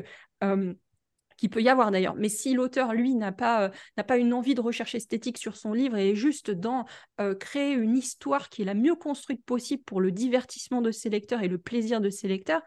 Qui 1.37 1.49
peut 1.49 1.63
y 1.63 1.69
avoir 1.69 1.91
d'ailleurs, 1.91 2.15
mais 2.15 2.29
si 2.29 2.55
l'auteur, 2.55 2.95
lui, 2.95 3.15
n'a 3.15 3.33
pas, 3.33 3.71
n'a 3.97 4.05
pas 4.05 4.17
une 4.17 4.33
envie 4.33 4.55
de 4.55 4.61
recherche 4.61 4.95
esthétique 4.95 5.39
sur 5.39 5.57
son 5.57 5.73
livre 5.73 5.97
et 5.97 6.11
est 6.11 6.15
juste 6.15 6.51
dans 6.51 6.85
créer 7.41 7.73
une 7.73 7.97
histoire 7.97 8.49
qui 8.49 8.63
est 8.63 8.65
la 8.65 8.75
mieux 8.75 8.95
construite 8.95 9.45
possible 9.45 9.83
pour 9.85 10.01
le 10.01 10.13
divertissement 10.13 10.83
de 10.83 10.91
ses 10.91 11.11
lecteurs 11.11 11.43
et 11.43 11.49
le 11.49 11.59
plaisir 11.59 12.01
de 12.01 12.11
ses 12.11 12.29
lecteurs, 12.29 12.63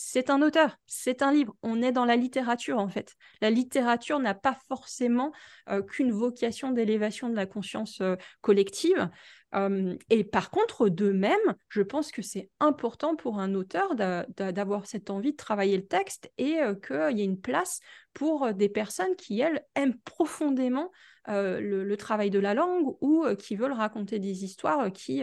c'est 0.00 0.30
un 0.30 0.42
auteur, 0.42 0.78
c'est 0.86 1.22
un 1.22 1.32
livre. 1.32 1.56
On 1.62 1.82
est 1.82 1.92
dans 1.92 2.04
la 2.04 2.14
littérature 2.14 2.78
en 2.78 2.88
fait. 2.88 3.16
La 3.40 3.50
littérature 3.50 4.20
n'a 4.20 4.34
pas 4.34 4.56
forcément 4.68 5.32
euh, 5.70 5.82
qu'une 5.82 6.12
vocation 6.12 6.70
d'élévation 6.70 7.28
de 7.28 7.34
la 7.34 7.46
conscience 7.46 8.00
euh, 8.00 8.14
collective. 8.40 9.08
Et 10.10 10.24
par 10.24 10.50
contre, 10.50 10.88
de 10.88 11.10
même, 11.10 11.54
je 11.68 11.80
pense 11.82 12.12
que 12.12 12.22
c'est 12.22 12.50
important 12.60 13.16
pour 13.16 13.38
un 13.38 13.54
auteur 13.54 13.94
d'avoir 13.94 14.86
cette 14.86 15.10
envie 15.10 15.32
de 15.32 15.36
travailler 15.36 15.76
le 15.76 15.86
texte 15.86 16.30
et 16.36 16.58
qu'il 16.86 17.18
y 17.18 17.22
ait 17.22 17.24
une 17.24 17.40
place 17.40 17.80
pour 18.12 18.52
des 18.52 18.68
personnes 18.68 19.16
qui, 19.16 19.40
elles, 19.40 19.64
aiment 19.74 19.98
profondément 20.04 20.90
le, 21.26 21.94
travail 21.96 22.30
de 22.30 22.38
la 22.38 22.54
langue 22.54 22.94
ou 23.00 23.24
qui 23.38 23.56
veulent 23.56 23.72
raconter 23.72 24.18
des 24.18 24.44
histoires 24.44 24.92
qui, 24.92 25.22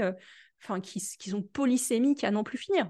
qui 0.89 1.29
sont 1.29 1.43
polysémiques 1.43 2.23
à 2.23 2.31
n'en 2.31 2.43
plus 2.43 2.57
finir. 2.57 2.89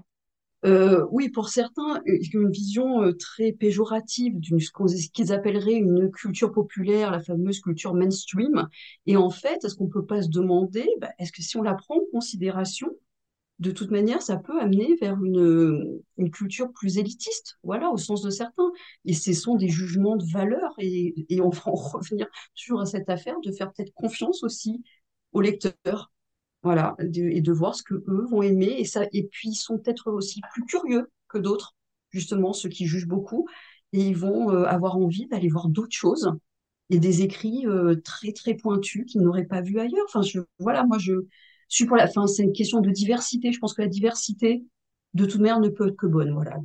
Euh, 0.66 1.06
oui, 1.12 1.28
pour 1.28 1.48
certains, 1.48 2.02
une 2.06 2.50
vision 2.50 3.02
euh, 3.02 3.12
très 3.12 3.52
péjorative 3.52 4.40
d'une 4.40 4.58
ce 4.58 4.70
qu'ils 5.12 5.32
appelleraient 5.32 5.74
une 5.74 6.10
culture 6.10 6.50
populaire, 6.52 7.12
la 7.12 7.20
fameuse 7.22 7.60
culture 7.60 7.94
mainstream. 7.94 8.68
Et 9.06 9.16
en 9.16 9.30
fait, 9.30 9.64
est-ce 9.64 9.76
qu'on 9.76 9.84
ne 9.84 9.90
peut 9.92 10.06
pas 10.06 10.22
se 10.22 10.28
demander, 10.28 10.88
bah, 11.00 11.10
est-ce 11.20 11.30
que 11.30 11.42
si 11.42 11.56
on 11.56 11.62
la 11.62 11.74
prend 11.74 11.96
en 11.96 12.00
considération, 12.10 12.90
de 13.60 13.70
toute 13.72 13.90
manière, 13.90 14.22
ça 14.22 14.36
peut 14.38 14.60
amener 14.60 14.96
vers 15.00 15.22
une, 15.24 16.00
une 16.18 16.30
culture 16.30 16.72
plus 16.72 16.98
élitiste, 16.98 17.58
voilà, 17.62 17.90
au 17.90 17.98
sens 17.98 18.22
de 18.22 18.30
certains. 18.30 18.72
Et 19.06 19.14
ce 19.14 19.32
sont 19.34 19.56
des 19.56 19.68
jugements 19.68 20.16
de 20.16 20.24
valeur, 20.32 20.74
et, 20.78 21.14
et 21.30 21.40
on 21.42 21.50
va 21.50 21.62
en 21.68 21.74
revenir 21.74 22.28
toujours 22.56 22.80
à 22.82 22.86
cette 22.86 23.10
affaire 23.10 23.40
de 23.44 23.52
faire 23.52 23.72
peut-être 23.72 23.94
confiance 23.94 24.44
aussi 24.44 24.82
aux 25.32 25.40
lecteurs 25.42 26.12
voilà, 26.66 26.96
et 26.98 27.40
de 27.40 27.52
voir 27.52 27.76
ce 27.76 27.84
que 27.84 27.94
eux 27.94 28.26
vont 28.28 28.42
aimer. 28.42 28.74
Et, 28.78 28.84
ça, 28.84 29.04
et 29.12 29.28
puis, 29.28 29.50
ils 29.50 29.54
sont 29.54 29.78
peut-être 29.78 30.10
aussi 30.10 30.40
plus 30.52 30.64
curieux 30.64 31.08
que 31.28 31.38
d'autres, 31.38 31.76
justement, 32.10 32.52
ceux 32.52 32.68
qui 32.68 32.86
jugent 32.86 33.06
beaucoup. 33.06 33.46
Et 33.92 34.00
ils 34.00 34.16
vont 34.16 34.50
euh, 34.50 34.64
avoir 34.64 34.96
envie 34.96 35.28
d'aller 35.28 35.48
voir 35.48 35.68
d'autres 35.68 35.94
choses 35.94 36.32
et 36.90 36.98
des 36.98 37.22
écrits 37.22 37.66
euh, 37.66 37.94
très, 38.04 38.32
très 38.32 38.54
pointus 38.54 39.04
qu'ils 39.06 39.20
n'auraient 39.22 39.46
pas 39.46 39.60
vus 39.60 39.78
ailleurs. 39.78 40.04
Enfin, 40.12 40.22
voilà, 40.58 40.84
moi, 40.84 40.98
je 40.98 41.12
suis 41.68 41.86
pour 41.86 41.96
la 41.96 42.08
fin. 42.08 42.26
C'est 42.26 42.42
une 42.42 42.52
question 42.52 42.80
de 42.80 42.90
diversité. 42.90 43.52
Je 43.52 43.60
pense 43.60 43.72
que 43.72 43.82
la 43.82 43.88
diversité, 43.88 44.64
de 45.14 45.24
toute 45.24 45.40
manière, 45.40 45.60
ne 45.60 45.68
peut 45.68 45.86
être 45.86 45.96
que 45.96 46.06
bonne. 46.06 46.32
Voilà. 46.32 46.56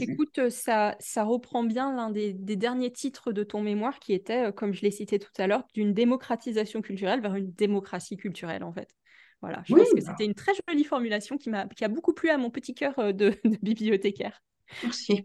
Écoute, 0.00 0.38
euh, 0.38 0.50
ça, 0.50 0.96
ça 1.00 1.24
reprend 1.24 1.64
bien 1.64 1.94
l'un 1.94 2.10
des, 2.10 2.32
derniers 2.32 2.92
titres 2.92 3.32
de 3.32 3.42
ton 3.42 3.60
mémoire 3.62 3.98
qui 3.98 4.12
était, 4.12 4.48
euh, 4.48 4.52
comme 4.52 4.72
je 4.72 4.82
l'ai 4.82 4.92
cité 4.92 5.18
tout 5.18 5.32
à 5.38 5.46
l'heure, 5.46 5.64
d'une 5.74 5.92
démocratisation 5.92 6.82
culturelle 6.82 7.20
vers 7.20 7.34
une 7.34 7.50
démocratie 7.52 8.16
culturelle, 8.16 8.62
en 8.62 8.72
fait. 8.72 8.94
Voilà, 9.40 9.60
je 9.66 9.74
pense 9.74 9.92
que 9.92 10.00
c'était 10.00 10.24
une 10.24 10.34
très 10.34 10.52
jolie 10.68 10.84
formulation 10.84 11.36
qui, 11.36 11.50
m'a, 11.50 11.66
qui 11.66 11.84
a 11.84 11.88
beaucoup 11.88 12.12
plu 12.12 12.30
à 12.30 12.38
mon 12.38 12.50
petit 12.50 12.74
cœur 12.74 12.96
euh, 13.00 13.12
de, 13.12 13.30
de 13.44 13.56
bibliothécaire. 13.60 14.40
Merci. 14.84 15.24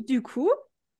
Du 0.00 0.20
coup, 0.20 0.50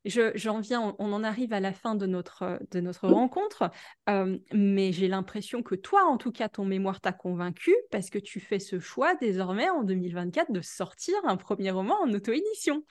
j'en 0.05 0.61
viens, 0.61 0.95
on, 0.99 1.13
en 1.13 1.25
arrive 1.25 1.53
à 1.53 1.61
la 1.61 1.73
fin 1.73 1.95
de 1.95 2.07
notre, 2.07 2.61
de 2.71 2.81
notre 2.81 3.09
rencontre, 3.09 3.71
euh, 4.09 4.39
mais 4.53 4.93
j'ai 4.93 5.09
l'impression 5.09 5.63
que 5.63 5.75
toi, 5.75 6.05
en 6.05 6.19
tout 6.19 6.33
cas, 6.33 6.49
ton 6.49 6.65
mémoire 6.65 7.01
t'a 7.01 7.13
convaincu 7.13 7.75
parce 7.91 8.11
que 8.11 8.19
tu 8.19 8.41
fais 8.41 8.59
ce 8.59 8.79
choix 8.79 9.15
désormais 9.15 9.71
en 9.71 9.83
2024 9.83 10.53
de 10.53 10.61
sortir 10.61 11.15
un 11.25 11.37
premier 11.37 11.71
roman 11.71 11.97
en 12.03 12.13
auto-édition. 12.13 12.85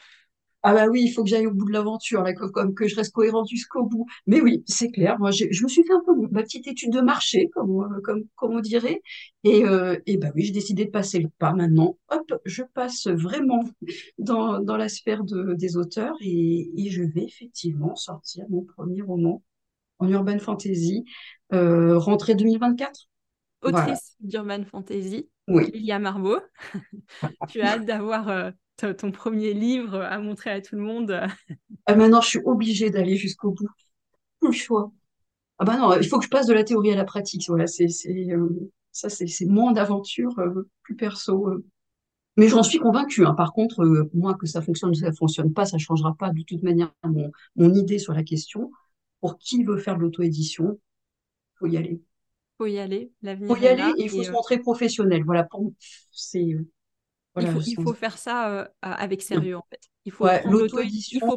Ah 0.65 0.73
bah 0.73 0.87
oui, 0.87 1.03
il 1.03 1.11
faut 1.11 1.23
que 1.23 1.29
j'aille 1.29 1.45
au 1.47 1.51
bout 1.53 1.65
de 1.65 1.73
l'aventure, 1.73 2.23
comme 2.53 2.73
que 2.73 2.87
je 2.87 2.95
reste 2.95 3.13
cohérent 3.13 3.43
jusqu'au 3.45 3.83
bout. 3.85 4.05
Mais 4.27 4.39
oui, 4.41 4.63
c'est 4.65 4.89
clair. 4.91 5.19
Moi, 5.19 5.31
je 5.31 5.45
me 5.63 5.67
suis 5.67 5.83
fait 5.83 5.93
un 5.93 6.01
peu 6.05 6.13
ma 6.31 6.41
petite 6.43 6.67
étude 6.67 6.91
de 6.93 7.01
marché, 7.01 7.49
comme, 7.53 7.71
euh, 7.83 8.01
comme, 8.01 8.23
comme 8.35 8.53
on 8.55 8.59
dirait. 8.61 9.01
Et, 9.43 9.65
euh, 9.65 9.97
et 10.05 10.17
bah 10.17 10.29
oui, 10.35 10.43
j'ai 10.45 10.51
décidé 10.53 10.85
de 10.85 10.89
passer 10.91 11.19
le 11.19 11.27
pas 11.37 11.53
maintenant. 11.53 11.97
Hop, 12.09 12.33
je 12.45 12.63
passe 12.73 13.07
vraiment 13.07 13.63
dans, 14.17 14.59
dans 14.59 14.77
la 14.77 14.87
sphère 14.89 15.23
de, 15.23 15.53
des 15.53 15.75
auteurs 15.77 16.15
et, 16.21 16.71
et 16.77 16.89
je 16.89 17.03
vais 17.03 17.23
effectivement 17.23 17.95
sortir 17.95 18.45
mon 18.49 18.63
premier 18.63 19.01
roman 19.01 19.43
en 19.99 20.09
urban 20.09 20.39
fantasy, 20.39 21.05
euh, 21.53 21.97
rentrée 21.97 22.35
2024. 22.35 23.07
Autrice 23.61 24.15
d'urban 24.19 24.63
fantasy, 24.65 25.29
oui. 25.47 25.71
Lilia 25.73 25.99
Marbeau. 25.99 26.39
tu 27.47 27.61
as 27.61 27.73
hâte 27.73 27.85
d'avoir 27.85 28.29
euh, 28.29 28.51
ton 28.77 29.11
premier 29.11 29.53
livre 29.53 30.01
à 30.01 30.19
montrer 30.19 30.49
à 30.49 30.61
tout 30.61 30.75
le 30.75 30.81
monde? 30.81 31.21
ah, 31.85 31.95
maintenant, 31.95 32.21
je 32.21 32.27
suis 32.27 32.41
obligée 32.45 32.89
d'aller 32.89 33.15
jusqu'au 33.15 33.51
bout. 33.51 33.67
Le 34.41 34.51
choix. 34.51 34.91
Ah 35.59 35.65
bah 35.65 35.77
non, 35.77 35.95
il 35.97 36.07
faut 36.07 36.19
que 36.19 36.25
je 36.25 36.29
passe 36.29 36.47
de 36.47 36.53
la 36.53 36.63
théorie 36.63 36.91
à 36.91 36.95
la 36.95 37.05
pratique. 37.05 37.45
Voilà, 37.47 37.67
c'est, 37.67 37.87
euh, 38.07 38.71
ça, 38.91 39.09
c'est, 39.09 39.45
moins 39.45 39.71
d'aventure, 39.71 40.37
euh, 40.39 40.69
plus 40.81 40.95
perso. 40.95 41.47
Euh. 41.47 41.65
Mais 42.35 42.47
j'en 42.47 42.63
suis 42.63 42.79
convaincue. 42.79 43.25
Hein. 43.25 43.35
Par 43.35 43.53
contre, 43.53 44.09
moi, 44.13 44.33
que 44.33 44.47
ça 44.47 44.61
fonctionne 44.61 44.89
ou 44.89 44.95
ça 44.95 45.13
fonctionne 45.13 45.53
pas, 45.53 45.65
ça 45.65 45.77
changera 45.77 46.15
pas 46.15 46.31
de 46.31 46.41
toute 46.41 46.63
manière 46.63 46.91
mon, 47.03 47.31
mon 47.55 47.73
idée 47.73 47.99
sur 47.99 48.13
la 48.13 48.23
question. 48.23 48.71
Pour 49.21 49.37
qui 49.37 49.63
veut 49.63 49.77
faire 49.77 49.95
de 49.95 50.01
l'auto-édition, 50.01 50.79
faut 51.59 51.67
y 51.67 51.77
aller. 51.77 52.01
Faut 52.57 52.65
y 52.65 52.79
aller. 52.79 53.11
L'avenir. 53.21 53.47
Faut 53.47 53.61
y 53.61 53.67
aller 53.67 53.93
et 53.97 54.05
il 54.05 54.09
faut 54.09 54.23
se 54.23 54.31
montrer 54.31 54.59
professionnel. 54.59 55.23
Voilà, 55.23 55.47
c'est 56.11 56.57
il, 57.41 57.75
faut, 57.75 57.93
faire 57.93 58.17
ça 58.17 58.51
euh, 58.51 58.65
avec 58.81 59.21
sérieux, 59.21 59.57
en 59.57 59.65
fait. 59.69 59.79
Il 60.05 60.11
faut 60.11 60.27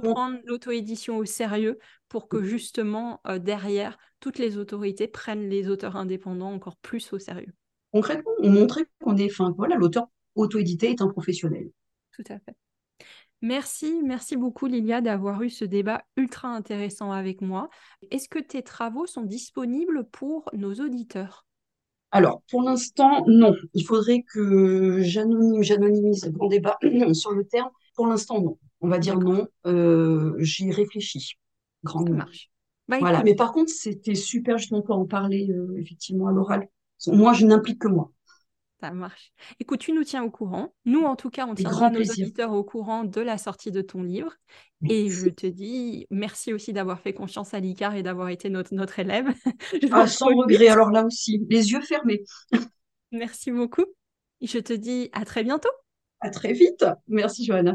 prendre 0.00 0.38
l'auto-édition 0.44 1.16
au 1.18 1.24
sérieux 1.24 1.78
pour 2.08 2.28
que 2.28 2.42
justement, 2.42 3.20
euh, 3.26 3.38
derrière, 3.38 3.96
toutes 4.20 4.38
les 4.38 4.58
autorités 4.58 5.08
prennent 5.08 5.48
les 5.48 5.68
auteurs 5.68 5.96
indépendants 5.96 6.52
encore 6.52 6.76
plus 6.76 7.12
au 7.12 7.18
sérieux. 7.18 7.54
Concrètement, 7.92 8.32
on 8.40 8.50
montrait 8.50 8.86
qu'on 9.00 9.16
est, 9.16 9.30
enfin, 9.30 9.54
voilà, 9.56 9.76
l'auteur 9.76 10.08
auto-édité 10.34 10.90
est 10.90 11.00
un 11.00 11.08
professionnel. 11.08 11.70
Tout 12.12 12.24
à 12.28 12.38
fait. 12.38 12.56
Merci, 13.42 14.00
merci 14.02 14.36
beaucoup 14.36 14.66
Lilia 14.66 15.00
d'avoir 15.00 15.42
eu 15.42 15.50
ce 15.50 15.64
débat 15.64 16.02
ultra 16.16 16.48
intéressant 16.48 17.12
avec 17.12 17.42
moi. 17.42 17.68
Est-ce 18.10 18.28
que 18.28 18.38
tes 18.38 18.62
travaux 18.62 19.06
sont 19.06 19.22
disponibles 19.22 20.08
pour 20.10 20.48
nos 20.52 20.74
auditeurs? 20.74 21.45
Alors, 22.12 22.42
pour 22.50 22.62
l'instant, 22.62 23.24
non. 23.26 23.54
Il 23.74 23.84
faudrait 23.84 24.22
que 24.22 25.00
j'anonymise 25.02 26.24
le 26.24 26.30
grand 26.30 26.48
débat 26.48 26.78
sur 27.12 27.32
le 27.32 27.44
terme. 27.44 27.70
Pour 27.94 28.06
l'instant, 28.06 28.40
non. 28.40 28.58
On 28.80 28.88
va 28.88 28.98
dire 28.98 29.18
non. 29.18 29.46
Euh, 29.66 30.34
j'y 30.38 30.70
réfléchis. 30.70 31.34
Grande 31.84 32.10
marche. 32.10 32.50
Bah, 32.88 32.98
voilà. 33.00 33.22
Mais 33.24 33.34
par 33.34 33.52
contre, 33.52 33.70
c'était 33.70 34.14
super 34.14 34.58
justement 34.58 34.82
pour 34.82 34.96
en 34.96 35.06
parler 35.06 35.50
euh, 35.50 35.76
effectivement 35.78 36.28
à 36.28 36.32
l'oral. 36.32 36.68
Moi, 37.08 37.32
je 37.32 37.46
n'implique 37.46 37.80
que 37.80 37.88
moi. 37.88 38.12
Ça 38.86 38.92
marche. 38.92 39.32
Écoute, 39.58 39.80
tu 39.80 39.92
nous 39.92 40.04
tiens 40.04 40.22
au 40.22 40.30
courant. 40.30 40.72
Nous, 40.84 41.02
en 41.02 41.16
tout 41.16 41.28
cas, 41.28 41.44
on 41.48 41.54
tiendra 41.56 41.90
nos 41.90 42.00
auditeurs 42.00 42.52
au 42.52 42.62
courant 42.62 43.02
de 43.02 43.20
la 43.20 43.36
sortie 43.36 43.72
de 43.72 43.80
ton 43.80 44.04
livre. 44.04 44.32
Et 44.88 45.10
je 45.10 45.28
te 45.28 45.46
dis 45.46 46.06
merci 46.10 46.52
aussi 46.52 46.72
d'avoir 46.72 47.00
fait 47.00 47.12
confiance 47.12 47.52
à 47.52 47.58
l'ICAR 47.58 47.96
et 47.96 48.04
d'avoir 48.04 48.28
été 48.28 48.48
notre, 48.48 48.72
notre 48.74 49.00
élève. 49.00 49.26
ah, 49.90 50.06
sans 50.06 50.26
regret, 50.26 50.68
alors 50.68 50.90
là 50.90 51.04
aussi, 51.04 51.44
les 51.50 51.72
yeux 51.72 51.80
fermés. 51.80 52.22
merci 53.10 53.50
beaucoup. 53.50 53.86
Je 54.40 54.58
te 54.58 54.72
dis 54.72 55.10
à 55.12 55.24
très 55.24 55.42
bientôt. 55.42 55.70
À 56.20 56.30
très 56.30 56.52
vite. 56.52 56.84
Merci, 57.08 57.44
Johanna. 57.44 57.74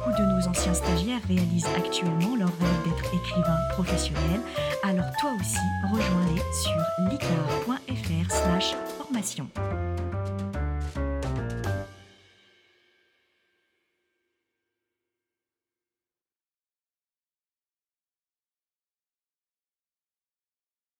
Beaucoup 0.03 0.17
de 0.17 0.25
nos 0.25 0.47
anciens 0.47 0.73
stagiaires 0.73 1.21
réalisent 1.27 1.67
actuellement 1.77 2.35
leur 2.35 2.47
rêve 2.47 2.83
d'être 2.85 3.13
écrivain 3.13 3.57
professionnel, 3.73 4.41
alors 4.83 5.05
toi 5.19 5.31
aussi, 5.39 5.59
rejoins-les 5.83 6.41
sur 6.53 7.11
licar.fr 7.11 8.31
slash 8.31 8.75
formation. 8.97 9.47